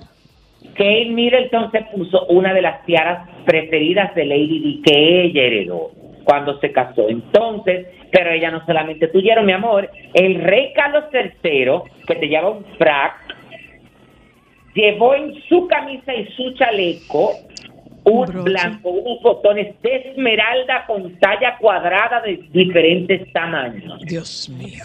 Kate 0.78 1.10
Middleton 1.10 1.72
se 1.72 1.82
puso 1.92 2.24
una 2.26 2.54
de 2.54 2.62
las 2.62 2.86
tiaras 2.86 3.28
preferidas 3.44 4.14
de 4.14 4.24
Lady 4.24 4.60
Di 4.60 4.82
que 4.82 5.24
ella 5.24 5.42
heredó 5.42 5.90
cuando 6.22 6.60
se 6.60 6.70
casó. 6.70 7.08
Entonces, 7.08 7.88
pero 8.12 8.30
ella 8.30 8.52
no 8.52 8.64
solamente 8.64 9.08
tuvieron, 9.08 9.44
mi 9.44 9.52
amor, 9.52 9.90
el 10.14 10.40
rey 10.40 10.72
Carlos 10.74 11.04
III, 11.12 11.80
que 12.06 12.14
te 12.14 12.28
lleva 12.28 12.50
un 12.50 12.64
frac, 12.78 13.14
llevó 14.74 15.14
en 15.14 15.34
su 15.48 15.66
camisa 15.66 16.14
y 16.14 16.26
su 16.32 16.54
chaleco 16.54 17.32
un 18.04 18.26
broche. 18.26 18.42
blanco, 18.42 18.90
unos 18.90 19.20
botones 19.20 19.74
de 19.82 19.96
esmeralda 20.10 20.86
con 20.86 21.18
talla 21.18 21.58
cuadrada 21.58 22.20
de 22.20 22.38
diferentes 22.52 23.32
tamaños. 23.32 24.00
Dios 24.02 24.48
mío, 24.48 24.84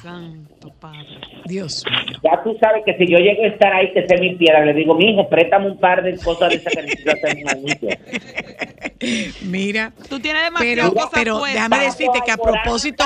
Santo 0.63 0.79
padre. 0.79 1.05
Dios 1.45 1.83
mío. 1.89 2.19
Ya 2.23 2.41
tú 2.43 2.57
sabes 2.59 2.83
que 2.85 2.95
si 2.97 3.07
yo 3.11 3.17
llego 3.19 3.43
a 3.43 3.47
estar 3.47 3.73
ahí, 3.73 3.91
que 3.93 4.07
sé 4.07 4.17
mi 4.17 4.35
piedra, 4.35 4.63
le 4.65 4.73
digo, 4.73 4.95
mi 4.95 5.11
hijo, 5.11 5.27
préstame 5.29 5.67
un 5.71 5.77
par 5.79 6.01
de 6.03 6.17
cosas 6.17 6.49
de 6.49 6.55
esas 6.55 6.73
que 6.73 6.81
necesito 6.83 7.11
hacer 7.11 7.37
en 7.37 7.49
anillo. 7.49 7.87
Mira, 9.43 9.91
Tú 10.09 10.19
tienes 10.19 10.43
pero, 10.57 10.85
demasiadas 10.85 10.91
cosas 10.93 11.09
pero 11.13 11.39
puestas. 11.39 11.69
déjame 11.69 11.85
decirte 11.85 12.19
que 12.25 12.31
a 12.31 12.37
propósito, 12.37 13.03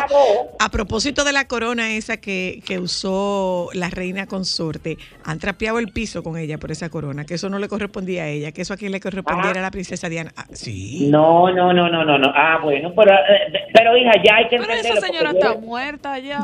a 0.60 0.70
propósito 0.70 1.24
de 1.24 1.34
la 1.34 1.48
corona 1.48 1.94
esa 1.94 2.18
que, 2.18 2.62
que 2.66 2.78
usó 2.78 3.70
la 3.74 3.90
reina 3.90 4.28
consorte, 4.28 4.98
han 5.24 5.40
trapeado 5.40 5.80
el 5.80 5.88
piso 5.92 6.22
con 6.22 6.38
ella 6.38 6.60
por 6.60 6.72
esa 6.72 6.90
corona, 6.90 7.26
que 7.26 7.34
eso 7.34 7.50
no 7.50 7.58
le 7.58 7.68
correspondía 7.68 8.24
a 8.24 8.28
ella, 8.28 8.52
que 8.52 8.62
eso 8.62 8.76
a 8.76 8.78
quien 8.78 8.92
le 8.92 9.00
correspondiera 9.00 9.58
Ah. 9.58 9.60
a 9.60 9.62
la 9.64 9.72
princesa 9.72 10.08
Diana. 10.08 10.32
Ah, 10.38 10.46
sí. 10.52 11.08
No, 11.10 11.52
no, 11.52 11.74
no, 11.74 11.90
no, 11.90 12.06
no, 12.06 12.18
no. 12.20 12.32
Ah, 12.36 12.60
bueno, 12.62 12.94
pero, 12.96 13.14
eh, 13.14 13.66
pero 13.74 13.98
hija, 13.98 14.12
ya 14.24 14.36
hay 14.36 14.48
que 14.50 14.58
Pero 14.58 14.74
esa 14.74 15.02
señora 15.02 15.32
yo- 15.32 15.40
está 15.40 15.56
muerta 15.60 16.20
ya. 16.20 16.42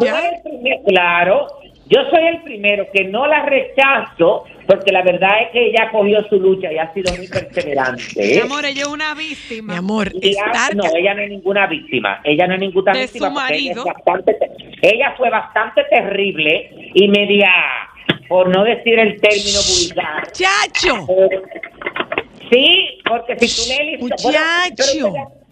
Claro, 1.03 1.47
yo 1.87 1.99
soy 2.09 2.25
el 2.27 2.41
primero 2.43 2.87
que 2.93 3.03
no 3.05 3.27
la 3.27 3.45
rechazo, 3.45 4.45
porque 4.67 4.91
la 4.91 5.01
verdad 5.03 5.29
es 5.43 5.49
que 5.51 5.65
ella 5.67 5.89
cogió 5.91 6.23
su 6.29 6.39
lucha 6.39 6.71
y 6.71 6.77
ha 6.77 6.91
sido 6.93 7.13
muy 7.17 7.27
perseverante. 7.27 8.03
Mi 8.15 8.37
amor, 8.39 8.65
ella 8.65 8.81
es 8.83 8.87
una 8.87 9.13
víctima. 9.13 9.73
Mi 9.73 9.79
amor, 9.79 10.11
estar 10.21 10.75
no, 10.75 10.83
ella 10.95 11.13
no 11.13 11.21
es 11.21 11.29
ninguna 11.29 11.67
víctima. 11.67 12.21
Ella 12.23 12.47
no 12.47 12.53
es 12.53 12.59
ninguna 12.61 12.93
De 12.93 13.01
víctima. 13.01 13.27
su 13.27 13.33
porque 13.33 13.53
ella 13.55 13.71
es 13.71 13.75
marido. 13.77 13.85
bastante 13.85 14.33
te- 14.35 14.95
ella 14.95 15.13
fue 15.17 15.29
bastante 15.29 15.83
terrible 15.89 16.71
y 16.95 17.07
media, 17.09 17.51
por 18.29 18.47
no 18.55 18.63
decir 18.63 18.97
el 18.97 19.19
término 19.19 19.59
vulgar. 19.79 20.31
¡Chacho! 20.31 21.05
Eh, 21.09 21.41
Sí, 22.51 22.99
porque 23.09 23.39
si 23.39 23.47
tú 23.47 23.73
bueno, 23.73 23.97
Muchacho. 23.99 25.07
ustedes- 25.07 25.42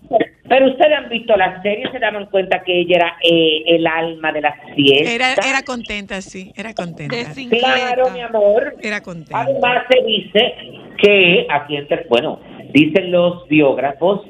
pero 0.47 0.68
ustedes 0.68 0.97
han 0.97 1.09
visto 1.09 1.36
la 1.38 1.62
serie, 1.62 1.89
se 1.91 1.99
daban 1.99 2.26
cuenta 2.26 2.62
que 2.64 2.82
ella 2.82 2.95
era 2.97 3.18
eh, 3.24 3.64
el 3.68 3.88
alma 3.88 4.32
de 4.32 4.41
las 4.41 4.55
fiestas. 4.76 5.14
Era, 5.14 5.34
era 5.34 5.62
contenta, 5.64 6.22
sí, 6.22 6.51
era 6.55 6.74
contenta. 6.74 7.16
Claro, 7.49 8.09
mi 8.12 8.22
amor. 8.22 8.76
Era 8.82 9.01
contenta. 9.01 9.39
Además 9.39 9.84
se 9.89 10.03
dice 10.03 10.53
que, 10.97 11.47
aquí 11.49 11.78
entre, 11.78 12.05
bueno, 12.09 12.39
dicen 12.74 13.12
los 13.12 13.47
biógrafos 13.47 14.22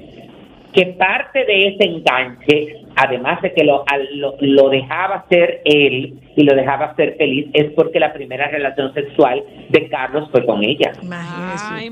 que 0.73 0.85
parte 0.97 1.43
de 1.45 1.67
ese 1.69 1.83
enganche, 1.83 2.83
además 3.03 3.41
de 3.41 3.53
que 3.53 3.63
lo, 3.63 3.83
al- 3.87 4.17
lo, 4.19 4.35
lo 4.39 4.69
dejaba 4.69 5.25
ser 5.29 5.61
él 5.65 6.19
y 6.35 6.43
lo 6.43 6.55
dejaba 6.55 6.95
ser 6.95 7.15
feliz, 7.17 7.47
es 7.53 7.71
porque 7.73 7.99
la 7.99 8.13
primera 8.13 8.47
relación 8.47 8.93
sexual 8.93 9.43
de 9.69 9.89
Carlos 9.89 10.29
fue 10.31 10.45
con 10.45 10.63
ella. 10.63 10.91
Ay, 11.11 11.89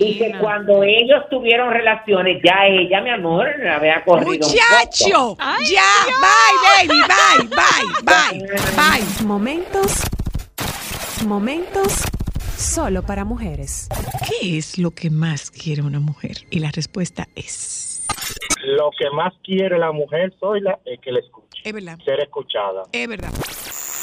Y 0.00 0.18
que 0.18 0.32
cuando 0.40 0.82
ellos 0.82 1.22
tuvieron 1.30 1.70
relaciones, 1.72 2.40
ya 2.44 2.66
ella, 2.66 3.00
mi 3.00 3.10
amor, 3.10 3.46
había 3.66 4.02
corrido 4.04 4.46
un 4.46 4.52
¡Muchacho! 4.52 5.36
¡Ya! 5.70 5.82
¡Bye, 6.20 6.88
baby! 6.88 7.00
¡Bye, 7.08 7.48
bye, 7.48 8.46
bye, 8.46 8.56
bye! 8.76 9.26
Momentos, 9.26 10.02
momentos 11.26 12.02
solo 12.56 13.02
para 13.02 13.24
mujeres. 13.24 13.88
¿Qué 14.40 14.56
es 14.58 14.78
lo 14.78 14.90
que 14.92 15.10
más 15.10 15.50
quiere 15.50 15.82
una 15.82 16.00
mujer? 16.00 16.38
Y 16.50 16.60
la 16.60 16.70
respuesta 16.70 17.28
es... 17.34 17.93
Lo 18.64 18.90
que 18.98 19.10
más 19.10 19.32
quiere 19.42 19.78
la 19.78 19.92
mujer, 19.92 20.32
soy 20.40 20.60
la 20.60 20.78
es 20.84 20.98
que 21.00 21.12
le 21.12 21.20
escuche, 21.20 21.60
Es 21.64 21.72
verdad, 21.72 21.98
ser 22.04 22.20
escuchada. 22.20 22.82
es 22.92 23.08
verdad. 23.08 23.30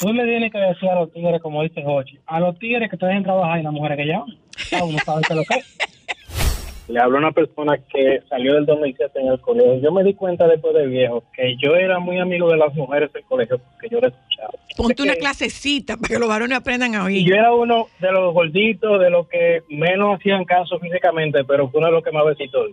Tú 0.00 0.12
le 0.12 0.24
tienes 0.24 0.50
que 0.52 0.58
decir 0.58 0.88
a 0.88 0.96
los 1.00 1.12
tigres, 1.12 1.40
como 1.40 1.62
dice 1.62 1.82
Jochi, 1.82 2.18
a 2.26 2.40
los 2.40 2.58
tigres 2.58 2.90
que 2.90 2.96
te 2.96 3.06
dejen 3.06 3.22
trabajar 3.22 3.60
y 3.60 3.62
las 3.62 3.72
mujeres 3.72 3.96
que 3.98 4.06
llaman. 4.06 4.36
Cada 4.70 4.84
uno 4.84 4.98
sabe 5.04 5.22
que 5.26 5.34
lo 5.34 5.42
que 5.44 5.58
es. 5.58 5.78
Le 6.88 6.98
hablo 7.00 7.16
a 7.18 7.20
una 7.20 7.32
persona 7.32 7.78
que 7.78 8.20
salió 8.28 8.54
del 8.54 8.66
2007 8.66 9.12
en 9.20 9.28
el 9.28 9.40
colegio. 9.40 9.78
Yo 9.80 9.92
me 9.92 10.02
di 10.02 10.14
cuenta 10.14 10.48
después 10.48 10.74
de 10.74 10.86
viejo 10.88 11.22
que 11.32 11.56
yo 11.62 11.76
era 11.76 12.00
muy 12.00 12.18
amigo 12.18 12.50
de 12.50 12.56
las 12.56 12.74
mujeres 12.74 13.10
del 13.12 13.22
colegio 13.22 13.58
porque 13.58 13.88
yo 13.88 14.00
la 14.00 14.08
escuchaba. 14.08 14.50
Ponte 14.76 15.02
una 15.02 15.14
clasecita 15.20 15.96
para 15.96 16.08
que 16.08 16.18
los 16.18 16.28
varones 16.28 16.58
aprendan 16.58 16.96
a 16.96 17.02
Y 17.04 17.06
oír. 17.18 17.28
yo 17.28 17.34
era 17.36 17.54
uno 17.54 17.86
de 18.00 18.10
los 18.10 18.34
gorditos, 18.34 19.00
de 19.00 19.10
los 19.10 19.28
que 19.28 19.62
menos 19.70 20.18
hacían 20.18 20.44
caso 20.44 20.78
físicamente, 20.80 21.44
pero 21.44 21.68
fue 21.70 21.78
uno 21.78 21.86
de 21.86 21.92
los 21.94 22.04
que 22.04 22.10
más 22.10 22.26
besitos. 22.26 22.72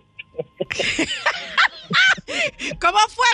¿Cómo 2.80 2.98
fue? 3.10 3.26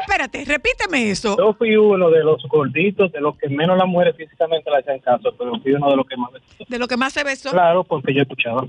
Espérate, 0.00 0.44
repíteme 0.44 1.10
eso. 1.10 1.36
Yo 1.36 1.52
fui 1.54 1.76
uno 1.76 2.10
de 2.10 2.24
los 2.24 2.42
gorditos, 2.44 3.12
de 3.12 3.20
los 3.20 3.36
que 3.36 3.48
menos 3.48 3.76
las 3.76 3.86
mujeres 3.86 4.16
físicamente 4.16 4.70
le 4.70 4.78
hacían 4.78 4.98
caso, 5.00 5.34
pero 5.36 5.58
fui 5.60 5.72
uno 5.72 5.90
de 5.90 5.96
los 5.96 6.06
que 6.06 6.16
más. 6.16 6.30
De 6.68 6.78
lo 6.78 6.88
que 6.88 6.96
más 6.96 7.12
se 7.12 7.22
besó. 7.24 7.50
Claro, 7.50 7.84
porque 7.84 8.14
yo 8.14 8.22
escuchaba. 8.22 8.66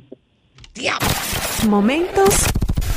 Diablo. 0.74 1.08
Momentos 1.70 2.46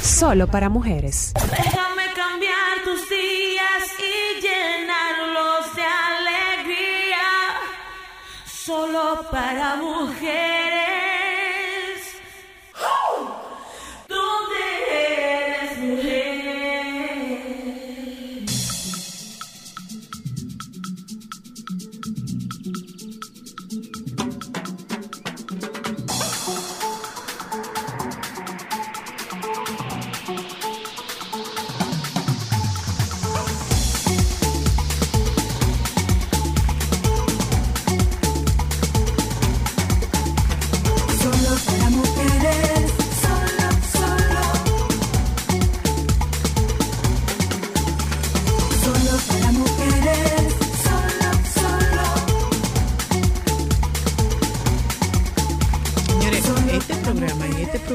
solo 0.03 0.47
para 0.47 0.69
mujeres. 0.69 1.33
Déjame 1.35 2.05
cambiar 2.15 2.83
tus 2.85 3.09
días 3.09 3.97
y 3.99 4.41
llenarlos 4.43 5.77
de 5.77 5.83
alegría. 5.83 7.27
Solo 8.45 9.25
para 9.31 9.77
mujeres. 9.77 10.90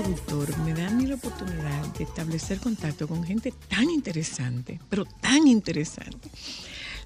Doctor 0.04 0.58
me 0.60 0.74
da 0.74 0.88
a 0.88 0.91
mí 0.91 1.06
la 1.06 1.16
oportunidad 1.16 1.86
de 1.98 2.04
establecer 2.04 2.60
contacto 2.60 3.08
con 3.08 3.24
gente 3.24 3.54
tan 3.70 3.89
interesante, 3.89 4.80
pero 4.89 5.06
tan 5.06 5.48
interesante. 5.48 6.30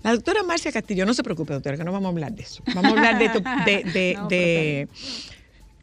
La 0.03 0.11
doctora 0.11 0.43
Marcia 0.43 0.71
Castillo, 0.71 1.05
no 1.05 1.13
se 1.13 1.23
preocupe, 1.23 1.53
doctora, 1.53 1.77
que 1.77 1.83
no 1.83 1.91
vamos 1.91 2.07
a 2.07 2.09
hablar 2.09 2.31
de 2.33 2.43
eso. 2.43 2.63
Vamos 2.73 2.85
a 2.85 2.89
hablar 2.95 3.19
de 3.19 3.25
esto, 3.25 3.39
de, 3.65 3.83
de- 3.93 4.13
No, 4.17 4.27
de- 4.27 4.87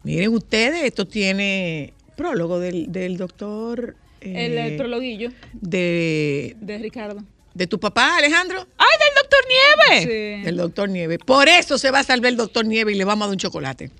miren 0.05 0.33
ustedes, 0.33 0.85
esto 0.85 1.07
tiene 1.07 1.93
prólogo 2.17 2.59
del, 2.59 2.91
del 2.91 3.17
doctor 3.19 3.95
El, 4.23 4.37
eh, 4.37 4.67
el 4.69 4.77
prologuillo 4.77 5.31
de, 5.53 6.57
de 6.61 6.79
Ricardo. 6.79 7.23
De 7.57 7.67
tu 7.67 7.81
papá, 7.81 8.17
Alejandro. 8.19 8.67
¡Ay, 8.77 8.87
del 8.99 9.15
doctor 9.23 9.41
Nieve! 9.49 10.03
Sí. 10.39 10.45
Del 10.45 10.57
doctor 10.59 10.89
Nieve. 10.91 11.19
Por 11.19 11.49
eso 11.49 11.79
se 11.79 11.91
va 11.91 12.01
a 12.01 12.05
salvar 12.05 12.31
el 12.31 12.37
doctor 12.37 12.67
Nieve 12.67 12.93
y 12.93 12.97
le 12.97 13.05
vamos 13.05 13.25
a 13.25 13.29
dar 13.29 13.33
un 13.35 13.39
chocolate. 13.39 13.91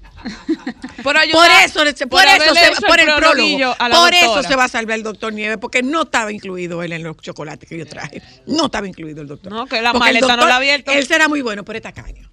Por, 1.03 1.03
Por 1.03 1.17
ayudar- 1.17 1.65
eso, 1.65 1.81
por 1.81 2.09
por 2.11 2.25
eso 2.27 2.55
se- 2.55 2.87
por 2.87 3.01
el 3.01 3.07
prologuillo 3.15 3.75
prólogo. 3.75 3.77
a 3.79 3.89
la 3.89 3.97
Por 3.97 4.15
eso 4.15 4.43
se 4.43 4.57
va 4.57 4.65
a 4.65 4.69
salvar 4.69 4.97
el 4.99 5.03
doctor 5.03 5.33
Nieve, 5.33 5.57
porque 5.57 5.83
no 5.83 6.03
estaba 6.03 6.31
incluido 6.33 6.83
él 6.83 6.93
en 6.93 7.03
los 7.03 7.17
chocolates 7.17 7.67
que 7.69 7.79
yo 7.79 7.87
traje. 7.87 8.21
No 8.47 8.67
estaba 8.67 8.87
incluido 8.87 9.23
el 9.23 9.29
doctor. 9.29 9.51
No, 9.53 9.67
que 9.67 9.81
la 9.81 9.93
Porque 9.93 10.09
el 10.11 10.15
maleta 10.21 10.37
no 10.37 10.47
la 10.47 10.55
ha 10.55 10.57
abierto. 10.59 10.91
Él 10.93 11.07
será 11.07 11.29
muy 11.29 11.41
bueno, 11.41 11.65
pero 11.65 11.79
está 11.79 11.93
caño. 11.93 12.31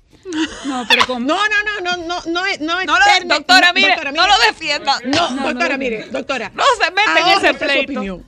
No, 0.66 0.86
pero 0.88 1.06
con, 1.06 1.26
No, 1.26 1.36
no, 1.36 1.82
no, 1.82 1.98
no, 1.98 2.06
no, 2.06 2.22
no 2.26 2.42
no 2.60 2.84
No 2.86 2.98
lo- 2.98 3.36
doctora, 3.36 3.74
mire, 3.74 3.90
doctora, 3.90 4.12
no 4.12 4.28
lo 4.28 4.34
defienda. 4.48 5.00
No, 5.06 5.32
no, 5.32 5.44
doctora, 5.48 5.70
no, 5.70 5.78
mire, 5.78 6.08
doctora. 6.10 6.52
No 6.56 6.64
se 6.80 6.92
meta 6.92 7.20
en 7.20 7.38
ese 7.38 7.54
pleito. 7.54 7.92
opinión. 7.92 8.24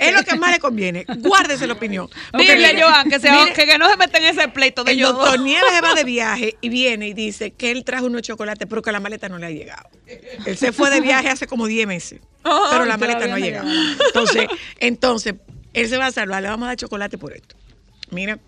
Es 0.00 0.14
lo 0.14 0.22
que 0.22 0.36
más 0.36 0.50
le 0.52 0.58
conviene. 0.60 1.04
Guárdese 1.18 1.66
la 1.66 1.74
opinión. 1.74 2.08
Porque 2.32 2.54
Dile, 2.56 2.72
mire, 2.74 2.82
Joan, 2.82 3.10
que, 3.10 3.20
se, 3.20 3.30
mire, 3.30 3.52
que, 3.52 3.66
que 3.66 3.78
no 3.78 3.88
se 3.90 3.96
meta 3.96 4.18
en 4.18 4.24
ese 4.24 4.48
pleito 4.48 4.82
de 4.84 4.92
el 4.92 4.98
yo. 4.98 5.12
doctor 5.12 5.38
Nieves 5.40 5.70
se 5.74 5.80
va 5.80 5.94
de 5.94 6.04
viaje 6.16 6.56
y 6.60 6.68
viene 6.68 7.08
y 7.08 7.14
dice 7.14 7.50
que 7.52 7.70
él 7.70 7.84
trajo 7.84 8.06
unos 8.06 8.22
chocolates, 8.22 8.66
pero 8.68 8.80
que 8.82 8.92
la 8.92 9.00
maleta 9.00 9.28
no 9.28 9.38
le 9.38 9.46
ha 9.46 9.50
llegado. 9.50 9.88
Él 10.46 10.56
se 10.56 10.72
fue 10.72 10.90
de 10.90 11.00
viaje 11.00 11.28
hace 11.28 11.46
como 11.46 11.66
10 11.66 11.86
meses, 11.86 12.20
pero 12.70 12.84
la 12.84 12.96
maleta 12.96 13.26
no 13.26 13.34
ha 13.34 13.38
llegado. 13.38 13.68
llegó. 13.68 14.04
Entonces, 14.06 14.46
entonces, 14.78 15.34
él 15.74 15.88
se 15.88 15.98
va 15.98 16.06
a 16.06 16.12
salvar, 16.12 16.42
le 16.42 16.48
vamos 16.48 16.64
a 16.66 16.68
dar 16.68 16.76
chocolate 16.76 17.18
por 17.18 17.32
esto. 17.34 17.56
Mira, 18.10 18.38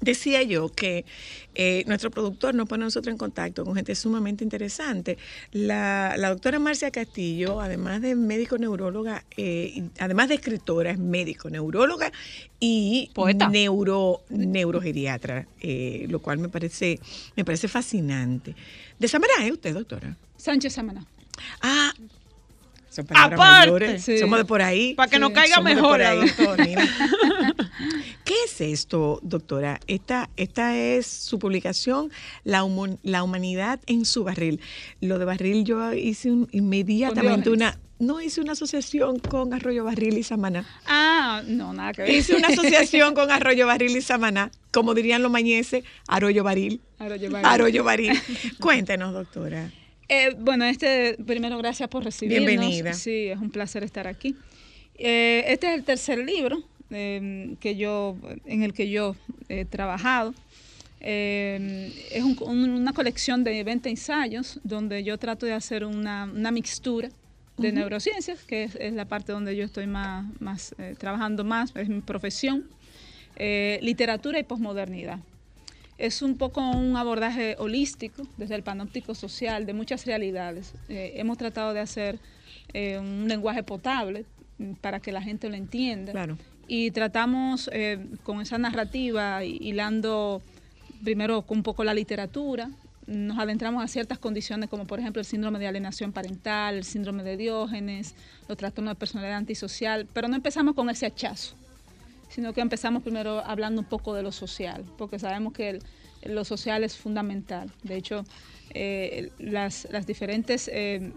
decía 0.00 0.42
yo 0.42 0.68
que 0.68 1.04
eh, 1.54 1.84
nuestro 1.86 2.10
productor 2.10 2.54
nos 2.54 2.68
pone 2.68 2.84
a 2.84 2.86
nosotros 2.86 3.12
en 3.12 3.18
contacto 3.18 3.64
con 3.64 3.74
gente 3.74 3.94
sumamente 3.94 4.44
interesante. 4.44 5.18
La, 5.52 6.14
la 6.18 6.30
doctora 6.30 6.58
Marcia 6.58 6.90
Castillo, 6.90 7.60
además 7.60 8.02
de 8.02 8.14
médico 8.14 8.58
neuróloga, 8.58 9.24
eh, 9.36 9.84
además 9.98 10.28
de 10.28 10.34
escritora, 10.36 10.90
es 10.90 10.98
médico 10.98 11.50
neuróloga 11.50 12.12
y 12.60 13.10
Poeta. 13.14 13.48
neuro 13.48 14.22
neurogeriatra, 14.30 15.46
eh, 15.60 16.06
lo 16.08 16.20
cual 16.20 16.38
me 16.38 16.48
parece 16.48 16.98
me 17.36 17.44
parece 17.44 17.68
fascinante. 17.68 18.54
De 18.98 19.08
Samaná, 19.08 19.46
¿eh? 19.46 19.52
Usted, 19.52 19.74
doctora. 19.74 20.16
Sánchez 20.36 20.72
Samaná. 20.74 21.06
Ah, 21.62 21.92
son 22.94 23.06
Aparte. 23.16 23.98
Sí. 23.98 24.18
Somos 24.18 24.38
de 24.38 24.44
por 24.44 24.62
ahí. 24.62 24.94
Pa' 24.94 25.08
que 25.08 25.18
nos 25.18 25.30
caiga 25.32 25.56
Somos 25.56 25.74
mejor 25.74 26.02
ahí. 26.02 26.18
doctora. 26.26 26.64
¿Qué 28.24 28.34
es 28.46 28.60
esto, 28.60 29.20
doctora? 29.22 29.80
Esta, 29.86 30.30
esta 30.36 30.76
es 30.76 31.06
su 31.06 31.38
publicación, 31.38 32.10
la, 32.44 32.64
Humo- 32.64 32.98
la 33.02 33.22
humanidad 33.22 33.80
en 33.86 34.04
su 34.04 34.24
barril. 34.24 34.60
Lo 35.00 35.18
de 35.18 35.24
barril 35.26 35.64
yo 35.64 35.92
hice 35.92 36.30
un- 36.30 36.48
inmediatamente 36.52 37.50
una, 37.50 37.78
no 37.98 38.20
hice 38.20 38.40
una 38.40 38.52
asociación 38.52 39.18
con 39.18 39.52
Arroyo 39.52 39.84
Barril 39.84 40.16
y 40.18 40.22
Samaná. 40.22 40.66
Ah, 40.86 41.42
no, 41.46 41.72
nada 41.74 41.92
que 41.92 42.02
ver. 42.02 42.10
Hice 42.12 42.34
una 42.34 42.48
asociación 42.56 43.14
con 43.14 43.30
Arroyo 43.30 43.66
Barril 43.66 43.96
y 43.96 44.00
Samaná, 44.02 44.50
como 44.72 44.94
dirían 44.94 45.22
los 45.22 45.30
mañeses, 45.30 45.84
Arroyo 46.08 46.42
Baril. 46.44 46.80
Arroyo 46.98 47.30
Barril. 47.30 47.46
Arroyo 47.46 47.84
Baril. 47.84 48.20
Cuéntenos, 48.58 49.12
doctora. 49.12 49.70
Eh, 50.08 50.34
bueno, 50.38 50.64
este, 50.64 51.16
primero 51.26 51.56
gracias 51.58 51.88
por 51.88 52.04
recibirnos. 52.04 52.46
Bienvenida. 52.46 52.92
Sí, 52.94 53.28
es 53.28 53.38
un 53.38 53.50
placer 53.50 53.82
estar 53.84 54.06
aquí. 54.06 54.36
Eh, 54.96 55.44
este 55.48 55.68
es 55.68 55.74
el 55.74 55.84
tercer 55.84 56.18
libro 56.18 56.62
eh, 56.90 57.54
que 57.60 57.76
yo, 57.76 58.16
en 58.44 58.62
el 58.62 58.72
que 58.72 58.90
yo 58.90 59.16
he 59.48 59.64
trabajado. 59.64 60.34
Eh, 61.00 61.92
es 62.12 62.22
un- 62.22 62.36
un- 62.42 62.70
una 62.70 62.92
colección 62.92 63.44
de 63.44 63.62
20 63.64 63.88
ensayos 63.90 64.60
donde 64.64 65.02
yo 65.04 65.18
trato 65.18 65.44
de 65.46 65.52
hacer 65.52 65.84
una, 65.84 66.24
una 66.24 66.50
mixtura 66.50 67.08
de 67.58 67.72
neurociencias, 67.72 68.42
que 68.44 68.64
es, 68.64 68.74
es 68.76 68.92
la 68.94 69.04
parte 69.04 69.32
donde 69.32 69.54
yo 69.54 69.64
estoy 69.64 69.86
más, 69.86 70.24
más 70.40 70.74
eh, 70.78 70.94
trabajando 70.98 71.44
más, 71.44 71.72
es 71.76 71.88
mi 71.88 72.00
profesión, 72.00 72.64
eh, 73.36 73.78
literatura 73.82 74.38
y 74.38 74.44
posmodernidad. 74.44 75.18
Es 75.98 76.22
un 76.22 76.36
poco 76.36 76.60
un 76.70 76.96
abordaje 76.96 77.56
holístico 77.58 78.26
desde 78.36 78.56
el 78.56 78.62
panóptico 78.62 79.14
social 79.14 79.64
de 79.64 79.74
muchas 79.74 80.06
realidades. 80.06 80.74
Eh, 80.88 81.12
hemos 81.16 81.38
tratado 81.38 81.72
de 81.72 81.80
hacer 81.80 82.18
eh, 82.72 82.98
un 82.98 83.28
lenguaje 83.28 83.62
potable 83.62 84.24
para 84.80 85.00
que 85.00 85.12
la 85.12 85.22
gente 85.22 85.48
lo 85.48 85.54
entienda. 85.54 86.12
Claro. 86.12 86.36
Y 86.66 86.90
tratamos 86.90 87.70
eh, 87.72 87.98
con 88.22 88.40
esa 88.40 88.58
narrativa, 88.58 89.44
hi- 89.44 89.58
hilando 89.60 90.42
primero 91.04 91.42
con 91.42 91.58
un 91.58 91.62
poco 91.62 91.84
la 91.84 91.94
literatura, 91.94 92.70
nos 93.06 93.38
adentramos 93.38 93.84
a 93.84 93.86
ciertas 93.88 94.18
condiciones 94.18 94.70
como 94.70 94.86
por 94.86 94.98
ejemplo 94.98 95.20
el 95.20 95.26
síndrome 95.26 95.58
de 95.58 95.66
alienación 95.66 96.12
parental, 96.12 96.76
el 96.76 96.84
síndrome 96.84 97.22
de 97.22 97.36
Diógenes, 97.36 98.14
los 98.48 98.56
trastornos 98.56 98.92
de 98.94 98.98
personalidad 98.98 99.36
antisocial, 99.36 100.06
pero 100.12 100.26
no 100.26 100.36
empezamos 100.36 100.74
con 100.74 100.88
ese 100.88 101.04
hachazo 101.04 101.54
sino 102.34 102.52
que 102.52 102.60
empezamos 102.60 103.02
primero 103.02 103.44
hablando 103.44 103.80
un 103.80 103.86
poco 103.86 104.14
de 104.14 104.22
lo 104.22 104.32
social, 104.32 104.84
porque 104.98 105.18
sabemos 105.18 105.52
que 105.52 105.70
el- 105.70 105.82
lo 106.24 106.44
social 106.44 106.82
es 106.84 106.96
fundamental. 106.96 107.70
De 107.82 107.96
hecho, 107.96 108.24
eh, 108.72 109.30
las, 109.38 109.86
las 109.90 110.06
diferentes, 110.06 110.68
eh, 110.72 111.12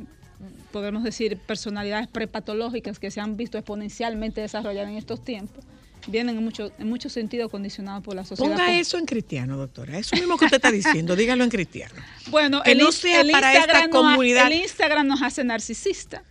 podemos 0.71 1.03
decir, 1.03 1.37
personalidades 1.37 2.07
prepatológicas 2.07 2.99
que 2.99 3.09
se 3.09 3.19
han 3.19 3.37
visto 3.37 3.57
exponencialmente 3.57 4.41
desarrollar 4.41 4.87
en 4.87 4.97
estos 4.97 5.23
tiempos, 5.23 5.63
vienen 6.07 6.37
en 6.37 6.43
mucho, 6.43 6.71
en 6.77 6.87
mucho 6.89 7.09
sentido 7.09 7.49
condicionados 7.49 8.03
por 8.03 8.15
la 8.15 8.23
sociedad. 8.25 8.49
Ponga 8.51 8.77
eso 8.77 8.97
en 8.97 9.05
cristiano, 9.05 9.57
doctora. 9.57 9.97
Eso 9.97 10.15
mismo 10.15 10.37
que 10.37 10.45
usted 10.45 10.57
está 10.57 10.71
diciendo, 10.71 11.15
dígalo 11.15 11.43
en 11.43 11.49
cristiano. 11.49 11.95
Bueno, 12.29 12.61
que 12.61 12.73
el, 12.73 12.77
no 12.79 12.91
sea 12.91 13.21
el 13.21 13.31
para 13.31 13.53
esta 13.53 13.59
Instagram 13.61 13.89
nos 13.89 14.03
ha- 14.05 14.09
comunidad. 14.11 14.47
el 14.47 14.53
Instagram 14.61 15.07
nos 15.07 15.21
hace 15.21 15.43
narcisista. 15.43 16.23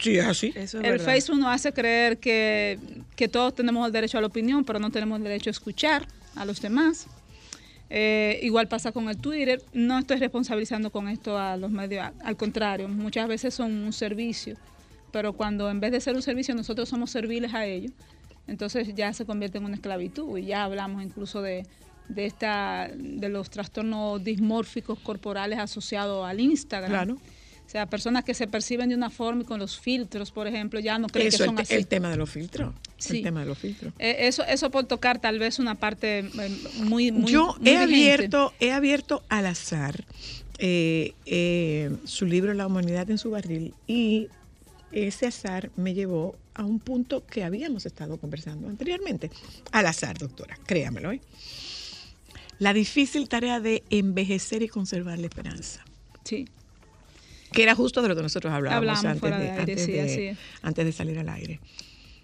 Sí, 0.00 0.18
es 0.18 0.26
así. 0.26 0.48
Eso 0.56 0.78
es 0.78 0.84
El 0.84 0.92
verdad. 0.92 1.04
Facebook 1.04 1.38
nos 1.38 1.48
hace 1.54 1.72
creer 1.72 2.18
que, 2.18 2.78
que 3.16 3.28
todos 3.28 3.54
tenemos 3.54 3.86
el 3.86 3.92
derecho 3.92 4.18
a 4.18 4.20
la 4.20 4.26
opinión, 4.28 4.64
pero 4.64 4.78
no 4.78 4.90
tenemos 4.90 5.18
el 5.18 5.24
derecho 5.24 5.50
a 5.50 5.52
escuchar 5.52 6.06
a 6.34 6.44
los 6.44 6.60
demás. 6.60 7.06
Eh, 7.90 8.38
igual 8.42 8.68
pasa 8.68 8.92
con 8.92 9.08
el 9.08 9.16
Twitter. 9.16 9.62
No 9.72 9.98
estoy 9.98 10.18
responsabilizando 10.18 10.90
con 10.90 11.08
esto 11.08 11.36
a 11.38 11.56
los 11.56 11.70
medios, 11.70 12.06
al 12.24 12.36
contrario, 12.36 12.88
muchas 12.88 13.28
veces 13.28 13.52
son 13.52 13.72
un 13.72 13.92
servicio, 13.92 14.56
pero 15.10 15.32
cuando 15.32 15.68
en 15.68 15.80
vez 15.80 15.90
de 15.90 16.00
ser 16.00 16.14
un 16.14 16.22
servicio 16.22 16.54
nosotros 16.54 16.88
somos 16.88 17.10
serviles 17.10 17.52
a 17.52 17.66
ellos, 17.66 17.92
entonces 18.46 18.94
ya 18.94 19.12
se 19.12 19.26
convierte 19.26 19.58
en 19.58 19.64
una 19.64 19.74
esclavitud 19.74 20.38
y 20.38 20.46
ya 20.46 20.64
hablamos 20.64 21.02
incluso 21.02 21.42
de, 21.42 21.66
de, 22.08 22.26
esta, 22.26 22.90
de 22.94 23.28
los 23.28 23.50
trastornos 23.50 24.22
dismórficos 24.22 24.98
corporales 25.00 25.58
asociados 25.58 26.24
al 26.24 26.40
Instagram. 26.40 26.90
Claro. 26.90 27.18
O 27.70 27.72
sea, 27.72 27.86
personas 27.86 28.24
que 28.24 28.34
se 28.34 28.48
perciben 28.48 28.88
de 28.88 28.96
una 28.96 29.10
forma 29.10 29.42
y 29.42 29.44
con 29.44 29.60
los 29.60 29.78
filtros, 29.78 30.32
por 30.32 30.48
ejemplo, 30.48 30.80
ya 30.80 30.98
no 30.98 31.06
creen 31.06 31.28
Eso, 31.28 31.36
que 31.38 31.42
el, 31.44 31.46
son 31.50 31.54
te- 31.56 31.62
así. 31.62 31.74
el 31.74 31.86
tema 31.86 32.10
de 32.10 32.16
los 32.16 32.28
filtros. 32.28 32.74
Sí. 32.98 33.18
El 33.18 33.22
tema 33.22 33.40
de 33.40 33.46
los 33.46 33.58
filtros. 33.58 33.92
Eh, 34.00 34.16
eso, 34.26 34.42
eso 34.42 34.72
por 34.72 34.86
tocar 34.86 35.20
tal 35.20 35.38
vez 35.38 35.60
una 35.60 35.76
parte 35.76 36.28
muy, 36.82 37.12
muy 37.12 37.30
Yo 37.30 37.54
muy 37.60 37.68
he 37.68 37.86
vigente. 37.86 37.94
abierto, 37.94 38.52
he 38.58 38.72
abierto 38.72 39.22
al 39.28 39.46
azar 39.46 40.04
eh, 40.58 41.14
eh, 41.26 41.92
su 42.06 42.26
libro 42.26 42.54
La 42.54 42.66
humanidad 42.66 43.08
en 43.08 43.18
su 43.18 43.30
barril 43.30 43.72
y 43.86 44.26
ese 44.90 45.28
azar 45.28 45.70
me 45.76 45.94
llevó 45.94 46.34
a 46.54 46.64
un 46.64 46.80
punto 46.80 47.24
que 47.24 47.44
habíamos 47.44 47.86
estado 47.86 48.18
conversando 48.18 48.66
anteriormente. 48.68 49.30
Al 49.70 49.86
azar, 49.86 50.18
doctora, 50.18 50.58
créamelo. 50.66 51.12
¿eh? 51.12 51.20
La 52.58 52.72
difícil 52.72 53.28
tarea 53.28 53.60
de 53.60 53.84
envejecer 53.90 54.64
y 54.64 54.66
conservar 54.68 55.20
la 55.20 55.26
esperanza. 55.28 55.84
Sí. 56.24 56.48
Que 57.52 57.62
era 57.62 57.74
justo 57.74 58.00
de 58.02 58.08
lo 58.08 58.16
que 58.16 58.22
nosotros 58.22 58.52
hablábamos 58.52 58.98
Hablamos 58.98 59.04
antes, 59.04 59.22
de, 59.22 59.28
de 59.44 59.50
aire, 59.50 59.60
antes, 59.60 59.84
sí, 59.84 59.92
de- 59.92 60.00
así 60.02 60.22
es. 60.22 60.38
antes 60.62 60.84
de 60.84 60.92
salir 60.92 61.18
al 61.18 61.28
aire. 61.28 61.60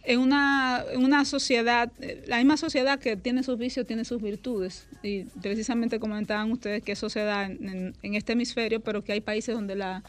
En 0.05 0.21
una, 0.21 0.85
en 0.93 1.03
una 1.05 1.25
sociedad, 1.25 1.91
eh, 2.01 2.23
la 2.29 2.37
misma 2.39 2.57
sociedad 2.57 3.01
que 3.01 3.17
tiene 3.17 3.43
sus 3.43 3.59
vicios, 3.59 3.85
tiene 3.89 4.05
sus 4.05 4.23
virtudes. 4.23 4.87
Y 5.03 5.25
precisamente 5.43 5.99
comentaban 5.99 6.53
ustedes 6.53 6.83
que 6.85 6.93
eso 6.93 7.11
se 7.11 7.21
da 7.21 7.47
en, 7.47 7.69
en- 7.69 7.95
en 8.03 8.15
este 8.15 8.35
hemisferio, 8.35 8.79
pero 8.81 9.03
que 9.03 9.13
hay 9.13 9.21
países 9.21 9.55
donde 9.55 9.75
la 9.75 10.05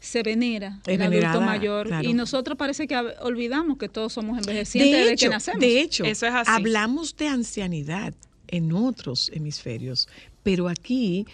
se 0.00 0.22
venera 0.24 0.80
Es 0.84 0.94
el 0.96 1.00
adulto 1.02 1.10
venerada, 1.20 1.46
mayor. 1.46 1.86
claro. 1.86 2.08
Y 2.08 2.12
nosotros 2.12 2.58
parece 2.58 2.88
que 2.88 2.96
olvidamos 2.96 3.78
que 3.78 3.88
todos 3.88 4.12
somos 4.12 4.36
envejecientes 4.36 4.92
De 4.92 4.98
desde 4.98 5.12
hecho, 5.12 5.26
que 5.26 5.30
nacemos. 5.30 5.60
de 5.60 5.80
hecho 5.80 6.04
Eso 6.04 6.26
es 6.26 6.34
así. 6.34 6.50
hablamos 6.50 7.16
de 7.16 7.28
ancianidad 7.28 8.12
en 8.48 8.72
otros 8.72 9.30
hemisferios, 9.32 10.08
pero 10.42 10.68
aquí 10.68 11.26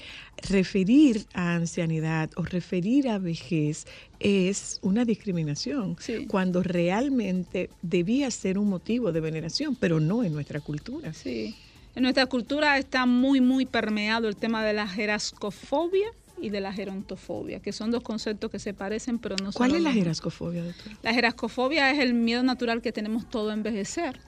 referir 0.48 1.26
a 1.34 1.54
ancianidad 1.54 2.30
o 2.36 2.42
referir 2.42 3.08
a 3.08 3.18
vejez 3.18 3.86
es 4.20 4.78
una 4.82 5.04
discriminación, 5.04 5.96
Sí. 5.98 6.26
cuando 6.26 6.62
realmente 6.62 7.70
debía 7.82 8.30
ser 8.30 8.58
un 8.58 8.68
motivo 8.68 9.12
de 9.12 9.20
veneración, 9.20 9.74
pero 9.76 10.00
no 10.00 10.22
en 10.24 10.32
nuestra 10.32 10.60
cultura. 10.60 11.12
Sí. 11.12 11.54
En 11.94 12.02
nuestra 12.02 12.26
cultura 12.26 12.78
está 12.78 13.06
muy, 13.06 13.40
muy 13.40 13.66
permeado 13.66 14.28
el 14.28 14.36
tema 14.36 14.64
de 14.64 14.72
la 14.74 14.86
jerascofobia. 14.86 16.08
y 16.40 16.50
de 16.50 16.60
la 16.60 16.72
gerontofobia, 16.72 17.58
que 17.58 17.72
son 17.72 17.90
dos 17.90 18.04
conceptos 18.04 18.48
que 18.48 18.60
se 18.60 18.72
parecen 18.72 19.18
pero 19.18 19.34
no 19.42 19.50
son 19.50 19.58
¿Cuál 19.58 19.74
es 19.74 19.82
la 19.82 19.88
mismo. 19.88 20.02
gerascofobia, 20.04 20.62
doctora? 20.62 20.96
La 21.02 21.12
gerascofobia 21.12 21.90
es 21.90 21.98
el 21.98 22.14
miedo 22.14 22.44
natural 22.44 22.80
que 22.80 22.92
tenemos 22.92 23.28
todo 23.28 23.50
a 23.50 23.54
envejecer. 23.54 24.20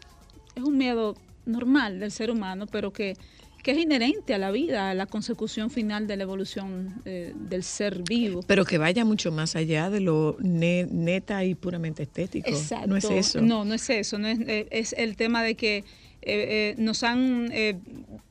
Es 0.56 0.64
un 0.64 0.76
miedo 0.76 1.14
normal 1.46 2.00
del 2.00 2.10
ser 2.10 2.32
humano, 2.32 2.66
pero 2.66 2.92
que, 2.92 3.16
que 3.62 3.72
es 3.72 3.78
inherente 3.78 4.34
a 4.34 4.38
la 4.38 4.50
vida, 4.50 4.90
a 4.90 4.94
la 4.94 5.06
consecución 5.06 5.70
final 5.70 6.06
de 6.06 6.16
la 6.16 6.22
evolución 6.24 7.02
eh, 7.04 7.32
del 7.36 7.62
ser 7.62 8.02
vivo. 8.02 8.42
Pero 8.46 8.64
que 8.64 8.78
vaya 8.78 9.04
mucho 9.04 9.30
más 9.32 9.56
allá 9.56 9.90
de 9.90 10.00
lo 10.00 10.36
ne- 10.40 10.86
neta 10.90 11.44
y 11.44 11.54
puramente 11.54 12.02
estético. 12.04 12.48
Exacto. 12.48 12.86
No 12.88 12.96
es 12.96 13.04
eso. 13.04 13.40
No, 13.42 13.64
no 13.64 13.74
es 13.74 13.88
eso. 13.90 14.18
No 14.18 14.28
es, 14.28 14.38
eh, 14.40 14.66
es 14.70 14.94
el 14.94 15.16
tema 15.16 15.42
de 15.42 15.54
que 15.56 15.78
eh, 15.78 15.84
eh, 16.22 16.74
nos 16.78 17.02
han 17.02 17.50
eh, 17.52 17.78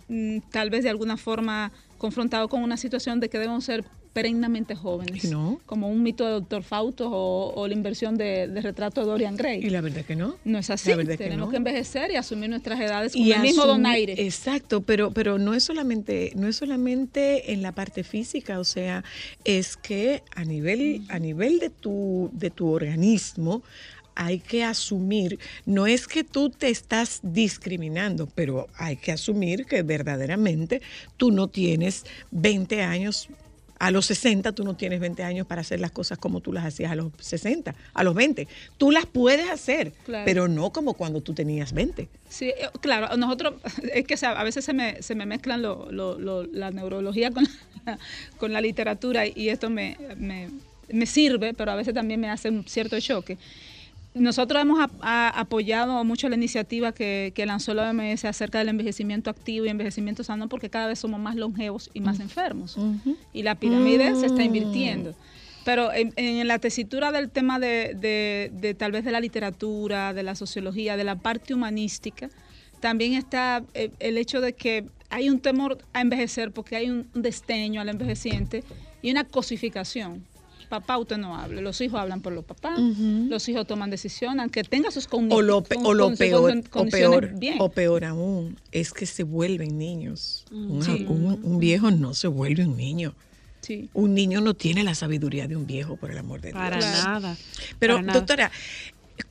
mm, 0.08 0.40
tal 0.52 0.70
vez 0.70 0.84
de 0.84 0.90
alguna 0.90 1.18
forma 1.18 1.72
confrontado 1.98 2.48
con 2.48 2.64
una 2.64 2.78
situación 2.78 3.20
de 3.20 3.30
que 3.30 3.38
debemos 3.38 3.66
ser 3.66 3.84
perennemente 4.22 4.76
jóvenes. 4.76 5.24
No. 5.26 5.62
Como 5.66 5.90
un 5.90 6.04
mito 6.04 6.26
de 6.26 6.32
Dr. 6.34 6.64
Fausto 6.64 7.10
o, 7.10 7.54
o 7.54 7.68
la 7.68 7.74
inversión 7.74 8.18
de, 8.18 8.48
de 8.48 8.62
retrato 8.62 9.02
de 9.02 9.08
Dorian 9.08 9.36
Gray. 9.36 9.66
Y 9.66 9.70
la 9.70 9.82
verdad 9.82 10.04
que 10.04 10.16
no. 10.16 10.36
No 10.44 10.58
es 10.58 10.70
así. 10.70 10.90
La 10.90 10.98
verdad 10.98 11.14
que 11.14 11.24
Tenemos 11.24 11.48
no. 11.48 11.52
que 11.52 11.58
envejecer 11.58 12.12
y 12.12 12.16
asumir 12.16 12.50
nuestras 12.50 12.80
edades 12.80 13.14
con 13.14 13.22
Y 13.22 13.32
el 13.32 13.42
mismo 13.42 13.66
donaire. 13.66 14.14
Exacto, 14.18 14.82
pero, 14.82 15.12
pero 15.12 15.38
no 15.38 15.54
es 15.54 15.64
solamente, 15.64 16.34
no 16.36 16.48
es 16.48 16.58
solamente 16.58 17.54
en 17.54 17.62
la 17.62 17.72
parte 17.72 18.04
física, 18.04 18.60
o 18.60 18.64
sea, 18.64 19.04
es 19.46 19.78
que 19.78 20.24
a 20.36 20.44
nivel, 20.44 21.04
a 21.10 21.20
nivel 21.20 21.60
de 21.60 21.70
tu, 21.70 22.30
de 22.34 22.50
tu 22.50 22.68
organismo, 22.68 23.64
hay 24.16 24.40
que 24.40 24.66
asumir, 24.66 25.40
no 25.66 25.88
es 25.88 26.06
que 26.06 26.26
tú 26.26 26.50
te 26.50 26.70
estás 26.70 27.22
discriminando, 27.24 28.28
pero 28.28 28.68
hay 28.76 28.98
que 28.98 29.14
asumir 29.14 29.66
que 29.66 29.82
verdaderamente 29.82 30.82
tú 31.16 31.32
no 31.32 31.48
tienes 31.48 32.04
20 32.32 32.82
años. 32.82 33.30
A 33.80 33.92
los 33.92 34.06
60 34.08 34.52
tú 34.52 34.64
no 34.66 34.76
tienes 34.76 35.00
20 35.00 35.24
años 35.24 35.48
para 35.48 35.62
hacer 35.62 35.80
las 35.80 35.92
cosas 35.92 36.18
como 36.18 36.42
tú 36.42 36.52
las 36.52 36.66
hacías 36.66 36.92
a 36.92 36.96
los 36.96 37.12
60, 37.20 37.74
a 37.94 38.04
los 38.04 38.14
20. 38.14 38.48
Tú 38.78 38.92
las 38.92 39.06
puedes 39.06 39.50
hacer, 39.50 39.94
Claro. 40.06 40.26
pero 40.26 40.48
no 40.50 40.72
como 40.72 40.94
cuando 40.96 41.22
tú 41.22 41.34
tenías 41.34 41.72
20. 41.72 42.10
Sí, 42.28 42.50
eh, 42.50 42.56
claro, 42.82 43.16
nosotros, 43.16 43.54
es 43.94 44.06
que 44.06 44.16
a 44.26 44.44
veces 44.44 44.66
se 44.66 44.74
me, 44.74 45.02
se 45.02 45.16
me 45.16 45.26
mezclan 45.26 45.62
lo- 45.62 45.90
lo- 45.92 46.20
lo- 46.20 46.44
la 46.44 46.72
neurología 46.72 47.32
con 47.32 47.46
la, 47.86 47.98
con 48.38 48.52
la 48.52 48.60
literatura 48.62 49.26
y 49.26 49.48
esto 49.50 49.70
me, 49.70 49.98
me, 50.18 50.50
me 50.92 51.06
sirve, 51.06 51.54
pero 51.54 51.72
a 51.72 51.76
veces 51.76 51.94
también 51.94 52.20
me 52.20 52.30
hace 52.30 52.50
un 52.50 52.66
cierto 52.68 53.00
choque. 53.00 53.38
Nosotros 54.16 54.62
hemos 54.62 54.80
a- 55.02 55.40
apoyado 55.40 56.04
mucho 56.04 56.28
la 56.30 56.36
iniciativa 56.36 56.92
que, 56.92 57.32
que 57.36 57.46
lanzó 57.46 57.74
la 57.74 57.90
OMS 57.90 58.26
acerca 58.26 58.58
del 58.60 58.70
envejecimiento 58.70 59.30
activo 59.30 59.66
y 59.66 59.70
envejecimiento 59.70 60.24
sano 60.24 60.50
porque 60.50 60.70
cada 60.70 60.88
vez 60.88 61.00
somos 61.00 61.20
más 61.20 61.36
longevos 61.36 61.90
y 61.94 62.02
más 62.02 62.20
enfermos. 62.20 62.78
Y 63.34 63.44
la 63.44 63.56
pirámide 63.56 64.16
se 64.16 64.26
está 64.26 64.44
invirtiendo. 64.44 65.14
Pero 65.64 65.94
en, 65.94 66.14
en 66.16 66.48
la 66.48 66.58
tesitura 66.58 67.12
del 67.12 67.30
tema 67.30 67.60
de, 67.60 67.94
de- 67.96 68.52
de 68.54 68.74
tal 68.74 68.92
vez 68.92 69.06
de 69.06 69.12
la 69.12 69.20
literatura, 69.20 70.14
de 70.14 70.24
la 70.24 70.34
sociología, 70.36 70.98
de 70.98 71.04
la 71.04 71.16
parte 71.16 71.54
humanística, 71.54 72.30
también 72.80 73.14
está 73.14 73.64
eh, 73.74 73.92
el 74.00 74.18
hecho 74.18 74.42
de 74.42 74.54
que 74.54 74.86
hay 75.10 75.30
un 75.30 75.40
temor 75.40 75.78
a 75.94 76.02
envejecer 76.02 76.52
porque 76.52 76.76
hay 76.78 76.90
un 76.90 77.08
desdeño 77.14 77.82
al 77.82 77.90
envejeciente 77.90 78.64
y 79.02 79.12
una 79.12 79.24
cosificación. 79.26 80.26
Papá, 80.70 80.98
usted 81.00 81.18
no 81.18 81.36
hable. 81.36 81.62
Los 81.64 81.82
hijos 81.82 82.00
hablan 82.00 82.22
por 82.22 82.32
los 82.32 82.46
papás. 82.46 82.80
Los 82.80 83.50
hijos 83.50 83.66
toman 83.66 83.90
decisiones, 83.90 84.40
aunque 84.42 84.64
tenga 84.64 84.92
sus 84.92 85.10
condi- 85.10 85.34
O 85.34 85.42
lo, 85.42 85.64
pe- 85.64 85.76
con- 85.76 85.86
o 85.88 85.94
lo 85.96 86.16
peor, 86.16 86.52
con- 86.52 86.60
o 86.60 86.70
condiciones 86.70 87.20
peor, 87.22 87.40
bien. 87.40 87.56
o 87.60 87.70
peor 87.72 88.06
aún, 88.06 88.56
es 88.72 88.94
que 88.94 89.06
se 89.08 89.24
vuelven 89.24 89.78
niños. 89.80 90.46
Un, 90.52 90.84
Sí. 90.84 91.06
un- 91.10 91.40
un 91.44 91.60
viejo 91.60 91.90
no 91.90 92.14
se 92.14 92.28
vuelve 92.28 92.66
un 92.66 92.78
niño. 92.78 93.16
Sí. 93.62 93.90
Un 93.94 94.14
niño 94.14 94.42
no 94.42 94.54
tiene 94.54 94.84
la 94.84 94.94
sabiduría 94.96 95.48
de 95.48 95.56
un 95.56 95.66
viejo, 95.66 95.98
por 95.98 96.12
el 96.12 96.18
amor 96.20 96.40
de 96.42 96.52
Para 96.54 96.78
Dios. 96.78 97.04
nada. 97.04 97.36
Pero, 97.80 97.96
para 97.96 98.06
nada. 98.06 98.20
doctora, 98.20 98.52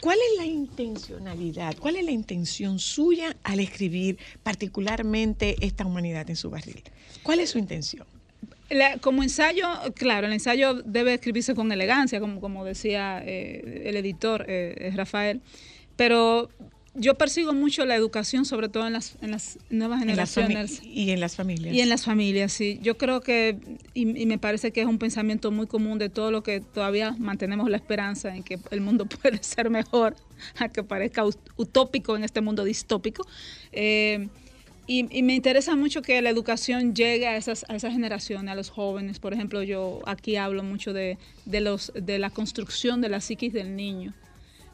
¿cuál 0.03 0.18
es 0.32 0.39
la 0.39 0.45
intencionalidad, 0.47 1.76
cuál 1.78 1.97
es 1.97 2.05
la 2.05 2.11
intención 2.11 2.78
suya 2.80 3.36
al 3.45 3.61
escribir 3.61 4.18
particularmente 4.43 5.57
esta 5.64 5.86
humanidad 5.86 6.28
en 6.30 6.36
su 6.36 6.51
barril? 6.51 6.82
¿Cuál 7.22 7.41
es 7.41 7.51
su 7.51 7.59
intención? 7.59 8.07
La- 8.70 8.98
como 8.98 9.22
ensayo, 9.22 9.66
claro, 9.94 10.26
el 10.26 10.32
ensayo 10.32 10.74
debe 10.84 11.14
escribirse 11.14 11.54
con 11.54 11.72
elegancia, 11.72 12.20
como, 12.20 12.40
como 12.40 12.64
decía 12.64 13.22
eh, 13.24 13.82
el 13.86 13.96
editor 13.96 14.44
eh, 14.48 14.92
Rafael, 14.94 15.40
pero 15.96 16.50
yo 16.94 17.14
persigo 17.16 17.52
mucho 17.52 17.84
la 17.86 17.94
educación, 17.94 18.44
sobre 18.44 18.68
todo 18.68 18.86
en 18.86 18.92
las, 18.92 19.16
en 19.22 19.30
las 19.30 19.58
nuevas 19.70 20.02
En 20.02 20.08
generaciones. 20.08 20.80
y 20.82 21.10
en 21.12 21.20
las 21.20 21.36
familias. 21.36 21.74
Y 21.74 21.80
en 21.80 21.88
las 21.88 22.04
familias, 22.04 22.52
sí. 22.52 22.78
Yo 22.82 22.98
creo 22.98 23.20
que, 23.20 23.56
y, 23.94 24.20
y 24.20 24.26
me 24.26 24.36
parece 24.38 24.72
que 24.72 24.80
es 24.80 24.86
un 24.86 24.98
pensamiento 24.98 25.50
muy 25.52 25.66
común 25.68 25.98
de 25.98 26.08
todo 26.08 26.30
lo 26.32 26.42
que 26.42 26.60
todavía 26.60 27.14
mantenemos 27.18 27.70
la 27.70 27.76
esperanza 27.76 28.34
en 28.34 28.42
que 28.42 28.58
el 28.72 28.80
mundo 28.80 29.06
puede 29.22 29.40
ser 29.44 29.70
mejor, 29.70 30.16
a 30.58 30.68
que 30.68 30.82
parezca 30.82 31.24
ut- 31.24 31.38
utópico 31.56 32.16
en 32.16 32.24
este 32.24 32.40
mundo 32.40 32.64
distópico. 32.64 33.24
Eh, 33.70 34.28
y, 34.89 35.07
y 35.16 35.22
me 35.22 35.34
interesa 35.34 35.76
mucho 35.76 36.03
que 36.03 36.20
la 36.22 36.30
educación 36.30 36.95
llegue 36.95 37.28
a 37.28 37.36
esas, 37.36 37.64
a 37.68 37.76
esas 37.76 37.93
generaciones, 37.93 38.51
a 38.51 38.57
los 38.57 38.70
jóvenes. 38.70 39.20
Por 39.20 39.32
ejemplo, 39.34 39.62
yo 39.62 40.01
aquí 40.07 40.34
hablo 40.36 40.64
mucho 40.64 40.93
de, 40.93 41.18
de, 41.45 41.61
los, 41.61 41.93
de 41.95 42.18
la 42.18 42.30
construcción 42.30 43.01
de 43.01 43.09
la 43.11 43.20
psiquis 43.20 43.53
del 43.53 43.76
niño 43.76 44.14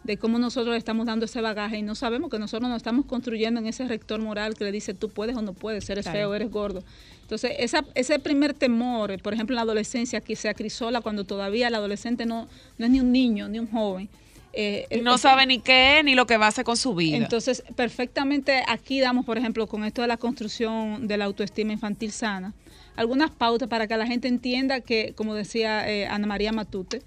de 0.05 0.19
cómo 0.19 0.39
nosotros 0.39 0.73
le 0.75 0.79
estamos 0.79 1.07
dando 1.07 1.25
ese 1.25 1.41
bagaje 1.41 1.79
y 1.79 1.83
no 1.83 1.95
sabemos 1.95 2.31
que 2.31 2.39
nosotros 2.39 2.69
nos 2.69 2.77
estamos 2.77 3.07
construyendo 3.07 3.59
en 3.61 3.67
ese 3.67 3.89
rector 3.89 4.21
moral 4.21 4.55
que 4.55 4.65
le 4.65 4.71
dice 4.71 4.93
tú 4.93 5.09
puedes 5.09 5.35
o 5.35 5.41
no 5.41 5.55
puedes, 5.55 5.89
eres 5.89 6.05
Claro. 6.05 6.19
feo, 6.19 6.35
eres 6.35 6.51
gordo. 6.51 6.85
Entonces, 7.23 7.53
esa, 7.59 7.87
ese 7.95 8.19
primer 8.19 8.53
temor, 8.53 9.19
por 9.23 9.33
ejemplo, 9.33 9.55
en 9.55 9.57
la 9.57 9.62
adolescencia, 9.62 10.21
que 10.21 10.37
se 10.37 10.51
acrisola 10.51 11.01
cuando 11.01 11.25
todavía 11.25 11.69
el 11.69 11.75
adolescente 11.75 12.27
no, 12.27 12.49
no 12.77 12.85
es 12.85 12.91
ni 12.93 13.01
un 13.01 13.12
niño, 13.12 13.49
ni 13.49 13.59
un 13.59 13.67
joven. 13.67 14.11
Eh, 14.57 14.87
Y 14.91 15.01
no 15.01 15.19
sabe 15.19 15.47
ni 15.47 15.59
qué 15.59 16.03
ni 16.05 16.15
lo 16.15 16.27
que 16.27 16.37
va 16.37 16.47
a 16.47 16.49
hacer 16.49 16.65
con 16.65 16.77
su 16.77 16.95
vida. 16.95 17.17
entonces, 17.17 17.63
perfectamente 17.77 18.63
aquí 18.69 19.01
damos, 19.01 19.25
por 19.25 19.39
ejemplo, 19.39 19.67
con 19.67 19.85
esto 19.85 20.03
de 20.03 20.09
la 20.09 20.17
construcción 20.17 21.07
de 21.09 21.17
la 21.17 21.25
autoestima 21.25 21.73
infantil 21.73 22.13
sana, 22.13 22.53
algunas 22.97 23.31
pautas 23.31 23.69
para 23.69 23.87
que 23.87 23.97
la 23.97 24.07
gente 24.07 24.29
entienda 24.29 24.81
que, 24.81 25.13
como 25.17 25.35
decía 25.35 25.89
eh, 25.91 26.07
Ana 26.07 26.27
María 26.27 26.53
Matute, 26.53 27.03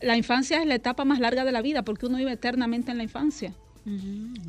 la 0.00 0.16
infancia 0.16 0.60
es 0.60 0.66
la 0.66 0.74
etapa 0.74 1.04
más 1.04 1.18
larga 1.20 1.44
de 1.44 1.52
la 1.52 1.62
vida 1.62 1.82
porque 1.82 2.06
uno 2.06 2.18
vive 2.18 2.32
eternamente 2.32 2.90
en 2.90 2.98
la 2.98 3.04
infancia. 3.04 3.52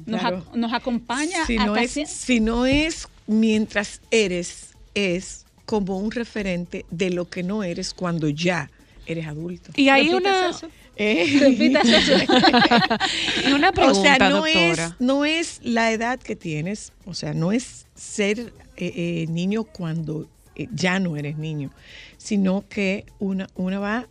Nos, 0.06 0.20
Claro. 0.22 0.45
nos 0.54 0.74
acompaña 0.74 1.45
si 1.47 1.58
no, 1.58 1.64
hasta 1.74 1.82
es, 1.84 1.97
cien- 1.97 2.06
si 2.08 2.39
no 2.39 2.66
es 2.68 3.08
mientras 3.26 4.01
eres, 4.12 4.74
es 4.93 5.45
como 5.66 5.97
un 5.97 6.12
referente 6.12 6.86
de 6.91 7.10
lo 7.10 7.28
que 7.30 7.41
no 7.41 7.64
eres 7.64 7.93
cuando 7.93 8.30
ya 8.30 8.70
eres 9.08 9.26
adulto. 9.28 9.72
Y 9.76 9.89
hay 9.89 10.10
¿Repites 10.12 10.32
una, 10.38 10.49
eso? 10.49 10.68
¿Eh? 10.95 11.25
Y 13.47 13.51
una 13.53 13.71
pregunta, 13.71 13.99
o 13.99 14.03
sea, 14.03 14.17
no 14.19 14.35
doctora. 14.37 14.85
es, 14.85 14.93
no 14.99 15.25
es 15.25 15.59
la 15.63 15.91
edad 15.91 16.19
que 16.19 16.35
tienes, 16.35 16.91
o 17.05 17.13
sea, 17.13 17.33
no 17.33 17.51
es 17.51 17.85
ser 17.95 18.39
eh, 18.39 18.51
eh, 18.77 19.25
niño 19.29 19.63
cuando 19.63 20.27
eh, 20.55 20.67
ya 20.73 20.99
no 20.99 21.17
eres 21.17 21.37
niño, 21.37 21.71
sino 22.17 22.63
que 22.69 23.05
una, 23.19 23.47
una 23.55 23.79
va 23.79 24.07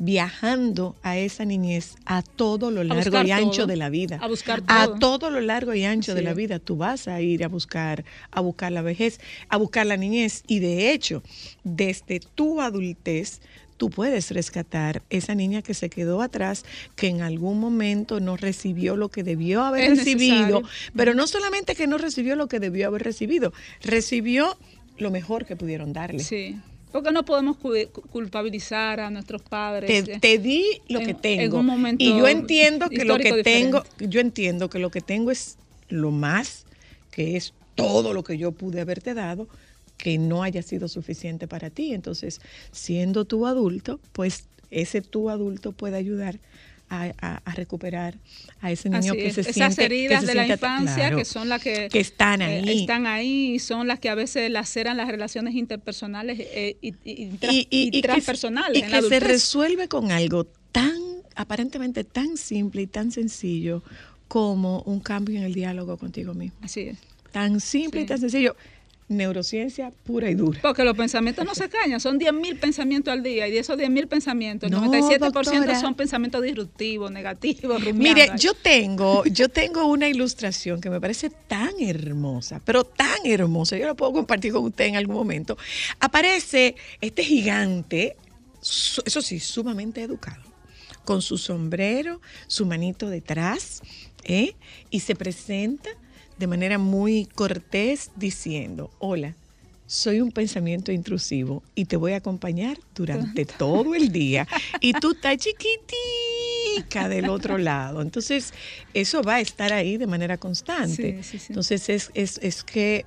viajando 0.00 0.94
a 1.02 1.18
esa 1.18 1.44
niñez 1.44 1.96
a 2.06 2.22
todo 2.22 2.70
lo 2.70 2.84
largo 2.84 3.20
y 3.22 3.30
ancho 3.32 3.62
todo. 3.62 3.66
de 3.66 3.76
la 3.76 3.88
vida. 3.90 4.18
A 4.22 4.28
buscar 4.28 4.62
A 4.68 4.86
todo. 4.86 4.98
todo 4.98 5.30
lo 5.30 5.40
largo 5.40 5.74
y 5.74 5.84
ancho 5.84 6.14
de 6.14 6.22
la 6.22 6.34
vida. 6.34 6.60
Tú 6.60 6.76
vas 6.76 7.08
a 7.08 7.20
ir 7.20 7.42
a 7.44 7.48
buscar, 7.48 8.04
a 8.30 8.40
buscar 8.40 8.70
la 8.70 8.82
vejez, 8.82 9.18
a 9.48 9.56
buscar 9.56 9.86
la 9.86 9.96
niñez. 9.96 10.44
Y 10.46 10.60
de 10.60 10.92
hecho, 10.92 11.22
desde 11.64 12.20
tu 12.20 12.60
adultez, 12.60 13.40
tú 13.78 13.88
puedes 13.90 14.30
rescatar 14.32 15.02
esa 15.08 15.34
niña 15.34 15.62
que 15.62 15.72
se 15.72 15.88
quedó 15.88 16.20
atrás, 16.20 16.64
que 16.96 17.06
en 17.08 17.22
algún 17.22 17.58
momento 17.58 18.20
no 18.20 18.36
recibió 18.36 18.94
lo 18.96 19.08
que 19.08 19.22
debió 19.22 19.62
haber 19.62 19.84
Es 19.84 19.98
recibido, 19.98 20.36
necesario. 20.60 20.62
pero 20.94 21.14
no 21.14 21.26
solamente 21.26 21.74
que 21.74 21.86
no 21.86 21.96
recibió 21.96 22.36
lo 22.36 22.48
que 22.48 22.60
debió 22.60 22.88
haber 22.88 23.02
recibido, 23.04 23.52
recibió 23.82 24.58
lo 24.98 25.10
mejor 25.10 25.46
que 25.46 25.56
pudieron 25.56 25.92
darle. 25.94 26.18
Sí. 26.22 26.56
Porque 26.90 27.12
no 27.12 27.24
podemos 27.24 27.56
cu- 27.58 27.72
culpabilizar 28.10 28.98
a 29.00 29.10
nuestros 29.10 29.42
padres. 29.42 30.04
Te, 30.06 30.18
te 30.18 30.38
di 30.38 30.64
lo 30.88 31.00
en- 31.00 31.04
que 31.04 31.10
en 31.12 31.20
tengo. 31.20 31.62
momento 31.62 32.02
y 32.02 32.08
yo 32.08 32.26
entiendo 32.28 32.88
que 32.88 33.04
lo 33.04 33.16
que 33.18 33.42
tengo, 33.42 33.84
yo 34.00 34.20
entiendo 34.20 34.68
que 34.70 34.78
lo 34.78 34.90
que 34.90 35.00
tengo 35.00 35.30
es 35.30 35.56
lo 35.88 36.10
más, 36.10 36.64
que 37.10 37.36
es 37.36 37.52
todo 37.74 38.12
lo 38.12 38.24
que 38.24 38.38
yo 38.38 38.52
pude 38.52 38.80
haberte 38.80 39.14
dado, 39.14 39.46
que 39.98 40.16
no 40.16 40.42
haya 40.42 40.62
sido 40.62 40.88
suficiente 40.88 41.46
para 41.46 41.68
ti. 41.70 41.92
Entonces, 41.92 42.40
siendo 42.72 43.24
tú 43.26 43.46
adulto, 43.46 44.00
pues 44.12 44.46
ese 44.70 45.02
tú 45.02 45.28
adulto 45.28 45.72
puede 45.72 45.96
ayudar 45.96 46.38
a, 46.90 47.12
a- 47.20 47.42
a 47.44 47.54
recuperar 47.54 48.14
a 48.62 48.70
ese 48.72 48.88
niño 48.88 49.12
Así 49.12 49.18
que 49.20 49.26
es. 49.26 49.34
se 49.34 49.40
Esas 49.42 49.54
siente 49.54 49.76
que 49.76 49.84
heridas 49.84 50.20
se 50.22 50.26
de 50.28 50.34
la 50.36 50.44
siente- 50.46 50.64
infancia 50.66 50.94
claro, 50.94 51.16
que 51.18 51.24
son 51.26 51.48
las 51.50 51.62
que, 51.62 51.88
que 51.90 52.00
están 52.00 52.40
eh, 52.40 52.62
ahí. 52.66 52.80
están 52.80 53.06
ahí 53.06 53.54
y 53.56 53.58
son 53.58 53.86
las 53.88 53.98
que 53.98 54.08
a 54.08 54.14
veces 54.14 54.50
laceran 54.50 54.96
las 54.96 55.08
relaciones 55.08 55.54
interpersonales 55.54 56.38
eh, 56.40 56.78
y, 56.80 56.88
y- 57.04 57.24
y 57.24 57.28
tras- 57.38 57.52
y, 57.52 57.58
y- 57.58 57.66
y 57.70 57.86
y 57.88 57.90
que 57.90 57.96
se- 57.98 58.02
transpersonales. 58.02 58.78
y 58.80 58.84
en 58.84 58.90
la 58.90 59.00
que 59.02 59.08
se 59.08 59.20
resuelve 59.20 59.88
con 59.88 60.10
algo 60.12 60.44
tan 60.72 60.94
aparentemente 61.34 62.04
tan 62.04 62.36
simple 62.38 62.82
y 62.82 62.86
tan 62.86 63.10
sencillo 63.12 63.82
como 64.28 64.80
un 64.82 65.00
cambio 65.00 65.38
en 65.38 65.44
el 65.44 65.52
diálogo 65.54 65.96
contigo 65.98 66.32
mismo. 66.34 66.56
Así 66.62 66.80
es. 66.82 66.98
Tan 67.32 67.60
simple 67.60 68.00
y 68.02 68.06
tan 68.06 68.18
sencillo. 68.18 68.56
Neurociencia 69.08 69.90
pura 70.04 70.30
y 70.30 70.34
dura. 70.34 70.60
Porque 70.60 70.84
los 70.84 70.96
pensamientos 70.96 71.44
no 71.44 71.54
se 71.54 71.68
cañan, 71.68 71.98
son 72.00 72.18
10.000 72.20 72.58
pensamientos 72.60 73.12
al 73.12 73.22
día 73.22 73.48
y 73.48 73.50
de 73.52 73.58
esos 73.60 73.78
10.000 73.78 74.06
pensamientos, 74.06 74.70
el 74.70 74.76
No, 74.76 74.84
97% 74.84 75.18
doctora. 75.18 75.80
son 75.80 75.94
pensamientos 75.94 76.42
disruptivos, 76.42 77.10
negativos. 77.10 77.82
rumiando 77.84 78.02
Mire, 78.02 78.30
yo 78.38 78.54
tengo, 78.54 79.24
yo 79.24 79.48
tengo 79.48 79.86
una 79.86 80.08
ilustración 80.08 80.80
que 80.80 80.90
me 80.90 81.00
parece 81.00 81.30
tan 81.30 81.70
hermosa, 81.80 82.60
pero 82.64 82.84
tan 82.84 83.18
hermosa. 83.24 83.76
Yo 83.78 83.86
la 83.86 83.94
puedo 83.94 84.12
compartir 84.12 84.52
con 84.52 84.64
usted 84.64 84.84
en 84.86 84.96
algún 84.96 85.16
momento. 85.16 85.56
Aparece 86.00 86.76
este 87.00 87.24
gigante, 87.24 88.16
eso 88.60 89.22
sí, 89.22 89.40
sumamente 89.40 90.02
educado, 90.02 90.42
con 91.04 91.22
su 91.22 91.38
sombrero, 91.38 92.20
su 92.46 92.66
manito 92.66 93.08
detrás, 93.08 93.82
¿eh? 94.24 94.54
y 94.90 95.00
se 95.00 95.14
presenta 95.16 95.88
de 96.38 96.46
manera 96.46 96.78
muy 96.78 97.26
cortés 97.26 98.10
diciendo, 98.14 98.90
hola. 98.98 99.36
Soy 99.90 100.20
un 100.20 100.30
pensamiento 100.32 100.92
intrusivo 100.92 101.62
y 101.74 101.86
te 101.86 101.96
voy 101.96 102.12
a 102.12 102.16
acompañar 102.16 102.78
durante 102.94 103.46
todo 103.58 103.94
el 103.94 104.10
día. 104.12 104.46
Y 104.82 104.92
tú 104.92 105.12
estás 105.12 105.38
chiquitica 105.38 107.08
del 107.08 107.30
otro 107.30 107.56
lado. 107.56 108.02
Entonces, 108.02 108.52
eso 108.92 109.22
va 109.22 109.36
a 109.36 109.40
estar 109.40 109.72
ahí 109.72 109.96
de 109.96 110.06
manera 110.06 110.36
constante. 110.36 111.16
Sí, 111.16 111.22
sí, 111.22 111.38
sí. 111.38 111.46
Entonces, 111.48 111.88
es, 111.88 112.10
es, 112.12 112.36
es 112.42 112.64
que 112.64 113.06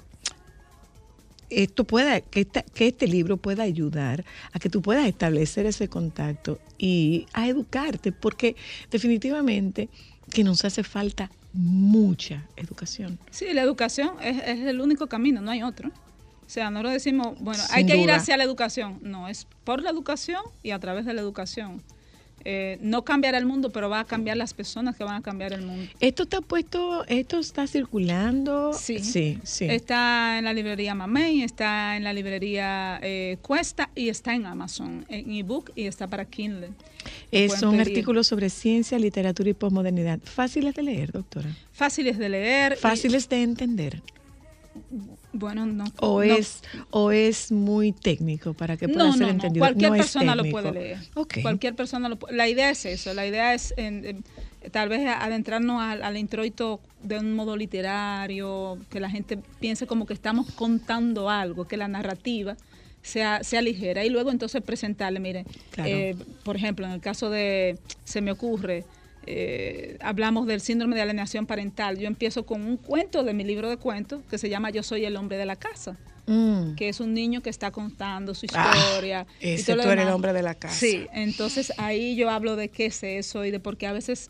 esto 1.50 1.84
pueda, 1.84 2.22
que, 2.22 2.42
esta- 2.42 2.64
que 2.64 2.88
este 2.88 3.08
libro 3.08 3.38
pueda 3.38 3.62
ayudar 3.64 4.26
a 4.52 4.58
que 4.60 4.70
tú 4.70 4.82
puedas 4.82 5.06
establecer 5.08 5.66
ese 5.68 5.88
contacto 5.88 6.62
y 6.80 7.28
a 7.34 7.48
educarte, 7.48 8.12
porque 8.12 8.56
definitivamente 8.90 9.90
que 10.32 10.44
nos 10.44 10.64
hace 10.66 10.84
falta 10.84 11.30
mucha 11.54 12.46
educación. 12.56 13.20
Sí, 13.30 13.54
la 13.54 13.62
educación 13.62 14.12
es, 14.22 14.38
es 14.46 14.60
el 14.66 14.82
único 14.82 15.08
camino, 15.08 15.42
no 15.42 15.52
hay 15.52 15.64
otro. 15.64 15.90
O 16.52 16.54
sea, 16.54 16.70
nosotros 16.70 16.94
decimos, 16.94 17.40
bueno, 17.40 17.64
hay 17.70 17.86
que 17.86 17.96
ir 17.96 18.12
hacia 18.12 18.36
la 18.36 18.44
educación. 18.44 19.00
No, 19.02 19.30
es 19.30 19.48
por 19.64 19.82
la 19.82 19.90
educación 19.90 20.42
y 20.64 20.72
a 20.72 20.80
través 20.80 21.06
de 21.06 21.14
la 21.14 21.22
educación. 21.22 21.82
Eh, 22.46 22.78
no 22.82 23.04
cambiará 23.04 23.38
el 23.38 23.46
mundo, 23.46 23.70
pero 23.72 23.90
va 23.90 24.00
a 24.02 24.06
cambiar 24.06 24.38
las 24.38 24.54
personas 24.54 24.96
que 24.96 25.04
van 25.04 25.16
a 25.16 25.22
cambiar 25.22 25.54
el 25.54 25.62
mundo. 25.62 25.92
Esto 26.00 26.24
está 26.24 26.42
puesto, 26.42 27.06
esto 27.08 27.40
está 27.40 27.68
circulando. 27.68 28.74
Sí. 28.74 29.00
sí, 29.00 29.40
sí. 29.44 29.66
Está 29.66 30.38
en 30.40 30.46
la 30.46 30.54
librería 30.54 30.96
Mamey, 30.96 31.44
está 31.44 31.96
en 31.98 32.04
la 32.04 32.14
librería 32.14 33.00
eh, 33.04 33.38
Cuesta 33.42 33.90
y 33.96 34.10
está 34.10 34.34
en 34.36 34.46
Amazon, 34.46 35.06
en 35.10 35.32
ebook 35.32 35.72
y 35.76 35.86
está 35.86 36.08
para 36.08 36.26
Kindle. 36.26 36.70
Eh, 37.32 37.50
son 37.50 37.72
pedir. 37.78 37.88
artículos 37.88 38.28
sobre 38.28 38.50
ciencia, 38.50 39.00
literatura 39.00 39.50
y 39.50 39.54
posmodernidad. 39.54 40.20
Fáciles 40.24 40.76
de 40.76 40.84
leer, 40.84 41.12
doctora. 41.12 41.50
Fáciles 41.72 42.18
de 42.18 42.30
leer. 42.30 42.74
y- 42.74 42.76
Fáciles 42.82 43.28
de 43.30 43.42
entender. 43.44 44.02
Bueno, 45.34 45.66
no. 45.66 45.86
O 46.00 46.18
no- 46.18 46.24
es, 46.24 46.62
o 46.90 47.12
es 47.12 47.52
muy 47.52 47.92
técnico 47.92 48.54
para 48.54 48.78
que 48.78 48.88
pueda 48.90 49.06
no, 49.06 49.14
ser 49.14 49.22
no, 49.28 49.28
entendido. 49.30 49.64
Cualquier 49.66 49.92
persona 49.94 50.36
lo 50.36 50.44
puede 50.50 50.72
leer. 50.72 51.00
Cualquier 51.42 51.76
persona 51.76 52.10
lo 52.10 52.18
La 52.32 52.48
idea 52.50 52.70
es 52.70 52.86
eso. 52.86 53.14
La 53.14 53.26
idea 53.26 53.54
es 53.54 53.74
en- 53.78 54.06
en- 54.06 54.24
tal 54.72 54.90
vez 54.90 55.02
adentrarnos 55.08 55.82
al, 55.82 56.04
al 56.04 56.18
introito 56.18 56.80
de 57.02 57.18
un 57.20 57.34
modo 57.36 57.56
literario, 57.58 58.78
que 58.90 59.00
la 59.00 59.10
gente 59.10 59.38
piense 59.60 59.88
como 59.88 60.06
que 60.06 60.14
estamos 60.14 60.52
contando 60.52 61.30
algo, 61.30 61.68
que 61.68 61.78
la 61.78 61.88
narrativa 61.88 62.56
sea, 63.02 63.44
sea 63.44 63.62
ligera 63.62 64.06
y 64.06 64.10
luego 64.10 64.30
entonces 64.30 64.62
presentarle, 64.62 65.20
mire, 65.20 65.46
Claro. 65.72 65.90
eh, 65.90 66.16
por 66.44 66.56
ejemplo, 66.56 66.86
en 66.86 66.92
el 66.92 67.02
caso 67.02 67.30
de, 67.32 67.80
se 68.04 68.22
me 68.22 68.32
ocurre, 68.32 68.84
eh, 69.28 69.98
hablamos 70.02 70.48
del 70.48 70.62
síndrome 70.62 70.96
de 70.96 71.02
alienación 71.04 71.46
parental. 71.46 71.98
Yo 71.98 72.08
empiezo 72.08 72.46
con 72.46 72.64
un 72.66 72.78
cuento 72.78 73.24
de 73.24 73.34
mi 73.34 73.44
libro 73.44 73.70
de 73.70 73.78
cuentos 73.78 74.22
que 74.30 74.38
se 74.38 74.50
llama 74.50 74.70
Yo 74.72 74.84
soy 74.84 75.06
el 75.06 75.16
hombre 75.18 75.38
de 75.38 75.46
la 75.46 75.56
casa 75.56 75.98
Mm. 76.28 76.76
que 76.76 76.88
es 76.88 77.00
un 77.00 77.16
niño 77.16 77.42
que 77.42 77.50
está 77.50 77.72
contando 77.72 78.36
su 78.36 78.46
Ah, 78.54 78.72
historia. 78.76 79.26
y 79.42 79.50
ese 79.54 79.66
todo 79.74 79.78
lo 79.78 79.84
tú 79.84 79.90
eres 79.90 80.06
el 80.06 80.12
hombre 80.14 80.34
de 80.34 80.44
la 80.44 80.54
casa. 80.54 80.76
Sí, 80.76 81.08
entonces 81.14 81.74
ahí 81.78 82.16
yo 82.16 82.30
hablo 82.30 82.56
de 82.56 82.70
qué 82.70 82.86
es 82.86 83.02
eso 83.04 83.44
y 83.44 83.50
de 83.52 83.60
por 83.60 83.76
qué 83.76 83.88
a 83.88 83.92
veces 83.92 84.30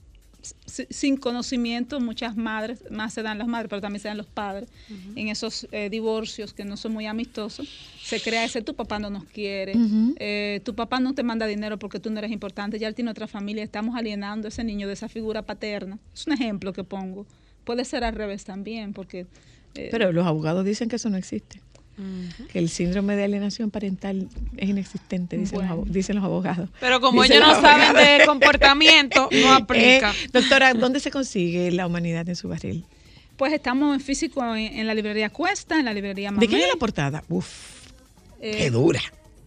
sin 0.65 1.17
conocimiento 1.17 1.99
muchas 1.99 2.35
madres, 2.35 2.83
más 2.89 3.13
se 3.13 3.21
dan 3.21 3.37
las 3.37 3.47
madres, 3.47 3.69
pero 3.69 3.81
también 3.81 4.01
se 4.01 4.07
dan 4.07 4.17
los 4.17 4.27
padres, 4.27 4.69
en 5.15 5.27
esos 5.27 5.67
eh, 5.71 5.89
divorcios 5.89 6.53
que 6.53 6.65
no 6.65 6.77
son 6.77 6.93
muy 6.93 7.05
amistosos, 7.05 7.69
se 8.01 8.19
crea 8.19 8.45
ese 8.45 8.61
tu 8.61 8.73
papá 8.75 8.99
no 8.99 9.09
nos 9.09 9.25
quiere, 9.25 9.73
eh, 10.17 10.61
tu 10.63 10.73
papá 10.73 10.99
no 10.99 11.13
te 11.13 11.23
manda 11.23 11.45
dinero 11.45 11.77
porque 11.77 11.99
tú 11.99 12.09
no 12.09 12.19
eres 12.19 12.31
importante, 12.31 12.79
ya 12.79 12.87
él 12.87 12.95
tiene 12.95 13.11
otra 13.11 13.27
familia, 13.27 13.63
estamos 13.63 13.95
alienando 13.95 14.47
a 14.47 14.49
ese 14.49 14.63
niño 14.63 14.87
de 14.87 14.93
esa 14.93 15.09
figura 15.09 15.41
paterna. 15.43 15.99
Es 16.13 16.25
un 16.27 16.33
ejemplo 16.33 16.73
que 16.73 16.83
pongo. 16.83 17.25
Puede 17.63 17.85
ser 17.85 18.03
al 18.03 18.15
revés 18.15 18.43
también, 18.43 18.93
porque... 18.93 19.27
eh, 19.75 19.89
Pero 19.91 20.11
los 20.11 20.25
abogados 20.25 20.65
dicen 20.65 20.89
que 20.89 20.95
eso 20.95 21.09
no 21.09 21.17
existe. 21.17 21.61
Que 22.51 22.59
el 22.59 22.69
síndrome 22.69 23.15
de 23.15 23.23
alienación 23.23 23.71
parental 23.71 24.27
es 24.57 24.69
inexistente, 24.69 25.37
dicen, 25.37 25.59
los, 25.59 25.67
Bueno. 25.69 25.83
dicen 25.87 26.15
los 26.15 26.25
abogados. 26.25 26.69
Pero 26.79 26.99
como 27.01 27.23
Dicen 27.23 27.37
ellos 27.43 27.47
no 27.55 27.61
saben 27.61 27.93
de 27.95 28.25
comportamiento, 28.25 29.29
no 29.31 29.53
aplica. 29.53 30.11
Eh, 30.11 30.29
doctora, 30.33 30.73
¿dónde 30.73 30.99
se 30.99 31.11
consigue 31.11 31.71
la 31.71 31.87
humanidad 31.87 32.27
en 32.29 32.35
su 32.35 32.47
barril? 32.49 32.83
Pues 33.37 33.53
estamos 33.53 33.93
en 33.95 34.01
físico 34.01 34.43
en, 34.55 34.79
en 34.79 34.85
la 34.87 34.93
librería 34.93 35.29
Cuesta, 35.29 35.79
en 35.79 35.85
la 35.85 35.93
librería 35.93 36.29
¿De 36.29 36.35
Mamé. 36.35 36.47
quién 36.47 36.61
es 36.61 36.67
la 36.67 36.75
portada? 36.75 37.23
Uf, 37.29 37.47
Eh, 38.41 38.55
qué 38.57 38.69
dura. 38.71 39.01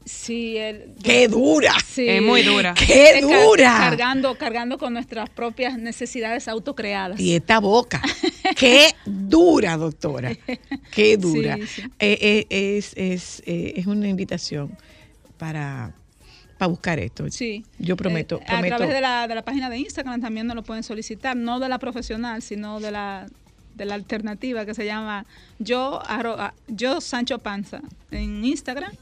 Sí, 0.04 0.56
el, 0.58 0.92
¡Qué 1.02 1.28
dura! 1.28 1.72
sí. 1.86 2.06
Es 2.08 2.22
muy 2.22 2.42
dura. 2.42 2.74
¡Qué 2.74 3.18
Es 3.20 3.26
car- 3.26 3.44
dura! 3.44 3.76
Cargando, 3.78 4.36
cargando 4.36 4.78
con 4.78 4.92
nuestras 4.92 5.30
propias 5.30 5.78
necesidades 5.78 6.46
autocreadas. 6.48 7.18
Y 7.18 7.34
esta 7.34 7.58
boca. 7.60 8.02
¡Qué 8.56 8.88
dura, 9.06 9.76
doctora! 9.76 10.32
¡Qué 10.90 11.16
dura! 11.16 11.56
Sí, 11.56 11.66
sí. 11.66 11.82
Eh, 11.98 12.46
eh, 12.50 12.76
es, 12.78 12.92
es, 12.96 13.42
eh, 13.46 13.72
es 13.76 13.86
una 13.86 14.06
invitación 14.08 14.76
para, 15.38 15.94
para 16.58 16.68
buscar 16.68 16.98
esto. 16.98 17.24
Sí. 17.30 17.64
Yo 17.78 17.96
prometo, 17.96 18.40
Eh, 18.42 18.44
prometo. 18.46 18.74
A 18.74 18.76
través 18.78 18.94
de 18.94 19.00
la, 19.00 19.26
de 19.26 19.34
la 19.34 19.42
página 19.42 19.70
de 19.70 19.78
Instagram 19.78 20.20
también 20.20 20.46
nos 20.46 20.56
lo 20.56 20.62
pueden 20.62 20.82
solicitar, 20.82 21.36
no 21.36 21.60
de 21.60 21.68
la 21.68 21.78
profesional, 21.78 22.42
sino 22.42 22.78
de 22.78 22.90
la, 22.90 23.26
de 23.74 23.84
la 23.86 23.94
alternativa 23.94 24.66
que 24.66 24.74
se 24.74 24.84
llama 24.84 25.24
yo, 25.58 26.00
arroba- 26.06 26.52
yo 26.68 27.00
Sancho 27.00 27.38
Panza 27.38 27.80
en 28.10 28.44
Instagram. 28.44 28.92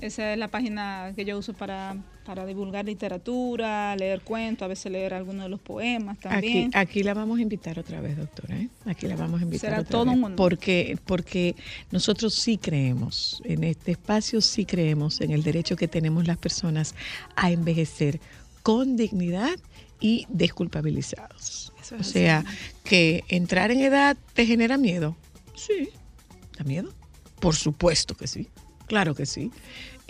Esa 0.00 0.32
es 0.32 0.38
la 0.38 0.48
página 0.48 1.12
que 1.14 1.24
yo 1.24 1.36
uso 1.38 1.52
para, 1.52 1.94
para 2.24 2.46
divulgar 2.46 2.86
literatura, 2.86 3.94
leer 3.96 4.22
cuentos, 4.22 4.64
a 4.64 4.68
veces 4.68 4.90
leer 4.90 5.12
algunos 5.12 5.42
de 5.44 5.48
los 5.50 5.60
poemas 5.60 6.16
Aquí, 6.18 6.28
también. 6.28 6.70
aquí 6.74 7.02
la 7.02 7.12
vamos 7.14 7.38
a 7.38 7.42
invitar 7.42 7.78
otra 7.78 8.00
vez, 8.00 8.16
doctora. 8.16 8.56
¿eh? 8.56 8.68
Aquí 8.86 9.06
la 9.06 9.16
vamos 9.16 9.40
a 9.40 9.44
invitar 9.44 9.70
Será 9.70 9.80
otra 9.82 9.90
todo 9.90 10.06
vez. 10.06 10.14
un 10.16 10.24
honor. 10.24 10.36
Porque, 10.36 10.98
porque 11.04 11.54
nosotros 11.90 12.34
sí 12.34 12.56
creemos, 12.56 13.42
en 13.44 13.62
este 13.64 13.92
espacio 13.92 14.40
sí 14.40 14.64
creemos 14.64 15.20
en 15.20 15.32
el 15.32 15.42
derecho 15.42 15.76
que 15.76 15.86
tenemos 15.88 16.26
las 16.26 16.38
personas 16.38 16.94
a 17.36 17.50
envejecer 17.50 18.20
con 18.62 18.96
dignidad 18.96 19.58
y 20.00 20.26
desculpabilizados. 20.30 21.72
Eso 21.80 21.94
es 21.96 22.00
o 22.00 22.00
así. 22.00 22.12
sea, 22.12 22.44
que 22.84 23.24
entrar 23.28 23.70
en 23.70 23.80
edad 23.80 24.16
te 24.34 24.46
genera 24.46 24.78
miedo. 24.78 25.16
Sí. 25.54 25.90
¿Da 26.56 26.64
miedo? 26.64 26.92
Por 27.38 27.54
supuesto 27.54 28.16
que 28.16 28.26
sí. 28.26 28.48
Claro 28.86 29.14
que 29.14 29.24
sí. 29.24 29.50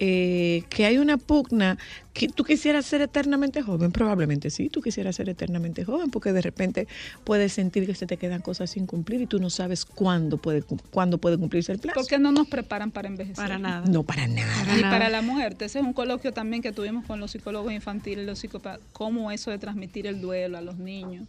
Eh, 0.03 0.62
que 0.70 0.86
hay 0.86 0.96
una 0.96 1.18
pugna, 1.18 1.76
que 2.14 2.26
tú 2.28 2.42
quisieras 2.42 2.86
ser 2.86 3.03
eternamente 3.03 3.61
joven, 3.61 3.92
probablemente 3.92 4.48
sí, 4.48 4.70
tú 4.70 4.80
quisieras 4.80 5.14
ser 5.14 5.28
eternamente 5.28 5.84
joven, 5.84 6.11
porque 6.11 6.32
de 6.32 6.40
repente 6.40 6.88
puedes 7.22 7.53
sentir 7.53 7.84
que 7.84 7.94
se 7.94 8.07
te 8.07 8.16
quedan 8.16 8.40
cosas 8.40 8.70
sin 8.70 8.86
cumplir 8.86 9.20
y 9.20 9.26
tú 9.26 9.38
no 9.38 9.51
sabes 9.51 9.84
cuándo 9.84 10.38
puede, 10.38 10.62
cuándo 10.90 11.18
puede 11.18 11.36
cumplirse 11.36 11.72
el 11.72 11.80
plazo. 11.80 12.01
¿Por 12.01 12.09
qué 12.09 12.18
no 12.18 12.32
nos 12.32 12.48
preparan 12.48 12.90
para 12.90 13.09
envejecer? 13.09 13.36
Para 13.36 13.59
nada. 13.59 13.86
No, 13.90 14.03
para 14.03 14.26
nada. 14.26 14.74
Y 14.74 14.80
nada. 14.80 14.90
para 14.90 15.11
la 15.11 15.20
mujer, 15.20 15.55
ese 15.61 15.80
es 15.80 15.84
un 15.84 15.92
coloquio 15.92 16.32
también 16.32 16.62
que 16.62 16.72
tuvimos 16.72 17.05
con 17.05 17.20
los 17.20 17.32
psicólogos 17.32 17.70
infantiles, 17.70 18.24
los 18.24 18.38
psicópatas, 18.38 18.80
cómo 18.94 19.30
eso 19.30 19.51
de 19.51 19.59
transmitir 19.59 20.07
el 20.07 20.22
duelo 20.22 20.57
a 20.57 20.62
los 20.62 20.78
niños. 20.78 21.28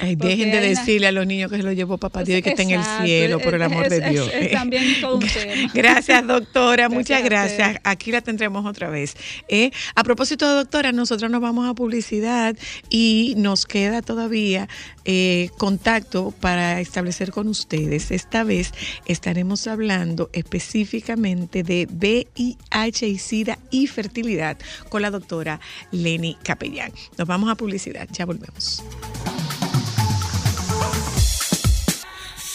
Ay, 0.00 0.14
dejen 0.16 0.50
de 0.50 0.58
una- 0.58 0.66
decirle 0.66 1.06
a 1.08 1.12
los 1.12 1.26
niños 1.26 1.50
que 1.50 1.56
se 1.58 1.62
lo 1.62 1.72
llevó 1.72 1.98
papá 1.98 2.22
Dios 2.24 2.38
y 2.38 2.42
que 2.42 2.50
está 2.50 2.62
en 2.62 2.70
el 2.70 2.82
cielo, 3.04 3.38
por 3.40 3.54
el 3.54 3.60
es- 3.62 3.66
amor 3.66 3.88
de 3.88 4.00
Dios. 4.10 4.28
es- 4.32 4.46
es 4.46 4.50
también 4.52 4.84
todo 5.00 5.16
un 5.16 5.20
tema. 5.26 5.70
Gracias, 5.74 6.26
doctora. 6.26 6.88
Muchas 6.88 7.22
Gracias. 7.24 7.78
Aquí 7.84 8.12
la 8.12 8.20
tendremos 8.20 8.64
otra 8.66 8.88
vez. 8.88 9.16
Eh, 9.48 9.70
A 9.94 10.04
propósito, 10.04 10.46
doctora, 10.54 10.92
nosotros 10.92 11.30
nos 11.30 11.40
vamos 11.40 11.68
a 11.68 11.74
publicidad 11.74 12.56
y 12.90 13.34
nos 13.36 13.66
queda 13.66 14.02
todavía 14.02 14.68
eh, 15.04 15.48
contacto 15.58 16.32
para 16.40 16.80
establecer 16.80 17.30
con 17.30 17.48
ustedes. 17.48 18.10
Esta 18.10 18.44
vez 18.44 18.72
estaremos 19.06 19.66
hablando 19.66 20.30
específicamente 20.32 21.62
de 21.62 21.88
VIH 21.90 23.08
y 23.08 23.18
SIDA 23.18 23.58
y 23.70 23.86
fertilidad 23.86 24.58
con 24.90 25.02
la 25.02 25.10
doctora 25.10 25.60
Leni 25.92 26.36
Capellán. 26.42 26.92
Nos 27.16 27.26
vamos 27.26 27.50
a 27.50 27.54
publicidad. 27.54 28.06
Ya 28.12 28.26
volvemos. 28.26 28.82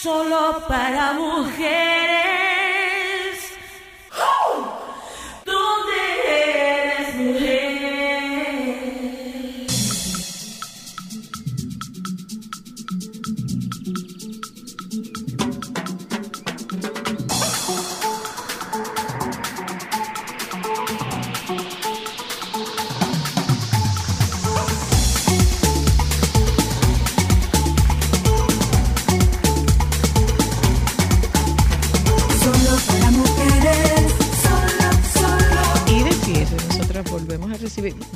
Solo 0.04 0.60
para 0.68 1.14
mujeres. 1.14 2.83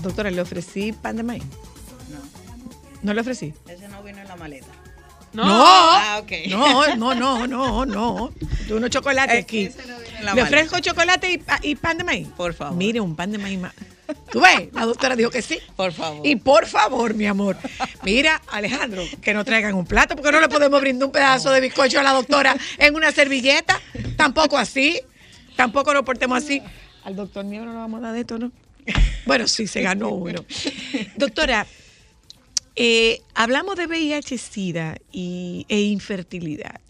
Doctora, 0.02 0.30
¿le 0.30 0.40
ofrecí 0.40 0.92
pan 0.92 1.16
de 1.16 1.22
maíz? 1.22 1.42
¿No 3.02 3.14
le 3.14 3.20
ofrecí? 3.20 3.52
Ese 3.68 3.88
no 3.88 4.02
vino 4.02 4.18
en 4.18 4.28
la 4.28 4.36
maleta. 4.36 4.66
No, 5.32 5.42
Ah, 5.46 6.20
ok. 6.22 6.32
no, 6.48 6.96
no, 6.96 7.14
no, 7.14 7.46
no, 7.46 7.86
no. 7.86 8.32
De 8.66 8.74
unos 8.74 8.90
chocolates 8.90 9.36
Es 9.36 9.44
aquí. 9.44 9.64
ese 9.66 9.86
no 9.86 9.98
viene 9.98 10.18
en 10.18 10.24
la 10.24 10.34
Le 10.34 10.42
maleta. 10.42 10.44
ofrezco 10.64 10.78
chocolate 10.80 11.30
y, 11.32 11.38
pa- 11.38 11.60
y 11.62 11.74
pan 11.76 11.98
de 11.98 12.04
maíz. 12.04 12.28
Por 12.36 12.54
favor. 12.54 12.76
Mire, 12.76 13.00
un 13.00 13.14
pan 13.14 13.30
de 13.30 13.38
maíz 13.38 13.58
más. 13.58 13.72
¿Tú 14.32 14.40
ves? 14.40 14.70
La 14.72 14.86
doctora 14.86 15.14
dijo 15.16 15.30
que 15.30 15.42
sí. 15.42 15.58
Por 15.76 15.92
favor. 15.92 16.26
Y 16.26 16.36
por 16.36 16.66
favor, 16.66 17.12
mi 17.14 17.26
amor. 17.26 17.58
Mira, 18.02 18.40
Alejandro, 18.50 19.02
que 19.20 19.34
no 19.34 19.44
traigan 19.44 19.74
un 19.74 19.84
plato, 19.84 20.16
porque 20.16 20.32
no 20.32 20.40
le 20.40 20.48
podemos 20.48 20.80
brindar 20.80 21.06
un 21.06 21.12
pedazo 21.12 21.50
de 21.50 21.60
bizcocho 21.60 22.00
a 22.00 22.02
la 22.02 22.12
doctora 22.14 22.56
en 22.78 22.94
una 22.96 23.12
servilleta. 23.12 23.78
Tampoco 24.16 24.56
así. 24.56 24.98
Tampoco 25.56 25.92
nos 25.92 26.04
portemos 26.04 26.42
así. 26.42 26.62
Al 27.04 27.14
doctor 27.16 27.44
mío 27.44 27.64
no 27.66 27.72
le 27.72 27.78
vamos 27.78 27.98
a 27.98 28.04
dar 28.04 28.12
de 28.14 28.20
esto, 28.20 28.38
¿no? 28.38 28.50
Bueno, 29.26 29.46
sí, 29.46 29.66
se 29.66 29.82
ganó 29.82 30.10
uno. 30.10 30.44
Doctora, 31.16 31.66
eh, 32.76 33.20
hablamos 33.34 33.76
de 33.76 33.86
VIH-Sida 33.86 34.96
y, 35.12 35.66
e 35.68 35.80
infertilidad. 35.82 36.80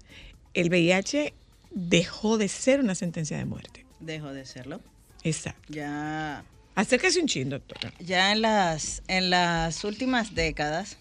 El 0.54 0.68
VIH 0.68 1.34
dejó 1.70 2.38
de 2.38 2.48
ser 2.48 2.80
una 2.80 2.94
sentencia 2.94 3.36
de 3.38 3.44
muerte. 3.44 3.84
Dejó 4.00 4.32
de 4.32 4.44
serlo. 4.46 4.80
Exacto. 5.24 5.60
Ya, 5.68 6.44
Acérquese 6.74 7.20
un 7.20 7.26
chin, 7.26 7.48
doctora. 7.50 7.92
ya 7.98 8.30
en 8.30 8.40
las 8.42 9.02
en 9.08 9.30
las 9.30 9.82
últimas 9.82 10.36
décadas, 10.36 10.96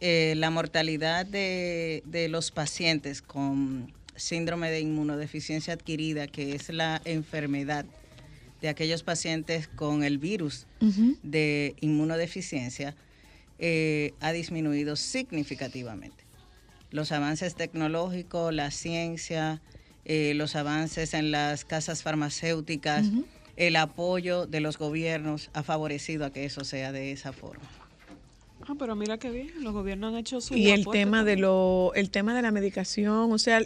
eh, 0.00 0.34
la 0.36 0.50
mortalidad 0.50 1.24
de, 1.24 2.02
de 2.04 2.28
los 2.28 2.50
pacientes 2.50 3.22
con 3.22 3.94
síndrome 4.14 4.70
de 4.70 4.80
inmunodeficiencia 4.80 5.72
adquirida, 5.72 6.26
que 6.26 6.54
es 6.54 6.68
la 6.68 7.00
enfermedad 7.06 7.86
de 8.60 8.68
aquellos 8.68 9.02
pacientes 9.02 9.68
con 9.68 10.02
el 10.02 10.18
virus 10.18 10.66
de 11.22 11.74
inmunodeficiencia, 11.80 12.94
eh, 13.58 14.12
ha 14.20 14.32
disminuido 14.32 14.96
significativamente. 14.96 16.24
Los 16.90 17.12
avances 17.12 17.54
tecnológicos, 17.54 18.54
la 18.54 18.70
ciencia, 18.70 19.60
eh, 20.04 20.34
los 20.34 20.56
avances 20.56 21.14
en 21.14 21.30
las 21.30 21.64
casas 21.64 22.02
farmacéuticas, 22.02 23.06
el 23.56 23.76
apoyo 23.76 24.46
de 24.46 24.60
los 24.60 24.78
gobiernos 24.78 25.50
ha 25.52 25.62
favorecido 25.62 26.26
a 26.26 26.30
que 26.30 26.44
eso 26.44 26.64
sea 26.64 26.92
de 26.92 27.12
esa 27.12 27.32
forma. 27.32 27.64
Ah, 28.68 28.74
pero 28.78 28.94
mira 28.96 29.18
qué 29.18 29.30
bien, 29.30 29.50
los 29.60 29.72
gobiernos 29.72 30.12
han 30.12 30.18
hecho 30.18 30.40
su 30.40 30.54
y 30.54 30.70
el 30.70 30.86
tema 30.86 31.24
de 31.24 31.36
lo 31.36 31.92
el 31.94 32.10
tema 32.10 32.34
de 32.34 32.42
la 32.42 32.50
medicación 32.50 33.30
o 33.30 33.38
sea 33.38 33.60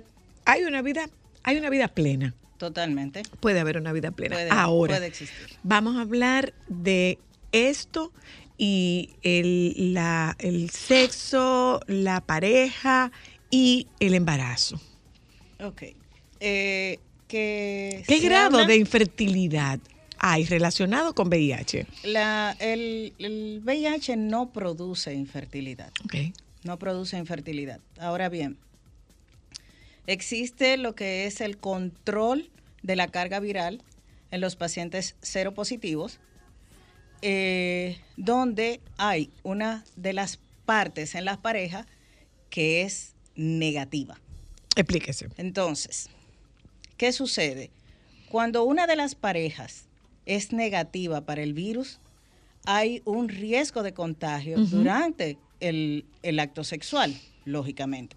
hay 0.45 0.65
una 0.65 0.83
vida 0.83 1.09
hay 1.43 1.57
una 1.57 1.71
vida 1.71 1.89
plena 1.89 2.35
Totalmente. 2.61 3.23
puede 3.41 3.59
haber 3.59 3.79
una 3.79 3.93
vida 3.93 4.11
plena 4.13 4.37
Puede, 4.37 4.51
ahora 4.53 4.95
puede 4.97 5.07
existir. 5.07 5.49
vamos 5.65 5.97
a 5.97 6.03
hablar 6.03 6.53
de 6.69 7.19
esto 7.53 8.13
y 8.59 9.11
el, 9.23 9.95
la, 9.95 10.37
el 10.39 10.69
sexo 10.71 11.81
la 11.87 12.21
pareja 12.21 13.11
y 13.51 13.87
el 13.99 14.15
embarazo 14.15 14.79
Ok. 15.65 15.83
Eh, 16.41 16.99
que 17.29 18.03
qué 18.07 18.19
grado 18.21 18.59
habla- 18.59 18.67
de 18.69 18.77
infertilidad 18.77 19.81
hay 20.19 20.45
relacionado 20.45 21.15
con 21.15 21.29
VIH 21.29 21.87
La, 22.05 22.55
el, 22.61 23.15
el 23.19 23.61
VIH 23.65 24.17
no 24.19 24.53
produce 24.53 25.15
infertilidad. 25.15 25.91
Ok. 26.05 26.15
No 26.65 26.79
produce 26.79 27.17
infertilidad. 27.17 27.81
Ahora 27.99 28.29
bien, 28.29 28.59
existe 30.07 30.77
lo 30.77 30.95
que 30.95 31.27
es 31.27 31.41
el 31.41 31.59
control 31.59 32.51
de 32.83 32.97
la 32.97 33.09
carga 33.09 33.41
viral 33.41 33.83
en 34.31 34.41
los 34.41 34.57
pacientes 34.57 35.17
seropositivos, 35.23 36.21
eh, 37.23 37.99
donde 38.17 38.81
hay 38.97 39.31
una 39.43 39.85
de 39.97 40.13
las 40.13 40.39
partes 40.65 41.15
en 41.15 41.25
la 41.25 41.41
pareja 41.41 41.87
que 42.49 42.83
es 42.83 43.15
negativa. 43.35 44.21
explíquese 44.77 45.29
Entonces, 45.37 46.09
¿qué 46.97 47.13
sucede? 47.13 47.71
Cuando 48.31 48.65
una 48.65 48.87
de 48.87 48.97
las 48.97 49.15
parejas 49.15 49.87
es 50.27 50.53
negativa 50.53 51.23
para 51.23 51.43
el 51.43 51.53
virus, 51.53 51.99
hay 52.65 53.03
un 53.05 53.29
riesgo 53.29 53.83
de 53.83 53.93
contagio 53.93 54.59
durante 54.59 55.39
el, 55.61 56.05
el 56.23 56.39
acto 56.39 56.63
sexual, 56.63 57.19
lógicamente. 57.45 58.17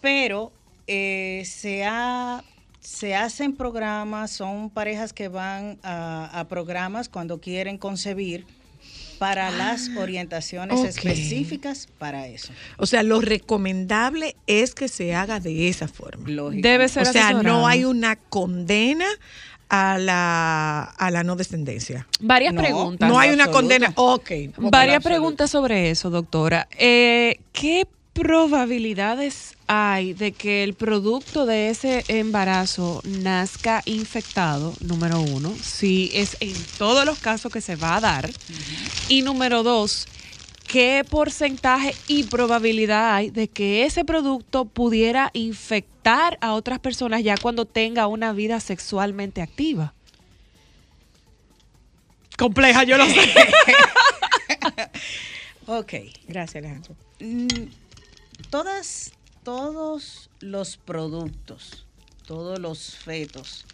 Pero 0.00 0.52
eh, 0.86 1.42
se, 1.46 1.84
ha- 1.84 2.42
se 2.80 3.14
hacen 3.14 3.54
programas, 3.56 4.30
son 4.30 4.70
parejas 4.70 5.12
que 5.12 5.28
van 5.28 5.78
a, 5.82 6.38
a 6.38 6.48
programas 6.48 7.08
cuando 7.08 7.40
quieren 7.40 7.78
concebir 7.78 8.46
para 9.18 9.50
las 9.50 9.88
orientaciones 9.96 10.78
ok. 10.78 10.86
específicas 10.86 11.88
para 11.98 12.26
eso. 12.28 12.52
o 12.76 12.84
sea 12.84 13.02
lo 13.02 13.22
recomendable 13.22 14.36
es 14.46 14.74
que 14.74 14.88
se 14.88 15.14
haga 15.14 15.40
de 15.40 15.68
esa 15.68 15.88
forma 15.88 16.28
Debe 16.52 16.86
ser 16.88 17.08
o 17.08 17.12
sea 17.12 17.32
no 17.32 17.66
hay 17.66 17.84
una 17.84 18.16
condena 18.16 19.06
a 19.68 19.98
la, 19.98 20.82
a 20.82 21.10
la 21.10 21.24
no 21.24 21.34
descendencia. 21.34 22.06
Varias 22.20 22.54
preguntas. 22.54 23.08
No 23.08 23.18
hay 23.18 23.30
una 23.30 23.50
condena. 23.50 23.92
Ok. 23.96 24.30
ok. 24.56 24.70
Varias 24.70 25.02
preguntas 25.02 25.50
sobre 25.50 25.90
eso, 25.90 26.10
doctora. 26.10 26.68
Eh, 26.78 27.40
¿Qué 27.52 27.86
probabilidades 28.12 29.55
hay 29.66 30.14
de 30.14 30.32
que 30.32 30.62
el 30.64 30.74
producto 30.74 31.46
de 31.46 31.70
ese 31.70 32.04
embarazo 32.08 33.02
nazca 33.04 33.82
infectado? 33.84 34.74
Número 34.80 35.20
uno, 35.20 35.54
si 35.62 36.10
es 36.14 36.36
en 36.40 36.54
todos 36.78 37.04
los 37.04 37.18
casos 37.18 37.52
que 37.52 37.60
se 37.60 37.76
va 37.76 37.96
a 37.96 38.00
dar. 38.00 38.30
Y 39.08 39.22
número 39.22 39.62
dos, 39.62 40.06
¿qué 40.66 41.04
porcentaje 41.08 41.94
y 42.08 42.24
probabilidad 42.24 43.14
hay 43.14 43.30
de 43.30 43.48
que 43.48 43.84
ese 43.84 44.04
producto 44.04 44.64
pudiera 44.64 45.30
infectar 45.34 46.38
a 46.40 46.54
otras 46.54 46.78
personas 46.78 47.22
ya 47.22 47.36
cuando 47.36 47.64
tenga 47.64 48.06
una 48.06 48.32
vida 48.32 48.60
sexualmente 48.60 49.42
activa? 49.42 49.94
Compleja, 52.36 52.84
yo 52.84 52.98
lo 52.98 53.06
sé. 53.06 53.32
Ok. 55.68 55.94
Gracias, 56.28 56.64
Alejandro. 56.64 56.94
Mm, 57.18 57.46
Todas, 58.50 59.12
todos 59.46 60.28
los 60.40 60.76
productos, 60.76 61.86
todos 62.26 62.58
los 62.58 62.96
fetos 62.96 63.64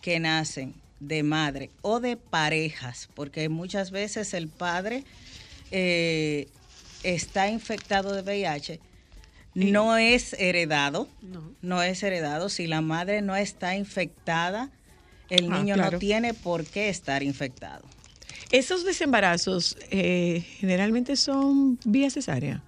que 0.00 0.18
nacen 0.18 0.74
de 0.98 1.22
madre 1.22 1.70
o 1.80 2.00
de 2.00 2.16
parejas, 2.16 3.08
porque 3.14 3.48
muchas 3.48 3.92
veces 3.92 4.34
el 4.34 4.48
padre 4.48 5.04
eh, 5.70 6.48
está 7.04 7.48
infectado 7.48 8.12
de 8.14 8.22
VIH, 8.22 8.80
no 9.54 9.96
es 9.96 10.32
heredado, 10.32 11.06
no. 11.60 11.82
es 11.84 12.02
heredado. 12.02 12.48
Si 12.48 12.66
la 12.66 12.80
madre 12.80 13.22
no 13.22 13.36
está 13.36 13.76
infectada, 13.76 14.70
el 15.30 15.52
Ah, 15.52 15.58
niño 15.60 15.74
claro. 15.76 15.92
no 15.92 15.98
tiene 16.00 16.34
por 16.34 16.64
qué 16.66 16.88
estar 16.88 17.22
infectado. 17.22 17.84
Esos 18.50 18.84
desembarazos 18.84 19.76
eh, 19.92 20.44
generalmente 20.58 21.14
son 21.14 21.78
vía 21.84 22.10
cesárea. 22.10 22.60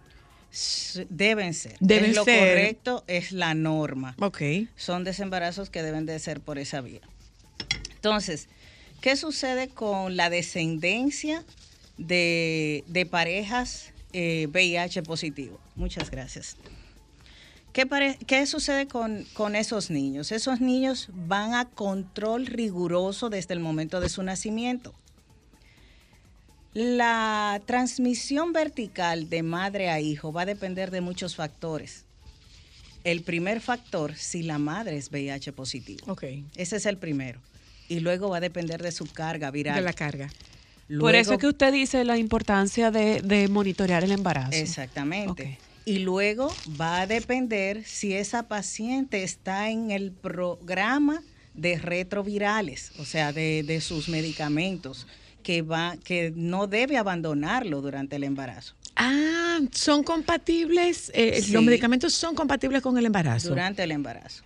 Deben 1.09 1.53
ser. 1.55 1.77
Deben 1.81 2.11
es 2.11 2.17
lo 2.17 2.25
ser. 2.25 2.39
correcto, 2.39 3.05
es 3.07 3.33
la 3.33 3.55
norma. 3.55 4.15
Ok. 4.21 4.41
Son 4.77 5.03
desembarazos 5.05 5.71
que 5.71 5.83
deben 5.83 6.07
de 6.07 6.19
ser 6.19 6.41
por 6.41 6.59
esa 6.59 6.81
vía. 6.81 7.01
Entonces, 7.95 8.49
¿qué 9.01 9.17
sucede 9.17 9.69
con 9.69 10.17
la 10.17 10.31
descendencia 10.31 11.45
de, 11.99 12.85
de 12.87 13.07
parejas 13.07 13.93
eh, 14.13 14.47
VIH 14.53 15.03
positivo? 15.03 15.59
Muchas 15.75 16.11
gracias. 16.11 16.57
¿Qué, 17.73 17.87
pare- 17.87 18.19
qué 18.29 18.47
sucede 18.47 18.87
con, 18.87 19.27
con 19.35 19.57
esos 19.57 19.91
niños? 19.91 20.31
Esos 20.31 20.61
niños 20.61 21.09
van 21.13 21.55
a 21.55 21.65
control 21.65 22.47
riguroso 22.47 23.31
desde 23.31 23.55
el 23.55 23.61
momento 23.61 23.99
de 24.01 24.09
su 24.09 24.23
nacimiento. 24.23 24.95
La 26.75 27.63
transmisión 27.67 28.53
vertical 28.53 29.31
de 29.31 29.45
madre 29.45 29.91
a 29.91 30.01
hijo 30.01 30.33
va 30.33 30.43
a 30.43 30.47
depender 30.47 30.91
de 30.91 31.01
muchos 31.01 31.37
factores. 31.37 32.05
El 33.05 33.23
primer 33.23 33.61
factor, 33.61 34.17
si 34.17 34.43
la 34.43 34.59
madre 34.59 34.97
es 34.97 35.11
VIH 35.11 35.53
positivo. 35.53 36.01
Ok. 36.11 36.25
Ese 36.57 36.77
es 36.77 36.87
el 36.87 36.99
primero. 36.99 37.41
Y 37.89 38.01
luego 38.01 38.31
va 38.31 38.39
a 38.39 38.41
depender 38.41 38.83
de 38.83 38.91
su 38.91 39.07
carga 39.07 39.51
viral. 39.51 39.77
De 39.77 39.83
la 39.83 39.93
carga. 39.93 40.31
Por 40.99 41.15
eso 41.15 41.35
es 41.35 41.39
que 41.39 41.47
usted 41.47 41.73
dice 41.73 42.05
la 42.05 42.19
importancia 42.19 42.91
de, 42.91 43.23
de 43.23 43.49
monitorear 43.49 44.03
el 44.03 44.13
embarazo. 44.13 44.53
Exactamente. 44.53 45.59
Y 45.85 45.99
luego 45.99 46.55
va 46.81 47.03
a 47.03 47.07
depender 47.07 47.85
si 47.85 48.15
esa 48.15 48.49
paciente 48.49 49.23
está 49.23 49.71
en 49.71 49.91
el 49.91 50.13
programa 50.13 51.23
de 51.55 51.79
retrovirales, 51.79 52.93
o 52.99 53.05
sea, 53.05 53.33
de, 53.33 53.63
de 53.63 53.81
sus 53.81 54.09
medicamentos, 54.09 55.07
que, 55.45 55.63
va, 55.63 55.97
que 56.03 56.33
no 56.35 56.67
debe 56.67 56.97
abandonarlo 56.97 57.81
durante 57.81 58.17
el 58.17 58.25
embarazo. 58.25 58.75
Ah, 58.97 59.61
son 59.71 60.03
compatibles, 60.03 61.13
eh, 61.15 61.41
Sí. 61.43 61.53
los 61.53 61.63
medicamentos 61.63 62.13
son 62.15 62.35
compatibles 62.35 62.83
con 62.83 62.99
el 62.99 63.07
embarazo. 63.07 63.51
Durante 63.51 63.85
el 63.85 63.93
embarazo. 63.93 64.43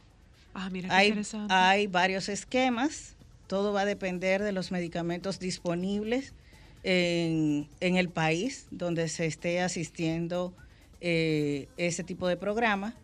Ah, 0.53 0.69
mira 0.71 0.89
qué 0.89 0.95
Hay, 0.95 1.09
interesante. 1.09 1.55
hay 1.55 1.87
varios 1.87 2.29
esquemas, 2.29 3.15
todo 3.47 3.73
va 3.73 3.83
a 3.83 3.85
depender 3.87 4.43
de 4.43 4.53
los 4.53 4.71
medicamentos 4.73 5.39
disponibles 5.39 6.35
en, 6.83 7.69
en 7.81 7.97
el 7.97 8.09
país 8.09 8.67
donde 8.71 9.09
se 9.09 9.27
esté 9.27 9.61
asistiendo 9.61 10.53
eh, 11.01 11.69
ese 11.77 12.03
tipo 12.05 12.27
de 12.29 12.37
programa. 12.37 12.95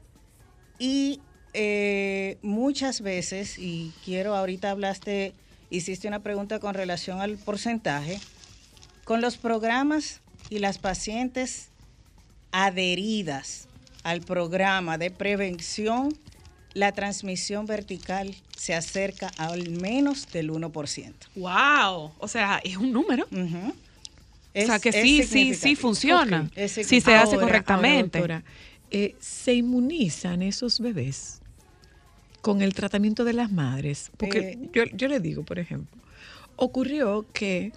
Y 0.79 1.21
eh, 1.53 2.39
muchas 2.43 3.01
veces, 3.01 3.59
y 3.59 3.93
quiero 4.05 4.35
ahorita 4.35 4.71
hablaste, 4.73 5.35
hiciste 5.75 6.09
una 6.09 6.21
pregunta 6.21 6.59
con 6.61 6.75
relación 6.75 7.21
al 7.21 7.37
porcentaje, 7.37 8.21
con 9.05 9.21
los 9.21 9.37
programas 9.37 10.21
y 10.51 10.59
las 10.59 10.79
pacientes 10.79 11.69
adheridas 12.53 13.67
al 14.03 14.21
programa 14.21 14.99
de 14.99 15.11
prevención, 15.11 16.17
la 16.75 16.93
transmisión 16.93 17.67
vertical 17.67 18.35
se 18.57 18.75
acerca 18.75 19.31
al 19.39 19.71
menos 19.71 20.29
del 20.33 20.51
1%. 20.51 21.13
¡Wow! 21.37 22.13
O 22.19 22.29
sea, 22.29 22.61
es 22.65 22.77
un 22.77 22.93
número. 22.93 23.27
Es- 24.53 24.65
o 24.65 24.67
sea, 24.67 24.79
que 24.79 24.93
sí, 24.93 25.23
sí, 25.25 25.55
sí 25.55 25.75
funciona. 25.77 26.43
Ok, 26.43 26.53
es 26.57 26.73
Si 26.73 27.01
se 27.01 27.15
hace 27.15 27.37
correctamente. 27.37 28.19
ahora, 28.19 28.37
doctora, 28.39 28.55
eh, 28.91 29.17
¿Se 29.21 29.55
inmunizan 29.55 30.43
esos 30.43 30.79
bebés 30.79 31.41
con 32.45 32.61
el 32.61 32.75
tratamiento 32.75 33.25
de 33.25 33.33
las 33.33 33.51
madres? 33.51 34.11
Porque 34.19 34.39
Eh. 34.39 34.69
yo, 34.73 34.85
yo 34.85 35.09
le 35.09 35.19
digo, 35.19 35.45
por 35.45 35.59
ejemplo, 35.59 35.99
ocurrió 36.57 37.25
que 37.33 37.73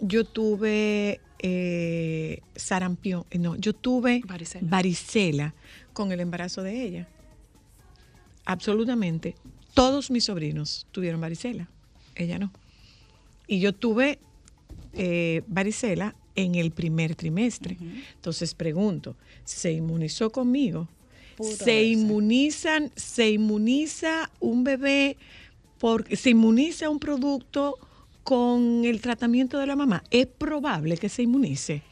yo 0.00 0.24
tuve 0.24 1.20
eh, 1.40 2.40
sarampión, 2.54 3.24
eh, 3.30 3.38
no, 3.38 3.56
yo 3.56 3.72
tuve 3.72 4.20
Varicela. 4.26 4.68
varicela 4.68 5.54
con 5.94 6.12
el 6.12 6.20
embarazo 6.20 6.62
de 6.62 6.82
ella. 6.82 7.08
Absolutamente. 8.44 9.34
Todos 9.74 10.10
mis 10.10 10.24
sobrinos 10.24 10.86
tuvieron 10.92 11.20
varicela, 11.20 11.68
ella 12.14 12.38
no. 12.38 12.52
Y 13.46 13.60
yo 13.60 13.72
tuve 13.74 14.18
eh, 14.92 15.42
varicela 15.46 16.14
en 16.34 16.54
el 16.56 16.70
primer 16.70 17.14
trimestre. 17.16 17.78
Entonces 18.14 18.54
pregunto, 18.54 19.16
¿se 19.44 19.72
inmunizó 19.72 20.30
conmigo? 20.30 20.86
¿Se 21.42 21.84
inmunizan, 21.84 22.92
se 22.96 23.30
inmuniza 23.30 24.30
un 24.40 24.64
bebé 24.64 25.16
porque 25.78 26.16
se 26.16 26.30
inmuniza 26.30 26.88
un 26.88 26.98
producto 26.98 27.78
con 28.24 28.84
el 28.84 29.00
tratamiento 29.00 29.58
de 29.58 29.66
la 29.66 29.76
mamá? 29.76 30.04
¿Es 30.10 30.26
probable 30.26 30.96
que 30.96 31.08
se 31.08 31.22
inmunice? 31.22 31.82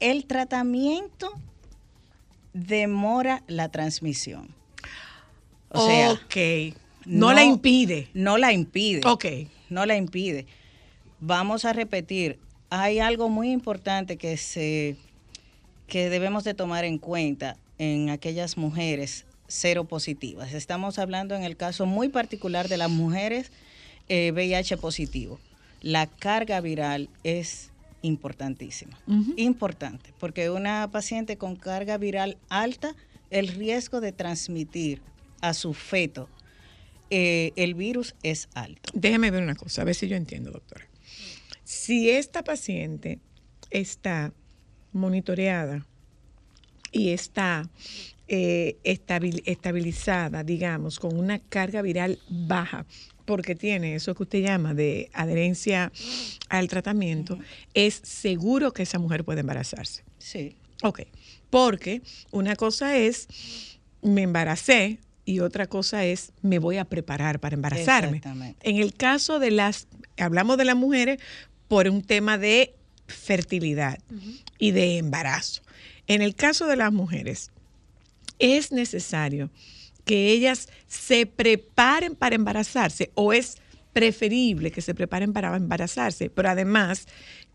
El 0.00 0.26
tratamiento 0.26 1.32
demora 2.52 3.42
la 3.46 3.70
transmisión. 3.70 4.48
O 5.70 5.86
sea, 5.86 6.12
ok. 6.12 6.74
No, 7.06 7.32
la 7.32 7.44
impide. 7.44 8.08
No 8.14 8.36
la 8.36 8.52
impide. 8.52 9.00
Ok. 9.06 9.24
No 9.70 9.86
la 9.86 9.96
impide. 9.96 10.46
Vamos 11.20 11.64
a 11.64 11.72
repetir, 11.72 12.38
hay 12.68 12.98
algo 12.98 13.28
muy 13.28 13.50
importante 13.50 14.16
que 14.16 14.36
se 14.36 14.96
que 15.86 16.08
debemos 16.08 16.42
de 16.44 16.54
tomar 16.54 16.84
en 16.84 16.98
cuenta 16.98 17.56
en 17.78 18.10
aquellas 18.10 18.56
mujeres 18.56 19.24
seropositivas. 19.48 20.52
Estamos 20.54 20.98
hablando 20.98 21.34
en 21.34 21.42
el 21.42 21.56
caso 21.56 21.86
muy 21.86 22.08
particular 22.08 22.68
de 22.68 22.76
las 22.76 22.90
mujeres 22.90 23.50
eh, 24.08 24.32
VIH 24.32 24.76
positivo. 24.78 25.38
La 25.80 26.06
carga 26.06 26.60
viral 26.60 27.10
es 27.24 27.70
importantísima. 28.02 28.98
Importante, 29.36 30.12
porque 30.18 30.50
una 30.50 30.90
paciente 30.90 31.36
con 31.36 31.56
carga 31.56 31.98
viral 31.98 32.36
alta, 32.48 32.94
el 33.30 33.48
riesgo 33.48 34.00
de 34.00 34.12
transmitir 34.12 35.00
a 35.40 35.54
su 35.54 35.74
feto 35.74 36.28
eh, 37.10 37.52
el 37.56 37.74
virus 37.74 38.14
es 38.22 38.48
alto. 38.54 38.90
Déjeme 38.94 39.30
ver 39.30 39.42
una 39.42 39.54
cosa, 39.54 39.82
a 39.82 39.84
ver 39.84 39.94
si 39.94 40.08
yo 40.08 40.16
entiendo, 40.16 40.50
doctora. 40.50 40.88
Si 41.62 42.10
esta 42.10 42.42
paciente 42.42 43.20
está 43.70 44.32
monitoreada 44.92 45.86
y 46.92 47.08
está 47.10 47.68
eh, 48.28 48.76
estabil- 48.84 49.42
estabilizada, 49.46 50.44
digamos, 50.44 50.98
con 51.00 51.18
una 51.18 51.38
carga 51.40 51.82
viral 51.82 52.20
baja, 52.28 52.86
porque 53.24 53.54
tiene 53.54 53.94
eso 53.94 54.14
que 54.14 54.22
usted 54.22 54.42
llama 54.42 54.74
de 54.74 55.10
adherencia 55.12 55.90
al 56.48 56.68
tratamiento, 56.68 57.38
es 57.74 58.00
seguro 58.04 58.72
que 58.72 58.82
esa 58.84 58.98
mujer 58.98 59.24
puede 59.24 59.40
embarazarse. 59.40 60.04
Sí. 60.18 60.56
Ok, 60.82 61.00
porque 61.50 62.02
una 62.30 62.56
cosa 62.56 62.96
es 62.96 63.28
me 64.02 64.22
embaracé 64.22 64.98
y 65.24 65.38
otra 65.40 65.66
cosa 65.68 66.04
es 66.04 66.32
me 66.42 66.58
voy 66.58 66.78
a 66.78 66.84
preparar 66.84 67.38
para 67.38 67.54
embarazarme. 67.54 68.16
Exactamente. 68.18 68.68
En 68.68 68.76
el 68.78 68.94
caso 68.94 69.38
de 69.38 69.50
las, 69.52 69.86
hablamos 70.16 70.56
de 70.58 70.64
las 70.64 70.76
mujeres 70.76 71.18
por 71.68 71.88
un 71.88 72.02
tema 72.02 72.38
de 72.38 72.74
fertilidad 73.06 73.98
y 74.58 74.72
de 74.72 74.98
embarazo. 74.98 75.62
En 76.12 76.20
el 76.20 76.34
caso 76.34 76.66
de 76.66 76.76
las 76.76 76.92
mujeres, 76.92 77.50
es 78.38 78.70
necesario 78.70 79.48
que 80.04 80.30
ellas 80.30 80.68
se 80.86 81.24
preparen 81.24 82.16
para 82.16 82.34
embarazarse 82.34 83.10
o 83.14 83.32
es 83.32 83.56
preferible 83.94 84.70
que 84.70 84.82
se 84.82 84.94
preparen 84.94 85.32
para 85.32 85.56
embarazarse, 85.56 86.28
pero 86.28 86.50
además, 86.50 87.06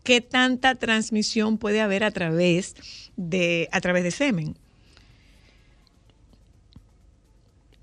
¿qué 0.02 0.20
tanta 0.20 0.74
transmisión 0.74 1.56
puede 1.56 1.80
haber 1.80 2.02
a 2.02 2.10
través 2.10 2.74
de, 3.16 3.68
a 3.70 3.80
través 3.80 4.02
de 4.02 4.10
semen? 4.10 4.56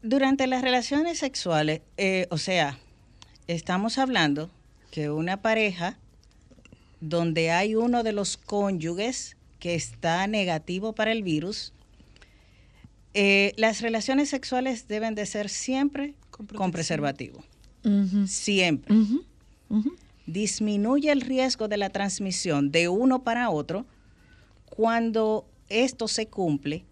Durante 0.01 0.45
las 0.45 0.61
relaciones 0.61 1.19
sexuales, 1.19 1.83
eh, 1.95 2.27
o 2.31 2.37
sea, 2.37 2.79
estamos 3.47 3.97
hablando 3.97 4.49
que 4.91 5.09
una 5.09 5.41
pareja 5.41 5.97
donde 6.99 7.51
hay 7.51 7.75
uno 7.75 8.03
de 8.03 8.11
los 8.11 8.35
cónyuges 8.35 9.37
que 9.59 9.75
está 9.75 10.27
negativo 10.27 10.93
para 10.93 11.11
el 11.11 11.23
virus, 11.23 11.73
eh, 13.13 13.53
las 13.55 13.81
relaciones 13.81 14.29
sexuales 14.29 14.87
deben 14.87 15.15
de 15.15 15.25
ser 15.25 15.49
siempre 15.49 16.15
con, 16.29 16.71
preservativo. 16.71 17.43
Siempre. 18.27 18.95
Disminuye 20.25 21.11
el 21.11 21.21
riesgo 21.21 21.67
de 21.67 21.77
la 21.77 21.89
transmisión 21.89 22.71
de 22.71 22.89
uno 22.89 23.23
para 23.23 23.49
otro 23.49 23.85
cuando 24.65 25.45
esto 25.69 26.07
se 26.07 26.27
cumple 26.27 26.83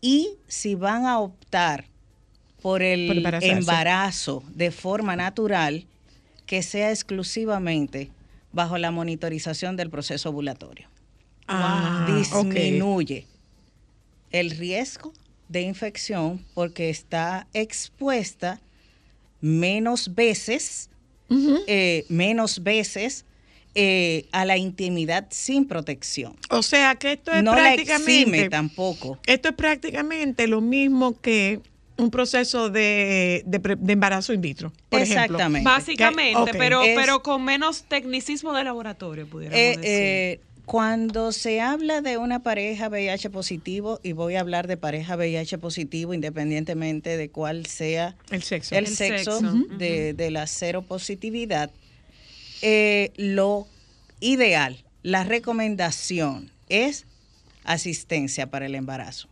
y 0.00 0.30
si 0.46 0.74
van 0.74 1.04
a 1.04 1.18
optar 1.18 1.84
por 2.62 2.82
el 2.82 3.22
Por 3.22 3.44
embarazo 3.44 4.42
de 4.54 4.70
forma 4.70 5.16
natural, 5.16 5.86
que 6.46 6.62
sea 6.62 6.90
exclusivamente 6.90 8.10
bajo 8.52 8.78
la 8.78 8.90
monitorización 8.90 9.76
del 9.76 9.90
proceso 9.90 10.30
ovulatorio. 10.30 10.88
Ah. 11.48 12.06
Disminuye 12.08 13.26
el 14.30 14.50
riesgo 14.50 15.12
de 15.48 15.62
infección 15.62 16.44
porque 16.54 16.90
está 16.90 17.46
expuesta 17.54 18.60
menos 19.40 20.14
veces, 20.14 20.90
eh, 21.66 22.04
menos 22.08 22.62
veces 22.62 23.24
eh, 23.74 24.26
a 24.32 24.44
la 24.44 24.56
intimidad 24.56 25.26
sin 25.30 25.66
protección. 25.68 26.36
O 26.50 26.62
sea 26.62 26.94
que 26.96 27.12
esto 27.12 27.32
es 27.32 27.44
no 27.44 27.54
la 27.54 27.62
prácticamente 27.62 28.22
exime 28.22 28.48
tampoco. 28.48 29.18
Esto 29.26 29.50
es 29.50 29.54
prácticamente 29.54 30.46
lo 30.46 30.60
mismo 30.60 31.20
que 31.20 31.60
un 31.98 32.10
proceso 32.10 32.68
de, 32.70 33.42
de 33.46 33.60
pre- 33.60 33.76
de 33.76 33.92
embarazo 33.92 34.32
in 34.32 34.40
vitro, 34.40 34.72
por 34.88 35.00
ejemplo. 35.00 35.22
Exactamente. 35.24 35.64
Básicamente, 35.68 36.38
Ok. 36.40 36.50
pero, 36.52 36.82
Es- 36.82 36.96
pero 36.98 37.22
con 37.22 37.44
menos 37.44 37.84
tecnicismo 37.84 38.52
de 38.54 38.64
laboratorio, 38.64 39.26
pudiéramos 39.26 39.60
Eh, 39.60 39.76
decir. 39.76 39.84
eh, 39.86 40.40
cuando 40.66 41.30
se 41.30 41.60
habla 41.60 42.02
de 42.02 42.18
una 42.18 42.42
pareja 42.42 42.88
VIH 42.88 43.30
positivo, 43.30 44.00
y 44.02 44.12
voy 44.12 44.34
a 44.34 44.40
hablar 44.40 44.66
de 44.66 44.76
pareja 44.76 45.16
VIH 45.16 45.58
positivo 45.58 46.12
independientemente 46.12 47.16
de 47.16 47.30
cuál 47.30 47.66
sea 47.66 48.16
El 48.30 48.42
sexo. 48.42 48.74
el, 48.74 48.84
El 48.84 48.94
sexo, 48.94 49.40
de, 49.78 50.12
de 50.12 50.30
la 50.32 50.48
seropositividad, 50.48 51.70
eh, 52.62 53.12
lo 53.16 53.68
ideal, 54.18 54.84
la 55.04 55.22
recomendación 55.22 56.50
es 56.68 57.06
asistencia 57.62 58.50
para 58.50 58.66
el 58.66 58.74
embarazo. 58.74 59.28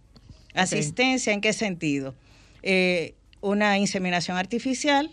¿Asistencia 0.55 1.33
en 1.33 1.41
qué 1.41 1.53
sentido? 1.53 2.15
Eh, 2.63 3.15
una 3.41 3.77
inseminación 3.77 4.37
artificial, 4.37 5.11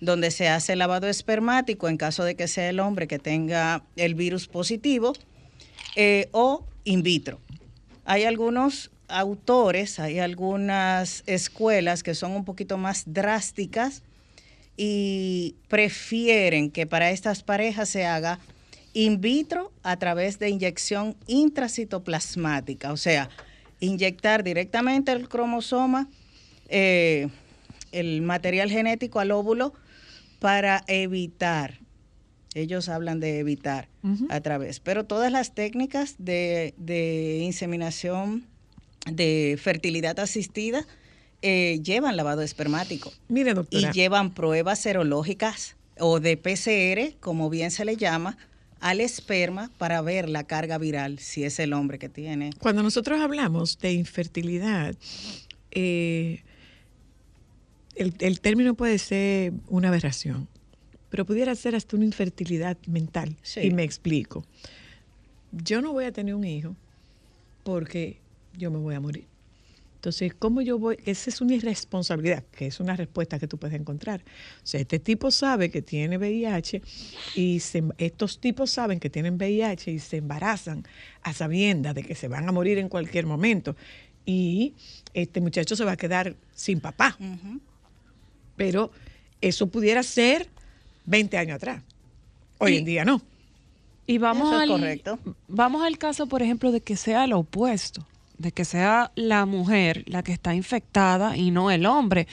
donde 0.00 0.30
se 0.30 0.48
hace 0.48 0.76
lavado 0.76 1.08
espermático 1.08 1.88
en 1.88 1.96
caso 1.96 2.24
de 2.24 2.36
que 2.36 2.48
sea 2.48 2.70
el 2.70 2.80
hombre 2.80 3.08
que 3.08 3.18
tenga 3.18 3.82
el 3.96 4.14
virus 4.14 4.46
positivo, 4.46 5.12
eh, 6.00 6.28
o 6.30 6.64
in 6.84 7.02
vitro. 7.02 7.40
Hay 8.04 8.22
algunos 8.22 8.92
autores, 9.08 9.98
hay 9.98 10.20
algunas 10.20 11.24
escuelas 11.26 12.04
que 12.04 12.14
son 12.14 12.32
un 12.32 12.44
poquito 12.44 12.78
más 12.78 13.02
drásticas 13.06 14.04
y 14.76 15.56
prefieren 15.66 16.70
que 16.70 16.86
para 16.86 17.10
estas 17.10 17.42
parejas 17.42 17.88
se 17.88 18.06
haga 18.06 18.38
in 18.92 19.20
vitro 19.20 19.72
a 19.82 19.96
través 19.96 20.38
de 20.38 20.50
inyección 20.50 21.16
intracitoplasmática, 21.26 22.92
o 22.92 22.96
sea, 22.96 23.28
inyectar 23.80 24.44
directamente 24.44 25.10
el 25.10 25.28
cromosoma, 25.28 26.08
eh, 26.68 27.28
el 27.90 28.22
material 28.22 28.70
genético 28.70 29.18
al 29.18 29.32
óvulo 29.32 29.74
para 30.38 30.84
evitar 30.86 31.80
Ellos 32.60 32.88
hablan 32.88 33.20
de 33.20 33.38
evitar 33.38 33.88
a 34.30 34.40
través. 34.40 34.80
Pero 34.80 35.04
todas 35.04 35.30
las 35.32 35.54
técnicas 35.54 36.16
de, 36.18 36.74
de 36.76 37.40
inseminación, 37.42 38.44
de 39.10 39.58
fertilidad 39.60 40.18
asistida, 40.20 40.86
eh, 41.42 41.80
llevan 41.82 42.16
lavado 42.16 42.42
espermático. 42.42 43.12
Mire, 43.28 43.52
Y 43.52 43.54
doctora. 43.54 43.92
llevan 43.92 44.34
pruebas 44.34 44.80
serológicas 44.80 45.76
o 46.00 46.20
de 46.20 46.36
PCR, 46.36 47.16
como 47.20 47.48
bien 47.50 47.70
se 47.70 47.84
le 47.84 47.96
llama, 47.96 48.36
al 48.80 49.00
esperma 49.00 49.70
para 49.78 50.00
ver 50.02 50.28
la 50.28 50.44
carga 50.44 50.78
viral, 50.78 51.18
si 51.18 51.44
es 51.44 51.58
el 51.58 51.72
hombre 51.72 51.98
que 51.98 52.08
tiene. 52.08 52.50
Cuando 52.58 52.82
nosotros 52.82 53.20
hablamos 53.20 53.78
de 53.78 53.92
infertilidad, 53.92 54.94
eh, 55.72 56.42
el, 57.96 58.14
el 58.20 58.40
término 58.40 58.74
puede 58.74 58.98
ser 58.98 59.52
una 59.68 59.88
aberración, 59.88 60.48
pero 61.10 61.24
pudiera 61.24 61.54
ser 61.54 61.74
hasta 61.74 61.96
una 61.96 62.04
infertilidad 62.04 62.76
mental. 62.86 63.36
Sí. 63.42 63.60
Y 63.60 63.70
me 63.70 63.82
explico. 63.84 64.44
Yo 65.52 65.80
no 65.80 65.92
voy 65.92 66.04
a 66.04 66.12
tener 66.12 66.34
un 66.34 66.44
hijo 66.44 66.76
porque 67.64 68.18
yo 68.56 68.70
me 68.70 68.78
voy 68.78 68.94
a 68.94 69.00
morir. 69.00 69.24
Entonces, 69.96 70.32
¿cómo 70.32 70.60
yo 70.60 70.78
voy? 70.78 70.96
Esa 71.06 71.28
es 71.28 71.40
una 71.40 71.54
irresponsabilidad, 71.56 72.44
que 72.52 72.66
es 72.66 72.78
una 72.78 72.94
respuesta 72.94 73.38
que 73.40 73.48
tú 73.48 73.58
puedes 73.58 73.78
encontrar. 73.78 74.20
O 74.62 74.66
sea, 74.66 74.80
este 74.80 75.00
tipo 75.00 75.32
sabe 75.32 75.70
que 75.70 75.82
tiene 75.82 76.18
VIH 76.18 76.82
y 77.34 77.58
se- 77.58 77.82
estos 77.98 78.38
tipos 78.38 78.70
saben 78.70 79.00
que 79.00 79.10
tienen 79.10 79.34
VIH 79.34 79.90
y 79.90 79.98
se 79.98 80.18
embarazan 80.18 80.84
a 81.22 81.32
sabiendas 81.32 81.96
de 81.96 82.04
que 82.04 82.14
se 82.14 82.28
van 82.28 82.48
a 82.48 82.52
morir 82.52 82.78
en 82.78 82.88
cualquier 82.88 83.26
momento. 83.26 83.74
Y 84.24 84.74
este 85.14 85.40
muchacho 85.40 85.74
se 85.74 85.84
va 85.84 85.92
a 85.92 85.96
quedar 85.96 86.36
sin 86.54 86.78
papá. 86.80 87.16
Pero 88.56 88.92
eso 89.40 89.66
pudiera 89.68 90.02
ser 90.04 90.48
20 91.08 91.38
años 91.38 91.56
atrás. 91.56 91.82
Hoy 92.58 92.76
en 92.76 92.84
día 92.84 93.04
no. 93.04 93.22
Y 94.06 94.18
vamos 94.18 94.48
Eso 94.48 94.56
es 94.56 94.62
al, 94.62 94.68
correcto. 94.68 95.18
Vamos 95.48 95.84
al 95.84 95.98
caso, 95.98 96.26
por 96.26 96.42
ejemplo, 96.42 96.72
de 96.72 96.80
que 96.80 96.96
sea 96.96 97.26
lo 97.26 97.40
opuesto, 97.40 98.06
de 98.38 98.52
que 98.52 98.64
sea 98.64 99.12
la 99.14 99.44
mujer 99.46 100.04
la 100.06 100.22
que 100.22 100.32
está 100.32 100.54
infectada 100.54 101.36
y 101.36 101.50
no 101.50 101.70
el 101.70 101.86
hombre. 101.86 102.26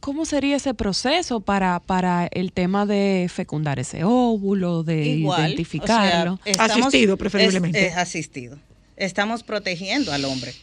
¿Cómo 0.00 0.24
sería 0.24 0.56
ese 0.56 0.72
proceso 0.72 1.40
para, 1.40 1.78
para 1.80 2.26
el 2.30 2.52
tema 2.52 2.86
de 2.86 3.26
fecundar 3.32 3.78
ese 3.78 4.02
óvulo, 4.02 4.82
de 4.82 5.04
Igual, 5.06 5.48
identificarlo? 5.48 6.34
o 6.34 6.38
sea, 6.42 6.52
estamos- 6.52 6.86
Asistido, 6.86 7.14
es- 7.14 7.18
preferiblemente. 7.18 7.86
es 7.86 7.96
asistido. 7.96 8.58
Estamos 8.96 9.42
protegiendo 9.42 10.12
al 10.12 10.24
hombre 10.24 10.54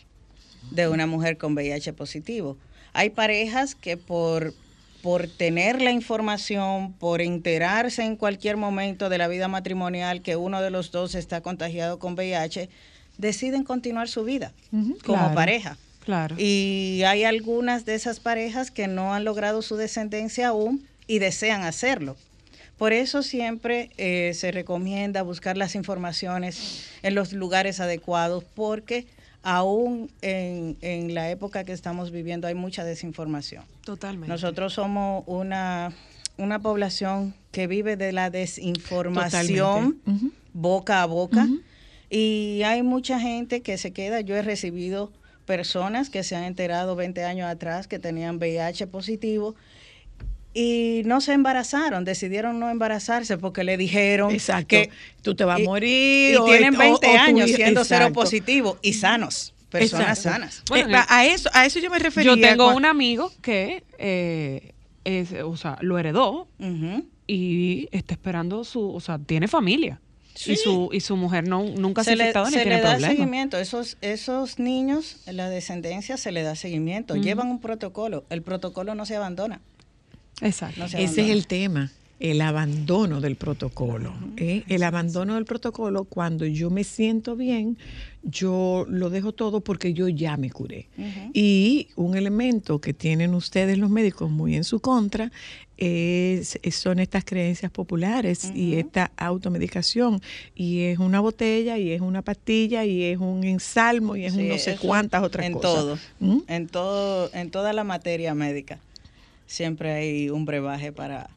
de 0.71 0.87
una 0.87 1.05
mujer 1.05 1.37
con 1.37 1.53
VIH 1.53 1.93
positivo. 1.93 2.57
Hay 2.93 3.11
parejas 3.11 3.75
que 3.75 3.95
por, 3.95 4.55
por 5.01 5.27
tener 5.27 5.81
la 5.81 5.91
información, 5.91 6.93
por 6.93 7.21
enterarse 7.21 8.03
en 8.03 8.15
cualquier 8.15 8.57
momento 8.57 9.09
de 9.09 9.17
la 9.17 9.27
vida 9.27 9.47
matrimonial 9.47 10.21
que 10.21 10.35
uno 10.35 10.61
de 10.61 10.71
los 10.71 10.91
dos 10.91 11.15
está 11.15 11.41
contagiado 11.41 11.99
con 11.99 12.13
VIH, 12.13 12.69
deciden 13.17 13.63
continuar 13.63 14.07
su 14.07 14.23
vida 14.23 14.53
como 14.71 14.97
claro, 15.01 15.35
pareja. 15.35 15.77
Claro. 16.03 16.35
Y 16.39 17.03
hay 17.05 17.23
algunas 17.23 17.85
de 17.85 17.95
esas 17.95 18.19
parejas 18.19 18.71
que 18.71 18.87
no 18.87 19.13
han 19.13 19.25
logrado 19.25 19.61
su 19.61 19.75
descendencia 19.75 20.49
aún 20.49 20.87
y 21.05 21.19
desean 21.19 21.63
hacerlo. 21.63 22.15
Por 22.77 22.93
eso 22.93 23.23
siempre 23.23 23.89
eh, 23.97 24.33
se 24.35 24.51
recomienda 24.51 25.23
buscar 25.23 25.57
las 25.57 25.73
informaciones 25.73 26.85
en 27.01 27.15
los 27.15 27.33
lugares 27.33 27.79
adecuados 27.79 28.43
porque 28.55 29.07
aún 29.47 30.11
en, 30.21 30.75
en 30.81 31.13
la 31.13 31.31
época 31.31 31.63
que 31.63 31.71
estamos 31.71 32.11
viviendo 32.11 32.47
hay 32.47 32.53
mucha 32.53 32.83
desinformación. 32.83 33.63
Totalmente. 33.85 34.27
Nosotros 34.27 34.73
somos 34.73 35.23
una, 35.25 35.93
una 36.37 36.59
población 36.59 37.33
que 37.53 37.65
vive 37.65 37.95
de 37.95 38.11
la 38.11 38.29
desinformación 38.29 40.01
boca 40.51 41.01
a 41.01 41.05
boca 41.05 41.47
y 42.09 42.61
hay 42.65 42.83
mucha 42.83 43.21
gente 43.21 43.61
que 43.61 43.77
se 43.77 43.93
queda. 43.93 44.19
Yo 44.19 44.35
he 44.35 44.41
recibido 44.41 45.13
personas 45.45 46.09
que 46.09 46.25
se 46.25 46.35
han 46.35 46.43
enterado 46.43 46.97
20 46.97 47.23
años 47.23 47.47
atrás 47.49 47.87
que 47.87 47.99
tenían 47.99 48.39
VIH 48.39 48.87
positivo 48.87 49.55
y 50.53 51.03
no 51.05 51.21
se 51.21 51.33
embarazaron, 51.33 52.03
decidieron 52.05 52.59
no 52.59 52.69
embarazarse 52.69 53.37
porque 53.37 53.63
le 53.63 53.77
dijeron 53.77 54.31
Exacto. 54.31 54.67
que 54.69 54.89
Tú 55.21 55.35
te 55.35 55.43
vas 55.43 55.59
a 55.59 55.63
morir. 55.63 56.35
y 56.35 56.45
tienen 56.45 56.75
o- 56.75 56.79
20 56.79 56.95
o 56.95 56.99
tu 57.11 57.17
años 57.17 57.51
siendo 57.51 57.83
cero 57.85 58.11
positivo 58.13 58.77
y 58.81 58.93
sanos, 58.93 59.53
personas 59.69 60.17
Exacto. 60.17 60.29
sanas. 60.29 60.63
Bueno, 60.69 60.97
Eh, 60.97 61.01
a, 61.07 61.25
eso, 61.25 61.49
a 61.53 61.65
eso 61.65 61.79
yo 61.79 61.89
me 61.89 61.99
refería. 61.99 62.33
Yo 62.35 62.41
tengo 62.41 62.73
un 62.75 62.85
amigo 62.85 63.31
que 63.41 63.83
eh, 63.99 64.71
es, 65.03 65.33
o 65.43 65.55
sea, 65.57 65.77
lo 65.81 65.99
heredó 65.99 66.47
y 67.27 67.87
está 67.91 68.13
esperando 68.13 68.63
su, 68.63 68.89
o 68.93 68.99
sea, 68.99 69.19
tiene 69.19 69.47
familia. 69.47 69.99
Sí. 70.33 70.51
Y 70.51 70.55
su 70.55 70.89
y 70.93 70.99
su 70.99 71.15
mujer 71.17 71.47
no 71.47 71.63
nunca 71.63 72.03
se, 72.03 72.11
ha 72.11 72.13
se 72.13 72.17
le, 72.17 72.25
ni 72.31 72.45
se 72.51 72.51
tiene 72.61 72.75
le 72.77 72.81
da 72.81 72.89
problema. 72.91 73.11
seguimiento. 73.11 73.57
Esos, 73.57 73.97
esos 74.01 74.59
niños, 74.59 75.17
la 75.25 75.49
descendencia 75.49 76.15
se 76.15 76.31
le 76.31 76.43
da 76.43 76.55
seguimiento. 76.55 77.15
Llevan 77.15 77.49
un 77.49 77.59
protocolo. 77.59 78.23
El 78.29 78.43
protocolo 78.43 78.93
no 78.93 79.05
se 79.07 79.15
abandona. 79.15 79.61
Exacto. 80.41 80.81
No 80.81 80.87
se 80.87 81.03
Ese 81.03 81.21
es 81.21 81.29
el 81.29 81.47
tema, 81.47 81.91
el 82.19 82.41
abandono 82.41 83.21
del 83.21 83.35
protocolo. 83.35 84.13
¿eh? 84.37 84.63
El 84.67 84.83
abandono 84.83 85.35
del 85.35 85.45
protocolo, 85.45 86.05
cuando 86.05 86.45
yo 86.45 86.69
me 86.69 86.83
siento 86.83 87.35
bien, 87.35 87.77
yo 88.23 88.85
lo 88.89 89.09
dejo 89.09 89.33
todo 89.33 89.61
porque 89.61 89.93
yo 89.93 90.07
ya 90.07 90.35
me 90.35 90.49
curé. 90.49 90.87
Y 91.33 91.89
un 91.95 92.17
elemento 92.17 92.81
que 92.81 92.93
tienen 92.93 93.35
ustedes 93.35 93.77
los 93.77 93.89
médicos 93.89 94.31
muy 94.31 94.55
en 94.55 94.63
su 94.63 94.79
contra 94.79 95.31
es, 95.77 96.59
son 96.71 96.97
estas 96.99 97.23
creencias 97.23 97.71
populares 97.71 98.51
y 98.53 98.75
esta 98.75 99.11
automedicación. 99.15 100.19
Y 100.55 100.81
es 100.81 100.97
una 100.97 101.19
botella, 101.19 101.77
y 101.77 101.91
es 101.91 102.01
una 102.01 102.23
pastilla, 102.23 102.83
y 102.83 103.03
es 103.03 103.19
un 103.19 103.43
ensalmo, 103.43 104.15
y 104.15 104.25
es 104.25 104.33
un 104.33 104.49
no 104.49 104.57
sé 104.57 104.75
cuántas 104.77 105.23
otras 105.23 105.45
en 105.45 105.53
cosas. 105.53 105.73
Todo, 105.73 105.99
¿Mm? 106.19 106.39
en 106.47 106.67
todo, 106.67 107.29
en 107.33 107.51
toda 107.51 107.73
la 107.73 107.83
materia 107.83 108.33
médica. 108.33 108.79
Siempre 109.47 109.93
hay 109.93 110.29
un 110.29 110.45
brebaje 110.45 110.91
para 110.91 111.29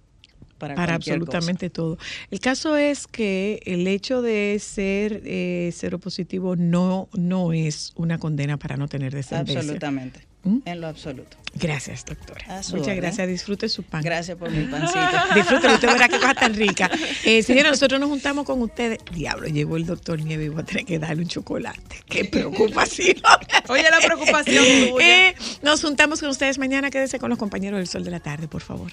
para, 0.58 0.74
para 0.74 0.94
absolutamente 0.94 1.70
todo. 1.70 1.96
El 2.30 2.38
caso 2.38 2.76
es 2.76 3.06
que 3.06 3.62
el 3.64 3.86
hecho 3.88 4.20
de 4.20 4.58
ser 4.60 5.22
eh, 5.24 5.70
seropositivo 5.74 6.54
no, 6.54 7.08
no 7.14 7.54
es 7.54 7.92
una 7.96 8.18
condena 8.18 8.58
para 8.58 8.76
no 8.76 8.86
tener 8.86 9.14
descendencia. 9.14 9.60
Absolutamente. 9.60 10.29
¿Mm? 10.42 10.58
En 10.64 10.80
lo 10.80 10.86
absoluto. 10.86 11.36
Gracias, 11.54 12.04
doctora. 12.04 12.44
Muchas 12.46 12.72
orden. 12.72 12.96
gracias. 12.96 13.28
Disfrute 13.28 13.68
su 13.68 13.82
pan. 13.82 14.02
Gracias 14.02 14.38
por 14.38 14.50
mi 14.50 14.64
pancita. 14.64 15.26
Disfrútelo, 15.34 15.74
usted 15.74 15.88
verá 15.88 16.08
qué 16.08 16.18
cosa 16.18 16.34
tan 16.34 16.54
rica. 16.54 16.90
Eh, 17.24 17.42
señora, 17.42 17.70
nosotros 17.70 18.00
nos 18.00 18.08
juntamos 18.08 18.46
con 18.46 18.62
ustedes. 18.62 18.98
Diablo, 19.12 19.46
llegó 19.46 19.76
el 19.76 19.84
doctor 19.84 20.20
Nieve 20.20 20.44
y 20.44 20.48
voy 20.48 20.62
a 20.62 20.64
tener 20.64 20.84
que 20.86 20.98
darle 20.98 21.22
un 21.22 21.28
chocolate. 21.28 21.96
Qué 22.08 22.24
preocupación. 22.24 23.16
Oye, 23.68 23.84
la 23.90 23.98
preocupación 23.98 24.64
tuya. 24.64 25.28
Eh, 25.28 25.34
nos 25.62 25.82
juntamos 25.82 26.20
con 26.20 26.30
ustedes 26.30 26.58
mañana. 26.58 26.90
Quédese 26.90 27.18
con 27.18 27.30
los 27.30 27.38
compañeros 27.38 27.78
del 27.78 27.88
Sol 27.88 28.04
de 28.04 28.10
la 28.10 28.20
Tarde, 28.20 28.48
por 28.48 28.62
favor. 28.62 28.90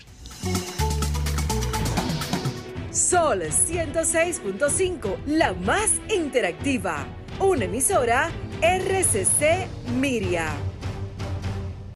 Sol 2.92 3.44
106.5, 3.44 5.18
la 5.28 5.54
más 5.54 5.92
interactiva. 6.14 7.06
Una 7.40 7.66
emisora 7.66 8.30
RCC 8.62 9.68
Miria. 10.00 10.52